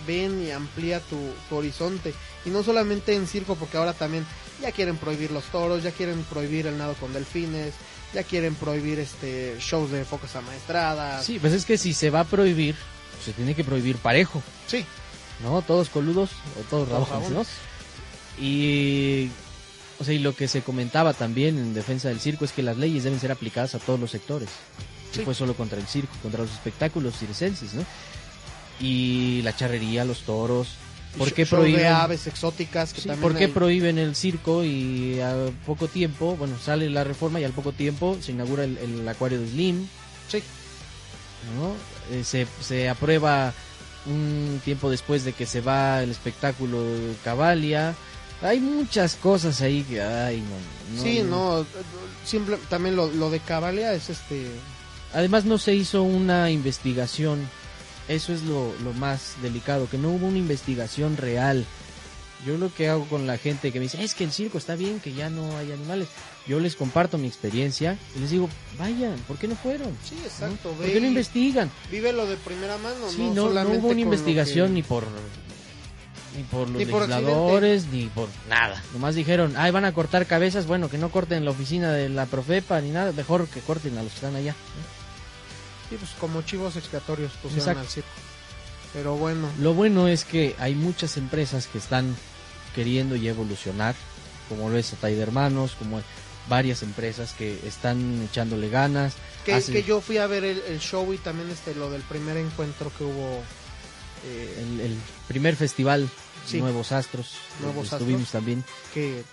ven 0.08 0.44
y 0.44 0.52
amplía 0.52 1.00
tu, 1.00 1.18
tu 1.48 1.58
horizonte. 1.58 2.14
Y 2.46 2.50
no 2.50 2.64
solamente 2.64 3.14
en 3.14 3.28
circo, 3.28 3.56
porque 3.56 3.78
ahora 3.78 3.94
también 3.94 4.26
ya 4.62 4.72
quieren 4.72 4.98
prohibir 4.98 5.32
los 5.32 5.46
toros, 5.46 5.84
ya 5.84 5.92
quieren 5.92 6.24
prohibir 6.24 6.68
el 6.68 6.78
nado 6.78 6.96
con 6.96 7.14
delfines, 7.14 7.74
ya 8.14 8.24
quieren 8.24 8.56
prohibir 8.56 9.00
este 9.00 9.58
shows 9.60 9.92
de 9.92 10.06
focas 10.06 10.36
amaestradas. 10.36 11.26
Sí, 11.26 11.40
pues 11.40 11.54
es 11.54 11.66
que 11.66 11.78
si 11.78 11.94
se 11.94 12.10
va 12.10 12.22
a 12.22 12.24
prohibir, 12.26 12.76
se 13.24 13.34
tiene 13.34 13.56
que 13.56 13.64
prohibir 13.64 13.98
parejo, 13.98 14.42
Sí, 14.68 14.86
¿no? 15.44 15.62
Todos 15.62 15.90
coludos 15.90 16.32
o 16.60 16.64
todos 16.70 16.90
rabones. 16.90 17.48
Y 18.40 19.30
o 20.00 20.04
sea, 20.06 20.14
y 20.14 20.20
lo 20.20 20.34
que 20.34 20.48
se 20.48 20.62
comentaba 20.62 21.14
también 21.14 21.58
en 21.58 21.74
defensa 21.74 22.08
del 22.08 22.22
circo 22.22 22.46
es 22.46 22.54
que 22.54 22.64
las 22.64 22.78
leyes 22.78 23.04
deben 23.04 23.20
ser 23.20 23.32
aplicadas 23.32 23.76
a 23.76 23.80
todos 23.80 24.00
los 24.00 24.12
sectores. 24.12 24.50
Sí. 25.12 25.20
No 25.20 25.26
fue 25.26 25.36
solo 25.36 25.56
contra 25.56 25.78
el 25.78 25.88
circo, 25.88 26.14
contra 26.22 26.42
los 26.42 26.52
espectáculos 26.52 27.18
circenses, 27.18 27.74
¿no? 27.74 27.84
Y 28.80 29.42
la 29.42 29.54
charrería, 29.56 30.06
los 30.06 30.22
toros. 30.22 30.70
¿Por 31.20 31.34
qué 31.34 31.46
prohíben? 31.46 31.86
aves 31.88 32.26
exóticas 32.28 32.94
que 32.94 33.02
Sí, 33.02 33.08
también 33.08 33.22
¿Por 33.22 33.38
qué 33.38 33.46
hay- 33.46 33.52
prohíben 33.52 33.98
el 34.00 34.16
circo 34.16 34.64
y 34.64 35.20
a 35.20 35.36
poco 35.66 35.88
tiempo, 35.88 36.36
bueno, 36.36 36.56
sale 36.64 36.90
la 36.90 37.04
reforma 37.04 37.40
y 37.40 37.44
al 37.44 37.52
poco 37.52 37.72
tiempo 37.74 38.18
se 38.22 38.32
inaugura 38.32 38.64
el, 38.64 38.78
el 38.80 39.08
acuario 39.08 39.40
de 39.40 39.48
Slim, 39.48 39.88
Sí, 40.30 40.42
¿no? 41.60 41.74
Eh, 42.16 42.24
se, 42.24 42.48
se 42.62 42.90
aprueba 42.90 43.54
un 44.06 44.62
tiempo 44.66 44.90
después 44.90 45.24
de 45.26 45.34
que 45.34 45.46
se 45.46 45.62
va 45.62 46.02
el 46.02 46.10
espectáculo 46.12 46.84
Cavalia. 47.24 47.96
Hay 48.42 48.60
muchas 48.62 49.16
cosas 49.16 49.62
ahí 49.62 49.84
que, 49.84 50.02
ay, 50.02 50.42
no. 50.42 50.96
no- 50.98 51.04
sí, 51.04 51.22
no, 51.24 51.66
simple, 52.26 52.58
también 52.70 52.96
lo, 52.96 53.08
lo 53.12 53.30
de 53.30 53.40
Cavalia 53.40 53.94
es 53.94 54.10
este... 54.10 54.48
Además 55.14 55.44
no 55.46 55.58
se 55.58 55.74
hizo 55.76 56.04
una 56.04 56.50
investigación, 56.52 57.40
eso 58.10 58.34
es 58.34 58.44
lo, 58.44 58.74
lo 58.84 58.92
más 58.94 59.36
delicado, 59.42 59.88
que 59.90 59.98
no 59.98 60.10
hubo 60.10 60.28
una 60.28 60.38
investigación 60.38 61.16
real. 61.16 61.66
Yo 62.46 62.58
lo 62.58 62.74
que 62.74 62.88
hago 62.88 63.06
con 63.06 63.28
la 63.28 63.38
gente 63.38 63.72
que 63.74 63.80
me 63.80 63.84
dice, 63.84 64.02
es 64.02 64.14
que 64.16 64.24
el 64.24 64.32
circo 64.32 64.58
está 64.58 64.76
bien, 64.76 65.00
que 65.02 65.14
ya 65.14 65.30
no 65.30 65.58
hay 65.58 65.72
animales. 65.74 66.08
Yo 66.48 66.60
les 66.62 66.76
comparto 66.78 67.18
mi 67.18 67.28
experiencia 67.28 67.98
y 68.16 68.20
les 68.20 68.30
digo, 68.32 68.50
vayan, 68.78 69.16
¿por 69.28 69.38
qué 69.38 69.48
no 69.48 69.56
fueron? 69.56 69.90
Sí, 70.08 70.16
exacto, 70.24 70.70
¿Por 70.72 70.86
ve 70.86 70.94
qué 70.94 71.02
no 71.02 71.08
investigan? 71.08 71.70
vive 71.92 72.14
lo 72.14 72.26
de 72.26 72.38
primera 72.38 72.78
mano, 72.78 73.10
Sí, 73.10 73.30
no, 73.36 73.50
no, 73.50 73.64
no 73.66 73.70
hubo 73.72 73.90
una 73.90 74.00
investigación 74.02 74.68
que- 74.68 74.74
ni 74.74 74.84
por 74.84 75.04
ni 76.38 76.44
por 76.44 76.70
los 76.70 76.78
Ni 76.80 76.86
por 76.86 77.02
legisladores 77.10 77.88
ni 77.92 78.06
por 78.06 78.30
nada. 78.48 78.82
Nomás 78.94 79.16
dijeron, 79.16 79.56
ay, 79.58 79.72
van 79.72 79.84
a 79.84 79.92
cortar 79.94 80.26
cabezas, 80.26 80.66
bueno, 80.68 80.90
que 80.90 80.98
no 80.98 81.10
corten 81.10 81.44
la 81.44 81.52
oficina 81.52 81.92
de 81.92 82.08
la 82.08 82.26
Profepa 82.28 82.80
ni 82.80 82.92
nada, 82.92 83.12
mejor 83.12 83.48
que 83.50 83.60
corten 83.60 83.98
a 83.98 84.04
los 84.04 84.12
que 84.12 84.16
están 84.18 84.36
allá. 84.36 84.56
Sí, 85.90 85.96
pues 85.98 86.12
como 86.20 86.42
chivos 86.44 86.76
expiatorios 86.76 87.32
pusieron 87.34 87.60
Exacto. 87.60 87.82
al 87.82 87.88
circo. 87.88 88.10
Pero 88.94 89.16
bueno, 89.16 89.48
Lo 89.60 89.74
bueno 89.74 90.08
es 90.08 90.24
que 90.26 90.56
hay 90.60 90.74
muchas 90.76 91.18
empresas 91.18 91.68
que 91.68 91.78
están 91.78 92.16
queriendo 92.76 93.16
ya 93.16 93.32
evolucionar, 93.32 93.96
como 94.48 94.70
lo 94.70 94.78
es 94.78 94.94
Atay 94.94 95.16
de 95.16 95.22
Hermanos, 95.22 95.76
como 95.78 96.02
varias 96.48 96.82
empresas 96.82 97.34
que 97.34 97.60
están 97.68 98.28
echándole 98.32 98.70
ganas. 98.70 99.14
que, 99.46 99.54
hacen 99.54 99.74
que 99.76 99.84
yo 99.84 100.02
fui 100.02 100.18
a 100.18 100.26
ver 100.28 100.44
el, 100.44 100.60
el 100.68 100.80
show 100.80 101.12
y 101.14 101.18
también 101.18 101.50
este 101.52 101.76
lo 101.76 101.92
del 101.92 102.02
primer 102.02 102.38
encuentro 102.38 102.92
que 102.98 103.04
hubo. 103.04 103.44
eh, 104.26 104.56
el, 104.60 104.80
el 104.82 104.98
primer 105.28 105.56
festival 105.56 106.10
Sí. 106.48 106.60
Nuevos 106.60 106.92
Astros, 106.92 107.34
Nuevos 107.60 107.90
donde 107.92 107.96
estuvimos 107.98 108.22
Astros. 108.24 108.32
también. 108.32 108.64
que 108.94 109.24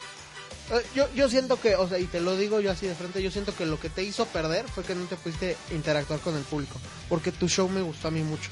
yo, 0.95 1.09
yo 1.15 1.29
siento 1.29 1.61
que, 1.61 1.77
o 1.77 1.89
sea, 1.89 1.99
y 1.99 2.05
te 2.05 2.21
lo 2.21 2.37
digo 2.37 2.61
yo 2.61 2.71
así 2.71 2.87
de 2.87 2.95
frente, 2.95 3.23
yo 3.23 3.31
siento 3.31 3.55
que 3.55 3.67
lo 3.67 3.79
que 3.79 3.91
te 3.91 4.03
hizo 4.03 4.27
perder 4.27 4.67
fue 4.67 4.85
que 4.85 4.95
no 4.95 5.05
te 5.07 5.17
pudiste 5.17 5.57
interactuar 5.71 6.21
con 6.21 6.37
el 6.37 6.43
público, 6.43 6.81
porque 7.09 7.33
tu 7.33 7.49
show 7.49 7.69
me 7.69 7.83
gustó 7.83 8.09
a 8.09 8.11
mí 8.11 8.23
mucho. 8.23 8.51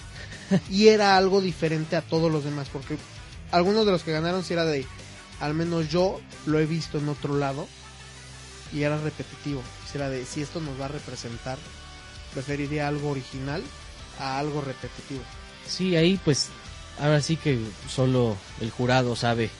y 0.70 0.88
era 0.88 1.16
algo 1.16 1.40
diferente 1.40 1.96
a 1.96 2.02
todos 2.02 2.30
los 2.30 2.44
demás, 2.44 2.68
porque 2.72 2.96
algunos 3.50 3.84
de 3.86 3.92
los 3.92 4.02
que 4.02 4.12
ganaron 4.12 4.44
sí 4.44 4.52
era 4.52 4.64
de, 4.64 4.86
al 5.40 5.54
menos 5.54 5.88
yo 5.88 6.20
lo 6.46 6.58
he 6.58 6.66
visto 6.66 6.98
en 6.98 7.08
otro 7.08 7.36
lado, 7.36 7.66
y 8.72 8.82
era 8.82 8.98
repetitivo. 8.98 9.62
Si 9.90 9.98
era 9.98 10.10
de, 10.10 10.24
si 10.24 10.42
esto 10.42 10.60
nos 10.60 10.80
va 10.80 10.86
a 10.86 10.88
representar, 10.88 11.58
preferiría 12.32 12.88
algo 12.88 13.10
original 13.10 13.62
a 14.18 14.38
algo 14.38 14.60
repetitivo. 14.60 15.22
Sí, 15.66 15.96
ahí 15.96 16.20
pues 16.24 16.48
ahora 17.00 17.20
sí 17.20 17.36
que 17.36 17.58
solo 17.88 18.36
el 18.60 18.70
jurado 18.70 19.16
sabe 19.16 19.50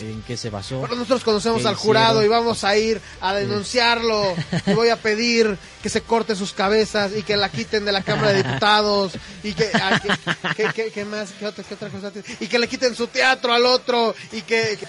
en 0.00 0.22
qué 0.22 0.36
se 0.36 0.50
basó. 0.50 0.80
Pero 0.82 0.94
nosotros 0.94 1.22
conocemos 1.24 1.62
¿Qué 1.62 1.68
al 1.68 1.74
jurado 1.74 2.20
hicieron? 2.20 2.24
y 2.24 2.28
vamos 2.28 2.64
a 2.64 2.76
ir 2.76 3.00
a 3.20 3.34
denunciarlo 3.34 4.34
y 4.66 4.72
voy 4.74 4.88
a 4.88 4.96
pedir 4.96 5.56
que 5.82 5.88
se 5.88 6.00
corte 6.00 6.36
sus 6.36 6.52
cabezas 6.52 7.12
y 7.16 7.22
que 7.22 7.36
la 7.36 7.48
quiten 7.50 7.84
de 7.84 7.92
la 7.92 8.02
Cámara 8.02 8.32
de 8.32 8.42
Diputados 8.42 9.12
y 9.42 9.52
que, 9.52 9.68
ah, 9.74 10.00
que, 10.00 10.54
que- 10.64 10.72
que- 10.72 10.90
que 10.92 11.04
más, 11.04 11.30
qué 11.38 11.46
otra, 11.46 11.64
qué 11.64 11.74
otra 11.74 11.88
cosa 11.88 12.10
tiene? 12.10 12.26
y 12.40 12.46
que 12.46 12.58
le 12.58 12.68
quiten 12.68 12.94
su 12.94 13.06
teatro 13.08 13.52
al 13.52 13.66
otro 13.66 14.14
y 14.32 14.42
que, 14.42 14.78
que- 14.78 14.86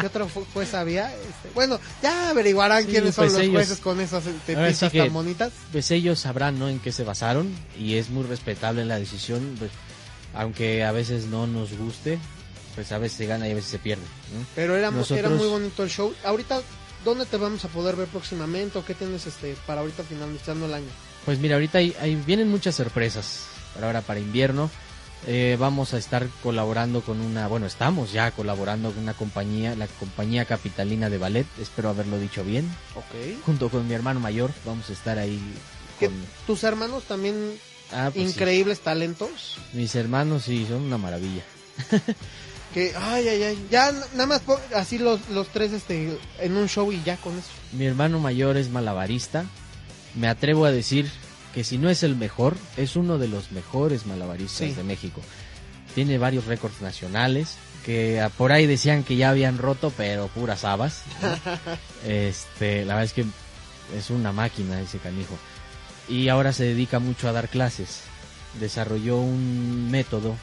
¿qué 0.00 0.06
otro, 0.06 0.28
juez 0.52 0.74
había? 0.74 1.12
Este, 1.14 1.50
bueno, 1.54 1.78
ya 2.02 2.30
averiguarán 2.30 2.84
Sí, 2.84 2.90
quiénes 2.90 3.14
son 3.14 3.26
pues 3.28 3.38
los 3.38 3.48
jueces 3.48 3.78
con 3.78 4.00
esas 4.00 4.24
tetitas 4.46 4.90
que- 4.90 4.98
tan 4.98 5.12
bonitas. 5.12 5.52
Pues 5.72 5.90
ellos 5.92 6.18
sabrán 6.18 6.58
¿no? 6.58 6.68
en 6.68 6.80
qué 6.80 6.90
se 6.92 7.04
basaron 7.04 7.54
y 7.78 7.94
es 7.96 8.10
muy 8.10 8.24
respetable 8.24 8.84
la 8.84 8.98
decisión, 8.98 9.54
pues, 9.58 9.70
aunque 10.34 10.84
a 10.84 10.92
veces 10.92 11.26
no 11.26 11.46
nos 11.46 11.72
guste, 11.76 12.18
pues 12.74 12.90
a 12.92 12.98
veces 12.98 13.18
se 13.18 13.26
gana 13.26 13.48
y 13.48 13.52
a 13.52 13.54
veces 13.54 13.70
se 13.70 13.78
pierde. 13.78 14.02
¿no? 14.34 14.44
Pero 14.54 14.76
era, 14.76 14.90
era 15.10 15.28
muy 15.30 15.46
bonito 15.48 15.82
el 15.82 15.90
show. 15.90 16.14
Ahorita, 16.24 16.60
¿dónde 17.04 17.26
te 17.26 17.36
vamos 17.36 17.64
a 17.64 17.68
poder 17.68 17.96
ver 17.96 18.08
próximamente 18.08 18.78
o 18.78 18.84
qué 18.84 18.94
tienes 18.94 19.26
este 19.26 19.56
para 19.66 19.80
ahorita 19.80 20.02
finalizando 20.04 20.66
el 20.66 20.74
año? 20.74 20.88
Pues 21.24 21.38
mira, 21.38 21.56
ahorita 21.56 21.78
hay, 21.78 21.94
hay- 22.00 22.16
vienen 22.16 22.48
muchas 22.48 22.74
sorpresas 22.76 23.44
para 23.74 23.86
ahora, 23.88 24.00
para 24.02 24.20
invierno. 24.20 24.70
Eh, 25.26 25.58
vamos 25.60 25.92
a 25.92 25.98
estar 25.98 26.26
colaborando 26.42 27.02
con 27.02 27.20
una, 27.20 27.46
bueno, 27.46 27.66
estamos 27.66 28.10
ya 28.10 28.30
colaborando 28.30 28.90
con 28.90 29.02
una 29.02 29.12
compañía, 29.12 29.76
la 29.76 29.86
compañía 29.86 30.46
capitalina 30.46 31.10
de 31.10 31.18
ballet, 31.18 31.46
espero 31.60 31.90
haberlo 31.90 32.18
dicho 32.18 32.42
bien, 32.42 32.66
Ok. 32.94 33.44
junto 33.44 33.68
con 33.68 33.86
mi 33.86 33.92
hermano 33.92 34.18
mayor, 34.18 34.50
vamos 34.64 34.88
a 34.88 34.94
estar 34.94 35.18
ahí 35.18 35.38
con... 35.98 36.08
tus 36.46 36.64
hermanos 36.64 37.04
también 37.04 37.52
Ah, 37.92 38.10
pues 38.14 38.28
sí. 38.28 38.32
increíbles 38.32 38.80
talentos. 38.80 39.58
Mis 39.74 39.94
hermanos 39.94 40.44
sí, 40.44 40.64
son 40.66 40.80
una 40.84 40.96
maravilla. 40.96 41.42
Que, 42.74 42.92
ay, 42.96 43.26
ay, 43.28 43.42
ay. 43.42 43.66
Ya 43.70 43.90
nada 44.14 44.26
más 44.26 44.42
así 44.74 44.98
los, 44.98 45.28
los 45.30 45.48
tres 45.48 45.72
este, 45.72 46.16
en 46.38 46.56
un 46.56 46.68
show 46.68 46.92
y 46.92 47.02
ya 47.02 47.16
con 47.16 47.36
eso. 47.38 47.48
Mi 47.72 47.84
hermano 47.86 48.20
mayor 48.20 48.56
es 48.56 48.70
malabarista. 48.70 49.44
Me 50.14 50.28
atrevo 50.28 50.64
a 50.64 50.70
decir 50.70 51.10
que 51.54 51.64
si 51.64 51.78
no 51.78 51.90
es 51.90 52.02
el 52.04 52.14
mejor, 52.16 52.56
es 52.76 52.94
uno 52.96 53.18
de 53.18 53.28
los 53.28 53.50
mejores 53.52 54.06
malabaristas 54.06 54.68
Sí. 54.68 54.74
de 54.74 54.84
México. 54.84 55.20
Tiene 55.94 56.18
varios 56.18 56.46
récords 56.46 56.80
nacionales 56.80 57.56
que 57.84 58.20
ah, 58.20 58.28
por 58.28 58.52
ahí 58.52 58.66
decían 58.66 59.02
que 59.02 59.16
ya 59.16 59.30
habían 59.30 59.58
roto, 59.58 59.92
pero 59.96 60.28
puras 60.28 60.64
habas. 60.64 61.02
¿no? 61.22 61.28
este, 62.08 62.84
la 62.84 62.94
verdad 62.94 63.04
es 63.04 63.12
que 63.12 63.24
es 63.96 64.10
una 64.10 64.30
máquina 64.32 64.80
ese 64.80 64.98
canijo. 64.98 65.36
Y 66.08 66.28
ahora 66.28 66.52
se 66.52 66.64
dedica 66.64 66.98
mucho 67.00 67.28
a 67.28 67.32
dar 67.32 67.48
clases. 67.48 68.02
Desarrolló 68.60 69.16
un 69.18 69.90
método 69.90 70.36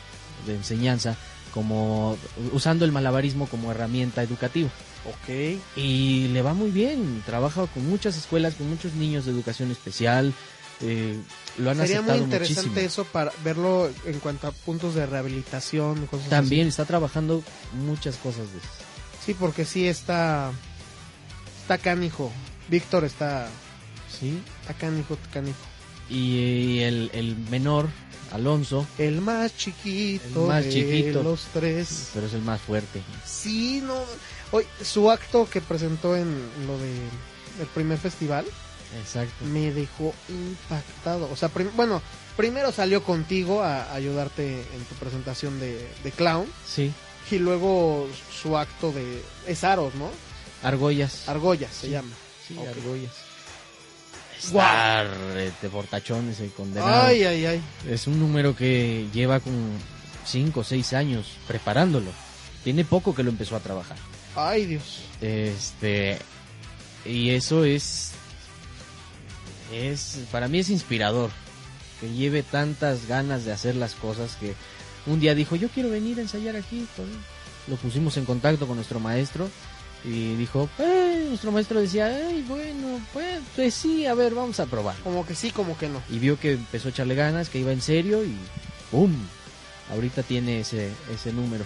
de 0.46 0.56
enseñanza 0.56 1.16
como 1.54 2.18
usando 2.54 2.86
el 2.86 2.92
malabarismo 2.92 3.48
como 3.48 3.72
herramienta 3.72 4.22
educativa 4.24 4.70
Ok. 5.06 5.58
y 5.76 6.28
le 6.30 6.42
va 6.42 6.54
muy 6.54 6.70
bien. 6.72 7.24
Trabaja 7.26 7.66
con 7.68 7.88
muchas 7.90 8.18
escuelas, 8.18 8.56
con 8.56 8.70
muchos 8.70 8.94
niños 8.94 9.26
de 9.26 9.32
educación 9.32 9.72
especial. 9.72 10.34
eh, 10.82 11.18
lo 11.58 11.72
han 11.72 11.78
Sería 11.78 12.02
muy 12.02 12.18
interesante 12.18 12.62
muchísimo. 12.70 12.86
eso 12.86 13.04
para 13.06 13.32
verlo 13.44 13.90
en 14.06 14.20
cuanto 14.20 14.48
a 14.48 14.52
puntos 14.52 14.94
de 14.96 15.06
rehabilitación. 15.08 16.06
Cosas 16.08 16.30
También 16.30 16.64
así. 16.64 16.70
está 16.70 16.86
trabajando 16.86 17.42
muchas 17.86 18.16
cosas 18.18 18.52
de 18.52 18.58
esas. 18.60 18.72
Sí, 19.26 19.34
porque 19.34 19.66
sí 19.66 19.88
está. 19.88 20.52
Está 21.62 21.78
canijo. 21.80 22.32
Víctor 22.70 23.06
está. 23.06 23.48
Sí. 24.20 24.40
Está 24.62 24.74
canijo, 24.74 25.18
canijo. 25.34 25.58
Y 26.10 26.80
el, 26.80 27.10
el 27.14 27.36
menor, 27.50 27.88
Alonso, 28.32 28.86
El 28.98 29.22
más 29.22 29.56
chiquito. 29.56 30.42
El 30.44 30.48
más 30.48 30.64
de 30.66 30.70
chiquito. 30.72 31.24
los 31.24 31.42
tres. 31.54 32.10
pero 32.14 32.28
es 32.28 32.34
el 32.34 32.42
más 32.42 32.62
fuerte. 32.62 33.02
Sí, 33.26 33.82
no. 33.86 33.96
Oye, 34.52 34.68
su 34.84 35.10
acto 35.12 35.50
que 35.50 35.62
presentó 35.62 36.16
en 36.16 36.28
lo 36.68 36.78
de 36.78 36.92
el 37.62 37.68
primer 37.74 37.98
festival 37.98 38.46
Exacto. 39.02 39.46
me 39.46 39.72
dejó 39.72 40.14
impactado. 40.30 41.30
O 41.32 41.36
sea, 41.36 41.50
prim- 41.50 41.72
bueno, 41.76 42.02
primero 42.38 42.72
salió 42.72 43.04
contigo 43.04 43.62
a 43.64 43.94
ayudarte 43.94 44.62
en 44.62 44.84
tu 44.88 44.96
presentación 44.96 45.60
de, 45.60 45.88
de 46.04 46.12
clown 46.12 46.46
Sí. 46.68 46.94
y 47.32 47.40
luego 47.40 48.08
su 48.42 48.58
acto 48.58 48.92
de 48.92 49.22
es 49.48 49.64
Aros, 49.64 49.94
¿no? 49.96 50.10
Argollas. 50.64 51.28
Argollas 51.28 51.74
se 51.74 51.88
Sí. 51.88 51.92
llama. 51.92 52.14
Sí, 52.48 52.58
argollas. 52.60 53.12
Estar 54.40 55.08
de 55.62 55.70
portachón 55.70 56.30
ese 56.30 56.48
condenado. 56.50 57.08
Ay, 57.08 57.24
ay, 57.24 57.46
ay. 57.46 57.62
Es 57.90 58.08
un 58.08 58.20
número 58.20 58.56
que 58.56 59.08
lleva 59.14 59.40
como 59.40 59.58
5 60.26 60.60
o 60.60 60.64
6 60.64 60.94
años 60.94 61.38
preparándolo. 61.48 62.12
Tiene 62.64 62.86
poco 62.86 63.16
que 63.16 63.24
lo 63.24 63.30
empezó 63.30 63.56
a 63.56 63.60
trabajar. 63.60 63.98
Ay, 64.36 64.66
Dios. 64.66 65.00
Este 65.22 66.20
y 67.06 67.30
eso 67.30 67.64
es 67.64 68.12
es 69.74 70.20
para 70.32 70.48
mí 70.48 70.60
es 70.60 70.70
inspirador 70.70 71.32
que 72.00 72.10
lleve 72.12 72.44
tantas 72.44 73.08
ganas 73.08 73.46
de 73.46 73.52
hacer 73.52 73.76
las 73.76 73.96
cosas 73.96 74.36
que 74.36 74.54
un 75.06 75.20
día 75.20 75.34
dijo, 75.34 75.56
"Yo 75.56 75.70
quiero 75.70 75.90
venir 75.90 76.20
a 76.20 76.22
ensayar 76.22 76.56
aquí." 76.56 76.86
Lo 77.68 77.76
pusimos 77.78 78.18
en 78.18 78.26
contacto 78.26 78.68
con 78.68 78.76
nuestro 78.76 79.00
maestro 79.00 79.50
y 80.04 80.36
dijo, 80.36 80.70
eh, 80.80 81.26
nuestro 81.30 81.52
maestro 81.52 81.82
decía, 81.82 82.06
"Ay, 82.08 82.44
bueno, 82.48 83.00
pues, 83.14 83.40
pues 83.56 83.74
sí, 83.74 84.06
a 84.06 84.14
ver, 84.14 84.34
vamos 84.36 84.60
a 84.60 84.66
probar." 84.66 84.96
Como 85.04 85.26
que 85.26 85.36
sí, 85.36 85.52
como 85.52 85.78
que 85.78 85.90
no. 85.90 86.02
y 86.10 86.20
vio 86.20 86.40
que 86.40 86.54
empezó 86.54 86.88
a 86.88 86.92
echarle 86.92 87.16
ganas, 87.16 87.50
que 87.50 87.60
iba 87.60 87.72
en 87.72 87.82
serio 87.82 88.24
y 88.24 88.36
¡pum! 88.92 89.14
Ahorita 89.92 90.24
tiene 90.24 90.60
ese, 90.62 90.92
ese 91.14 91.32
número. 91.34 91.66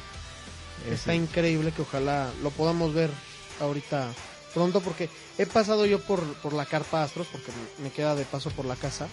Está 0.89 1.13
Ese- 1.13 1.23
increíble 1.23 1.71
que 1.71 1.81
ojalá 1.83 2.29
lo 2.41 2.49
podamos 2.51 2.93
ver 2.93 3.09
ahorita 3.59 4.07
pronto 4.53 4.81
porque 4.81 5.09
he 5.37 5.45
pasado 5.45 5.85
yo 5.85 5.99
por, 6.01 6.21
por 6.35 6.53
la 6.53 6.65
carpa 6.65 7.03
Astros 7.03 7.27
porque 7.31 7.51
me- 7.83 7.89
queda 7.91 8.15
de 8.15 8.25
paso 8.25 8.49
por 8.51 8.65
la 8.65 8.75
casa 8.75 9.07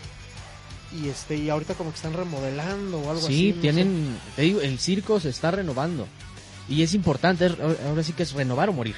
y 0.98 1.08
este 1.10 1.36
y 1.36 1.50
ahorita 1.50 1.74
como 1.74 1.90
que 1.90 1.96
están 1.96 2.14
remodelando 2.14 2.98
o 3.00 3.10
algo 3.10 3.26
así. 3.26 3.36
sí, 3.36 3.48
no 3.50 3.54
sé. 3.56 3.60
tienen, 3.60 4.18
te 4.36 4.42
digo, 4.42 4.60
el 4.62 4.78
circo 4.78 5.20
se 5.20 5.28
está 5.28 5.50
renovando. 5.50 6.06
Y 6.68 6.82
es 6.82 6.94
importante, 6.94 7.46
es- 7.46 7.54
ahora 7.86 8.02
sí 8.02 8.12
que 8.12 8.22
es 8.22 8.32
renovar 8.32 8.68
o 8.68 8.72
morir, 8.72 8.94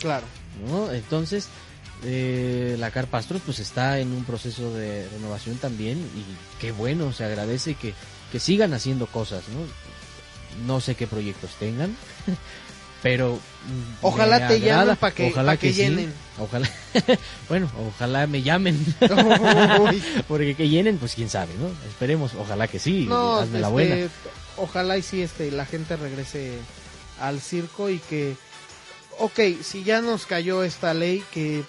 Claro. 0.00 0.26
¿no? 0.68 0.92
Entonces, 0.92 1.48
eh, 2.04 2.76
la 2.78 2.90
Carpastros 2.90 3.42
pues 3.44 3.58
está 3.58 3.98
en 3.98 4.12
un 4.12 4.24
proceso 4.24 4.72
de 4.74 5.08
renovación 5.10 5.56
también 5.56 5.98
y 5.98 6.24
qué 6.60 6.72
bueno, 6.72 7.12
se 7.12 7.24
agradece 7.24 7.74
que, 7.74 7.94
que 8.32 8.40
sigan 8.40 8.72
haciendo 8.74 9.06
cosas, 9.06 9.42
¿no? 9.48 10.66
No 10.66 10.80
sé 10.80 10.94
qué 10.94 11.06
proyectos 11.06 11.50
tengan, 11.58 11.94
pero... 13.02 13.38
Ojalá 14.02 14.48
te 14.48 14.58
llamen 14.60 14.96
que- 15.14 15.28
Ojalá 15.30 15.52
pa' 15.52 15.56
que 15.58 15.72
sí. 15.72 15.82
llenen. 15.82 16.12
Ojalá, 16.38 16.68
bueno, 17.48 17.70
ojalá 17.88 18.26
me 18.26 18.40
llamen. 18.42 18.78
Porque 20.28 20.54
que 20.54 20.68
llenen, 20.68 20.96
pues 20.98 21.14
quién 21.14 21.28
sabe, 21.28 21.52
¿no? 21.60 21.68
Esperemos, 21.88 22.32
ojalá 22.34 22.66
que 22.68 22.78
sí, 22.78 23.04
No, 23.06 23.36
hazme 23.36 23.60
la 23.60 23.68
este, 23.68 23.72
buena. 23.72 24.06
ojalá 24.56 24.96
y 24.96 25.02
sí 25.02 25.20
este 25.22 25.50
la 25.50 25.66
gente 25.66 25.96
regrese 25.96 26.54
al 27.20 27.40
circo 27.40 27.90
y 27.90 27.98
que 27.98 28.36
ok, 29.18 29.38
si 29.62 29.84
ya 29.84 30.00
nos 30.00 30.26
cayó 30.26 30.62
esta 30.64 30.94
ley 30.94 31.22
que 31.32 31.62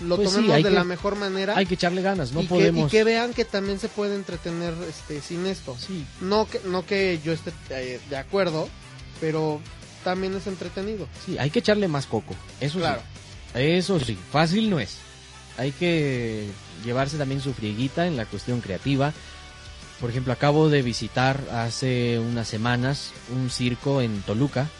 lo 0.00 0.16
Pues 0.16 0.32
tomemos 0.32 0.56
de 0.56 0.62
que- 0.62 0.70
la 0.70 0.84
mejor 0.84 1.16
manera 1.16 1.56
Hay 1.56 1.66
que 1.66 1.74
echarle 1.74 2.00
ganas, 2.02 2.32
no 2.32 2.40
y, 2.40 2.44
que, 2.44 2.48
podemos... 2.48 2.88
y 2.88 2.90
que 2.90 3.04
vean 3.04 3.32
que 3.34 3.44
también 3.44 3.78
se 3.78 3.88
puede 3.88 4.14
entretener 4.14 4.74
este 4.88 5.20
sin 5.20 5.44
esto. 5.46 5.76
Sí, 5.78 6.06
No 6.20 6.48
que 6.48 6.60
no 6.64 6.86
que 6.86 7.20
yo 7.24 7.32
esté 7.32 7.52
eh, 7.70 8.00
de 8.08 8.16
acuerdo, 8.16 8.68
pero 9.20 9.60
también 10.04 10.34
es 10.34 10.46
entretenido. 10.46 11.06
sí, 11.26 11.36
hay 11.38 11.50
que 11.50 11.58
echarle 11.58 11.86
más 11.88 12.06
coco, 12.06 12.34
eso 12.60 12.78
Claro. 12.78 13.00
sí. 13.54 13.60
Eso 13.60 13.98
sí, 14.00 14.16
fácil 14.30 14.70
no 14.70 14.78
es. 14.80 14.96
Hay 15.58 15.72
que 15.72 16.46
llevarse 16.84 17.18
también 17.18 17.40
su 17.42 17.52
frieguita 17.52 18.06
en 18.06 18.16
la 18.16 18.24
cuestión 18.24 18.60
creativa. 18.62 19.12
Por 20.00 20.08
ejemplo, 20.08 20.32
acabo 20.32 20.70
de 20.70 20.80
visitar 20.80 21.38
hace 21.52 22.18
unas 22.18 22.48
semanas 22.48 23.10
un 23.34 23.50
circo 23.50 24.00
en 24.00 24.22
Toluca, 24.22 24.70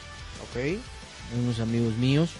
Ok. 0.51 0.79
unos 1.39 1.61
amigos 1.61 1.95
míos, 1.97 2.31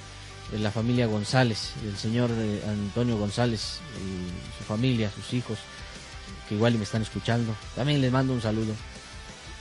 de 0.51 0.59
la 0.59 0.71
familia 0.73 1.07
González, 1.07 1.71
el 1.85 1.97
señor 1.97 2.31
eh, 2.33 2.61
Antonio 2.69 3.17
González 3.17 3.79
y 3.99 4.59
su 4.59 4.65
familia, 4.65 5.11
sus 5.15 5.33
hijos, 5.33 5.59
que 6.49 6.57
igual 6.57 6.75
y 6.75 6.79
me 6.79 6.85
están 6.85 7.03
escuchando. 7.03 7.55
También 7.77 8.01
les 8.01 8.11
mando 8.11 8.33
un 8.33 8.43
saludo. 8.43 8.75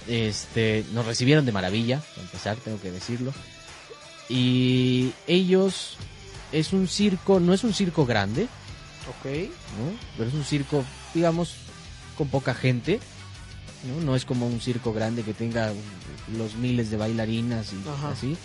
Este, 0.08 0.84
nos 0.94 1.06
recibieron 1.06 1.46
de 1.46 1.52
maravilla, 1.52 2.00
para 2.16 2.24
empezar, 2.24 2.58
tengo 2.58 2.82
que 2.82 2.92
decirlo. 2.92 3.32
Y 4.30 5.12
ellos 5.28 5.98
es 6.52 6.74
un 6.74 6.88
circo, 6.88 7.40
no 7.40 7.54
es 7.54 7.64
un 7.64 7.74
circo 7.74 8.06
grande, 8.06 8.48
Ok. 9.08 9.26
¿no? 9.26 9.98
Pero 10.18 10.30
es 10.30 10.36
un 10.36 10.44
circo, 10.44 10.84
digamos, 11.14 11.54
con 12.18 12.28
poca 12.30 12.54
gente, 12.54 13.00
¿no? 13.86 14.04
No 14.04 14.16
es 14.16 14.26
como 14.26 14.48
un 14.48 14.62
circo 14.62 14.94
grande 14.94 15.24
que 15.24 15.34
tenga 15.34 15.72
los 16.38 16.56
miles 16.56 16.92
de 16.92 16.98
bailarinas 16.98 17.74
y 17.74 17.90
Ajá. 17.90 18.12
así. 18.12 18.38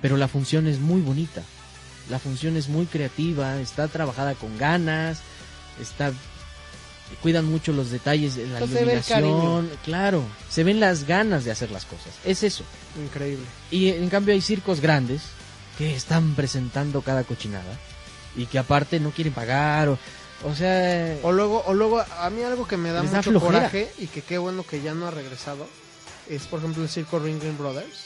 Pero 0.00 0.16
la 0.16 0.28
función 0.28 0.66
es 0.66 0.80
muy 0.80 1.00
bonita. 1.00 1.42
La 2.10 2.18
función 2.18 2.56
es 2.56 2.68
muy 2.68 2.86
creativa, 2.86 3.60
está 3.60 3.88
trabajada 3.88 4.34
con 4.34 4.56
ganas, 4.56 5.20
está 5.80 6.12
cuidan 7.22 7.46
mucho 7.46 7.72
los 7.72 7.90
detalles 7.90 8.36
de 8.36 8.46
la 8.46 8.62
iluminación, 8.62 9.70
claro, 9.84 10.22
se 10.50 10.64
ven 10.64 10.80
las 10.80 11.06
ganas 11.06 11.44
de 11.44 11.50
hacer 11.50 11.70
las 11.70 11.84
cosas. 11.84 12.12
Es 12.24 12.42
eso. 12.42 12.64
Increíble. 13.02 13.44
Y 13.70 13.88
en 13.88 14.08
cambio 14.08 14.34
hay 14.34 14.40
circos 14.40 14.80
grandes 14.80 15.22
que 15.76 15.94
están 15.94 16.34
presentando 16.34 17.02
cada 17.02 17.24
cochinada 17.24 17.78
y 18.36 18.46
que 18.46 18.58
aparte 18.58 19.00
no 19.00 19.10
quieren 19.10 19.32
pagar 19.32 19.88
o, 19.88 19.98
o 20.44 20.54
sea, 20.54 21.16
O 21.22 21.32
luego, 21.32 21.62
o 21.66 21.74
luego, 21.74 22.00
a 22.00 22.30
mí 22.30 22.42
algo 22.42 22.66
que 22.68 22.76
me 22.76 22.90
da 22.92 23.02
mucho 23.02 23.38
coraje 23.40 23.92
y 23.98 24.06
que 24.06 24.22
qué 24.22 24.38
bueno 24.38 24.64
que 24.64 24.80
ya 24.82 24.94
no 24.94 25.06
ha 25.06 25.10
regresado 25.10 25.66
es, 26.28 26.46
por 26.46 26.58
ejemplo, 26.60 26.82
el 26.82 26.88
circo 26.88 27.18
Ringling 27.18 27.56
Brothers. 27.58 28.04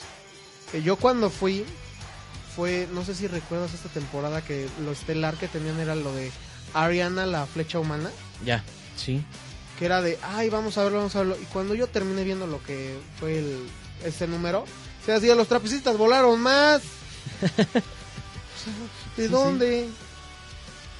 Que 0.70 0.82
yo 0.82 0.96
cuando 0.96 1.28
fui, 1.28 1.64
fue, 2.56 2.88
no 2.92 3.04
sé 3.04 3.14
si 3.14 3.26
recuerdas 3.26 3.74
esta 3.74 3.88
temporada 3.88 4.42
que 4.42 4.68
lo 4.84 4.92
estelar 4.92 5.34
que 5.36 5.48
tenían 5.48 5.78
era 5.80 5.94
lo 5.94 6.12
de 6.14 6.30
Ariana, 6.72 7.26
la 7.26 7.44
flecha 7.46 7.78
humana, 7.78 8.10
ya, 8.44 8.64
sí. 8.96 9.22
que 9.78 9.84
era 9.84 10.00
de, 10.00 10.18
ay, 10.22 10.48
vamos 10.48 10.78
a 10.78 10.84
verlo, 10.84 10.98
vamos 10.98 11.14
a 11.16 11.18
verlo. 11.18 11.36
Y 11.40 11.44
cuando 11.46 11.74
yo 11.74 11.86
terminé 11.88 12.24
viendo 12.24 12.46
lo 12.46 12.62
que 12.62 12.96
fue 13.20 13.38
el, 13.40 13.66
este 14.04 14.26
número, 14.26 14.64
se 15.04 15.12
hacía, 15.12 15.34
los 15.34 15.48
trapecistas 15.48 15.98
volaron 15.98 16.40
más. 16.40 16.80
¿De 19.16 19.24
Sí, 19.26 19.28
dónde? 19.28 19.88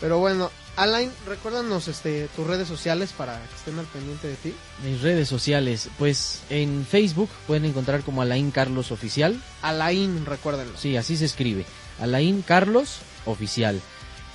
Pero 0.01 0.19
bueno, 0.19 0.51
Alain, 0.77 1.11
recuérdanos 1.27 1.87
este, 1.89 2.29
tus 2.35 2.47
redes 2.47 2.67
sociales 2.67 3.13
para 3.17 3.39
que 3.39 3.55
estén 3.55 3.79
al 3.79 3.87
pendiente 3.87 4.29
de 4.29 4.37
ti. 4.37 4.55
Mis 4.85 5.03
redes 5.03 5.29
sociales, 5.29 5.89
pues 5.99 6.41
en 6.49 6.87
Facebook 6.87 7.29
pueden 7.47 7.67
encontrar 7.67 8.03
como 8.03 8.23
Alain 8.23 8.51
Carlos 8.51 8.91
Oficial, 8.91 9.41
Alain, 9.61 10.25
recuérdenlo. 10.25 10.77
sí, 10.79 10.97
así 10.97 11.17
se 11.17 11.27
escribe, 11.27 11.67
Alain 12.01 12.43
Carlos 12.43 12.99
Oficial. 13.27 13.81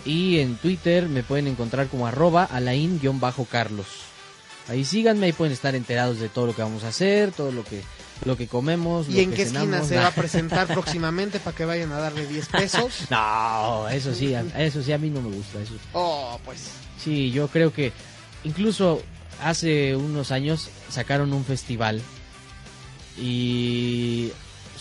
Y 0.05 0.39
en 0.39 0.55
Twitter 0.55 1.09
me 1.09 1.23
pueden 1.23 1.47
encontrar 1.47 1.87
como 1.87 2.07
arroba 2.07 2.45
Alain-Carlos. 2.45 4.06
Ahí 4.69 4.83
síganme, 4.85 5.27
ahí 5.27 5.33
pueden 5.33 5.53
estar 5.53 5.75
enterados 5.75 6.19
de 6.19 6.27
todo 6.29 6.47
lo 6.47 6.55
que 6.55 6.61
vamos 6.61 6.83
a 6.83 6.89
hacer, 6.89 7.31
todo 7.31 7.51
lo 7.51 7.63
que 7.63 7.81
lo 8.25 8.35
que 8.35 8.47
comemos, 8.47 9.07
¿Y 9.09 9.13
lo 9.13 9.19
en 9.19 9.29
que 9.29 9.35
qué 9.37 9.41
esquina 9.43 9.61
cenamos. 9.61 9.87
se 9.87 9.95
va 9.97 10.07
a 10.07 10.11
presentar 10.15 10.67
próximamente 10.67 11.39
para 11.39 11.55
que 11.55 11.65
vayan 11.65 11.91
a 11.91 11.99
darle 11.99 12.25
10 12.27 12.47
pesos? 12.47 12.93
No, 13.11 13.87
eso 13.89 14.13
sí, 14.13 14.33
a- 14.33 14.41
eso 14.57 14.81
sí 14.83 14.91
a 14.91 14.97
mí 14.97 15.09
no 15.09 15.21
me 15.21 15.33
gusta. 15.35 15.61
Eso. 15.61 15.73
Oh, 15.93 16.39
pues. 16.43 16.69
Sí, 17.01 17.31
yo 17.31 17.47
creo 17.47 17.71
que 17.71 17.93
incluso 18.43 19.01
hace 19.43 19.95
unos 19.95 20.31
años 20.31 20.69
sacaron 20.89 21.31
un 21.31 21.45
festival 21.45 22.01
y 23.19 24.31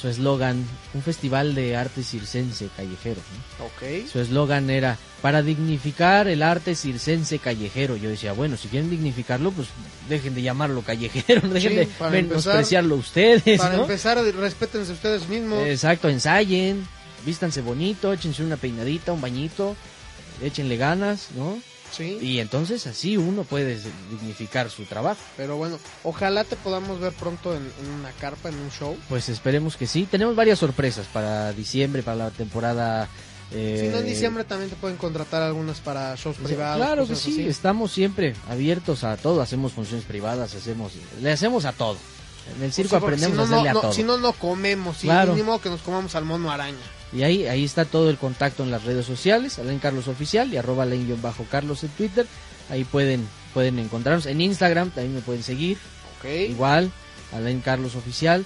su 0.00 0.08
eslogan, 0.08 0.64
un 0.94 1.02
festival 1.02 1.54
de 1.54 1.76
arte 1.76 2.02
circense 2.02 2.68
callejero. 2.76 3.20
¿no? 3.58 3.64
Ok. 3.66 4.06
Su 4.10 4.20
eslogan 4.20 4.68
era 4.70 4.98
para 5.22 5.42
dignificar 5.42 6.28
el 6.28 6.42
arte 6.42 6.74
circense 6.74 7.38
callejero. 7.38 7.96
Yo 7.96 8.08
decía, 8.08 8.32
bueno, 8.32 8.56
si 8.56 8.68
quieren 8.68 8.90
dignificarlo, 8.90 9.50
pues 9.52 9.68
dejen 10.08 10.34
de 10.34 10.42
llamarlo 10.42 10.82
callejero, 10.82 11.48
dejen 11.48 11.76
de 11.76 11.88
menospreciarlo 12.10 12.96
ustedes, 12.96 13.58
Para 13.58 13.76
¿no? 13.76 13.82
empezar, 13.82 14.18
respétense 14.18 14.92
ustedes 14.92 15.28
mismos. 15.28 15.66
Exacto, 15.66 16.08
ensayen, 16.08 16.86
vístanse 17.24 17.62
bonito, 17.62 18.12
échense 18.12 18.44
una 18.44 18.56
peinadita, 18.56 19.12
un 19.12 19.20
bañito, 19.20 19.76
échenle 20.42 20.76
ganas, 20.76 21.28
¿no? 21.34 21.58
Sí. 21.92 22.18
Y 22.20 22.40
entonces 22.40 22.86
así 22.86 23.16
uno 23.16 23.44
puede 23.44 23.78
dignificar 24.10 24.70
su 24.70 24.84
trabajo. 24.84 25.20
Pero 25.36 25.56
bueno, 25.56 25.78
ojalá 26.04 26.44
te 26.44 26.56
podamos 26.56 27.00
ver 27.00 27.12
pronto 27.12 27.54
en, 27.54 27.62
en 27.82 27.90
una 27.90 28.10
carpa, 28.12 28.48
en 28.48 28.56
un 28.58 28.70
show. 28.70 28.96
Pues 29.08 29.28
esperemos 29.28 29.76
que 29.76 29.86
sí. 29.86 30.06
Tenemos 30.10 30.36
varias 30.36 30.58
sorpresas 30.58 31.06
para 31.12 31.52
diciembre, 31.52 32.02
para 32.02 32.16
la 32.16 32.30
temporada. 32.30 33.08
eh, 33.52 33.82
Si 33.86 33.88
no, 33.92 33.98
en 33.98 34.06
diciembre 34.06 34.44
también 34.44 34.70
te 34.70 34.76
pueden 34.76 34.96
contratar 34.96 35.42
algunas 35.42 35.80
para 35.80 36.14
shows 36.16 36.36
privados. 36.36 36.76
Claro 36.84 37.06
que 37.06 37.16
sí, 37.16 37.32
así. 37.32 37.46
estamos 37.48 37.92
siempre 37.92 38.34
abiertos 38.48 39.04
a 39.04 39.16
todo. 39.16 39.40
Hacemos 39.42 39.72
funciones 39.72 40.04
privadas, 40.04 40.54
hacemos, 40.54 40.92
le 41.20 41.32
hacemos 41.32 41.64
a 41.64 41.72
todo. 41.72 41.96
En 42.56 42.62
el 42.62 42.72
circo 42.72 42.90
Sí, 42.90 43.04
aprendemos 43.04 43.32
si 43.32 43.36
no, 43.36 43.42
a 43.42 43.44
hacerle 43.60 43.72
no, 43.72 43.78
a 43.78 43.82
todo. 43.82 43.92
Si 43.92 44.02
no, 44.04 44.18
no 44.18 44.32
comemos. 44.32 45.02
Y 45.02 45.08
Claro. 45.08 45.34
ni 45.34 45.42
modo 45.42 45.60
que 45.60 45.68
nos 45.68 45.80
comamos 45.82 46.14
al 46.14 46.24
mono 46.24 46.50
araña. 46.50 46.76
Y 47.12 47.22
ahí, 47.22 47.46
ahí 47.46 47.64
está 47.64 47.84
todo 47.84 48.10
el 48.10 48.18
contacto 48.18 48.62
en 48.62 48.70
las 48.70 48.84
redes 48.84 49.06
sociales, 49.06 49.58
Alain 49.58 49.78
Carlos 49.78 50.08
Oficial 50.08 50.52
y 50.52 50.56
arroba 50.56 50.82
Alain-Carlos 50.82 51.84
en 51.84 51.90
Twitter. 51.90 52.26
Ahí 52.68 52.84
pueden, 52.84 53.26
pueden 53.54 53.78
encontrarnos. 53.78 54.26
En 54.26 54.40
Instagram 54.40 54.90
también 54.90 55.14
me 55.14 55.20
pueden 55.20 55.42
seguir. 55.42 55.78
Igual, 56.24 56.90
Alain 57.32 57.60
Carlos 57.60 57.94
Oficial. 57.94 58.44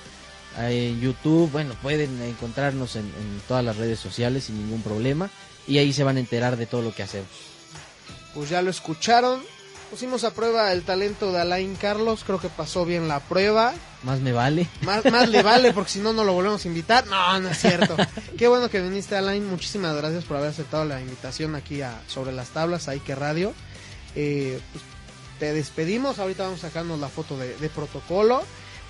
En 0.59 1.01
YouTube, 1.01 1.51
bueno, 1.51 1.75
pueden 1.81 2.21
encontrarnos 2.23 2.97
en, 2.97 3.05
en 3.05 3.41
todas 3.49 3.65
las 3.65 3.77
redes 3.77 3.99
sociales 3.99 4.45
sin 4.45 4.59
ningún 4.59 4.83
problema. 4.83 5.31
Y 5.67 5.79
ahí 5.79 5.93
se 5.93 6.05
van 6.05 6.17
a 6.17 6.21
enterar 6.21 6.57
de 6.57 6.67
todo 6.67 6.83
lo 6.83 6.95
que 6.95 7.03
hacemos. 7.03 7.29
pues 8.35 8.51
ya 8.51 8.61
lo 8.61 8.71
escucharon. 8.71 9.41
Pusimos 9.91 10.25
a 10.25 10.35
prueba 10.35 10.73
el 10.73 10.83
talento 10.83 11.33
de 11.33 11.41
Alain 11.41 11.75
Carlos, 11.77 12.23
creo 12.25 12.41
que 12.41 12.49
pasó 12.49 12.85
bien 12.85 13.09
la 13.09 13.21
prueba. 13.21 13.73
Más 14.03 14.21
me 14.21 14.33
vale. 14.33 14.67
Más, 14.83 15.05
más 15.13 15.29
le 15.29 15.43
vale 15.43 15.73
porque 15.75 15.91
si 15.91 15.99
no, 16.01 16.13
no 16.13 16.25
lo 16.25 16.33
volvemos 16.33 16.65
a 16.65 16.69
invitar. 16.69 17.07
No, 17.07 17.39
no 17.41 17.49
es 17.51 17.59
cierto. 17.59 17.97
Qué 18.39 18.49
bueno 18.49 18.71
que 18.71 18.81
viniste, 18.81 19.17
Alain. 19.17 19.45
Muchísimas 19.47 19.95
gracias 19.97 20.25
por 20.25 20.39
haber 20.39 20.51
aceptado 20.51 20.85
la 20.85 21.01
invitación 21.01 21.55
aquí 21.55 21.83
a 21.83 22.01
Sobre 22.07 22.33
las 22.33 22.49
Tablas, 22.49 22.89
ahí 22.89 23.01
que 23.01 23.15
radio. 23.15 23.53
Eh, 24.17 24.59
pues, 24.73 24.85
te 25.39 25.53
despedimos. 25.53 26.19
Ahorita 26.19 26.45
vamos 26.45 26.65
a 26.65 26.69
sacarnos 26.69 26.99
la 26.99 27.09
foto 27.09 27.37
de, 27.37 27.57
de 27.59 27.69
protocolo. 27.69 28.43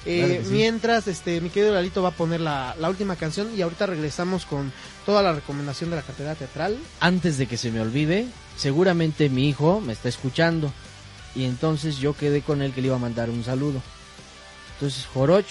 Eh, 0.06 0.18
Claro 0.24 0.34
que 0.34 0.44
sí. 0.44 0.50
Mientras, 0.52 1.06
este, 1.08 1.40
mi 1.40 1.50
querido 1.50 1.74
Lalito 1.74 2.02
va 2.02 2.10
a 2.10 2.12
poner 2.12 2.40
la, 2.40 2.74
la 2.78 2.88
última 2.88 3.16
canción 3.16 3.48
y 3.56 3.62
ahorita 3.62 3.86
regresamos 3.86 4.46
con 4.46 4.72
toda 5.04 5.22
la 5.22 5.32
recomendación 5.32 5.90
de 5.90 5.96
la 5.96 6.02
cartera 6.02 6.34
teatral. 6.36 6.78
Antes 7.00 7.36
de 7.36 7.46
que 7.46 7.56
se 7.58 7.70
me 7.70 7.80
olvide, 7.80 8.26
seguramente 8.56 9.28
mi 9.28 9.48
hijo 9.48 9.80
me 9.80 9.92
está 9.92 10.08
escuchando. 10.08 10.72
Y 11.34 11.44
entonces 11.44 11.98
yo 11.98 12.14
quedé 12.14 12.42
con 12.42 12.62
él 12.62 12.72
que 12.72 12.80
le 12.80 12.86
iba 12.86 12.96
a 12.96 13.00
mandar 13.00 13.28
un 13.28 13.44
saludo. 13.44 13.82
Entonces, 14.80 15.04
Joroch, 15.12 15.44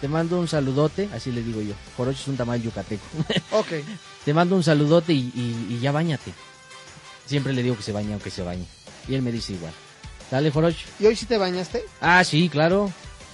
te 0.00 0.08
mando 0.08 0.40
un 0.40 0.48
saludote, 0.48 1.08
así 1.14 1.30
le 1.30 1.42
digo 1.42 1.62
yo. 1.62 1.74
Joroch 1.96 2.14
es 2.16 2.26
un 2.26 2.36
tamal 2.36 2.60
yucateco. 2.60 3.04
Ok. 3.52 3.68
te 4.24 4.34
mando 4.34 4.56
un 4.56 4.62
saludote 4.64 5.12
y, 5.12 5.30
y- 5.34 5.66
y 5.74 5.78
ya 5.80 5.92
bañate. 5.92 6.32
Siempre 7.26 7.52
le 7.52 7.62
digo 7.62 7.76
que 7.76 7.82
se 7.84 7.92
bañe 7.92 8.12
aunque 8.12 8.30
se 8.30 8.42
bañe. 8.42 8.66
Y 9.08 9.14
él 9.14 9.22
me 9.22 9.30
dice 9.30 9.52
igual. 9.52 9.72
Dale, 10.30 10.50
Joroch. 10.50 10.74
¿Y 10.98 11.06
hoy 11.06 11.14
sí 11.14 11.26
te 11.26 11.38
bañaste? 11.38 11.84
Ah, 12.00 12.24
sí, 12.24 12.48
claro. 12.48 12.90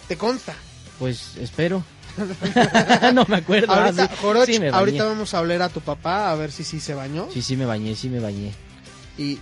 ¿Te 0.08 0.16
consta? 0.18 0.54
Pues 0.98 1.36
espero. 1.38 1.82
no 3.14 3.24
me 3.26 3.36
acuerdo. 3.36 3.72
Ah, 3.72 3.84
ahorita, 3.86 4.08
sí. 4.08 4.14
Joroch, 4.20 4.44
Sí 4.46 4.52
me 4.58 4.70
bañé. 4.70 4.78
ahorita 4.78 5.04
vamos 5.06 5.32
a 5.32 5.38
hablar 5.38 5.62
a 5.62 5.68
tu 5.70 5.80
papá 5.80 6.30
a 6.30 6.34
ver 6.34 6.52
si 6.52 6.64
sí 6.64 6.80
se 6.80 6.92
bañó. 6.94 7.28
Sí, 7.32 7.40
sí 7.40 7.56
me 7.56 7.64
bañé, 7.64 7.94
sí 7.96 8.08
me 8.10 8.20
bañé. 8.20 8.52
Y 9.16 9.38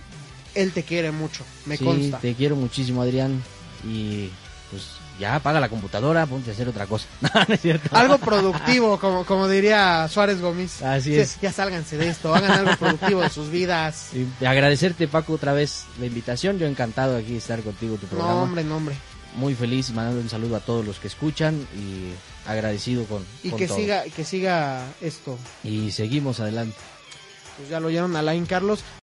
él 0.55 0.71
te 0.71 0.83
quiere 0.83 1.11
mucho, 1.11 1.43
me 1.65 1.75
sí, 1.77 1.83
consta. 1.83 2.19
te 2.19 2.33
quiero 2.35 2.55
muchísimo, 2.55 3.01
Adrián. 3.01 3.41
Y 3.87 4.29
pues 4.71 4.83
ya 5.19 5.35
apaga 5.35 5.59
la 5.59 5.69
computadora, 5.69 6.25
ponte 6.25 6.49
a 6.51 6.53
hacer 6.53 6.67
otra 6.67 6.85
cosa. 6.85 7.05
No, 7.21 7.29
no 7.47 7.53
es 7.53 7.61
cierto. 7.61 7.95
Algo 7.95 8.17
productivo, 8.17 8.99
como, 8.99 9.25
como 9.25 9.47
diría 9.47 10.07
Suárez 10.07 10.39
Gómez. 10.41 10.81
Así 10.81 11.11
Sí, 11.13 11.19
es. 11.19 11.39
Ya 11.41 11.51
sálganse 11.51 11.97
de 11.97 12.09
esto, 12.09 12.33
hagan 12.33 12.51
algo 12.51 12.75
productivo 12.77 13.21
de 13.21 13.29
sus 13.29 13.49
vidas. 13.49 14.09
Y 14.13 14.45
agradecerte, 14.45 15.07
Paco, 15.07 15.33
otra 15.33 15.53
vez 15.53 15.85
la 15.99 16.05
invitación. 16.05 16.59
Yo 16.59 16.67
encantado 16.67 17.17
aquí 17.17 17.33
de 17.33 17.37
estar 17.37 17.61
contigo 17.61 17.95
en 17.95 17.99
tu 18.01 18.07
programa. 18.07 18.33
No, 18.33 18.41
hombre, 18.43 18.63
no, 18.63 18.77
hombre. 18.77 18.95
Muy 19.35 19.53
feliz, 19.55 19.91
mandando 19.91 20.19
un 20.21 20.29
saludo 20.29 20.55
a 20.55 20.59
todos 20.61 20.85
los 20.85 20.97
que 20.99 21.07
escuchan 21.07 21.55
y 21.75 22.11
agradecido 22.49 23.03
con, 23.05 23.23
Y 23.43 23.49
con 23.49 23.59
que 23.59 23.67
todo. 23.67 23.77
siga, 23.77 24.03
que 24.03 24.23
siga 24.23 24.83
esto. 25.01 25.37
Y 25.63 25.91
seguimos 25.91 26.39
adelante. 26.39 26.75
Pues 27.57 27.69
ya 27.69 27.79
lo 27.79 27.87
oyeron 27.87 28.15
Alain 28.15 28.45
Carlos. 28.45 28.83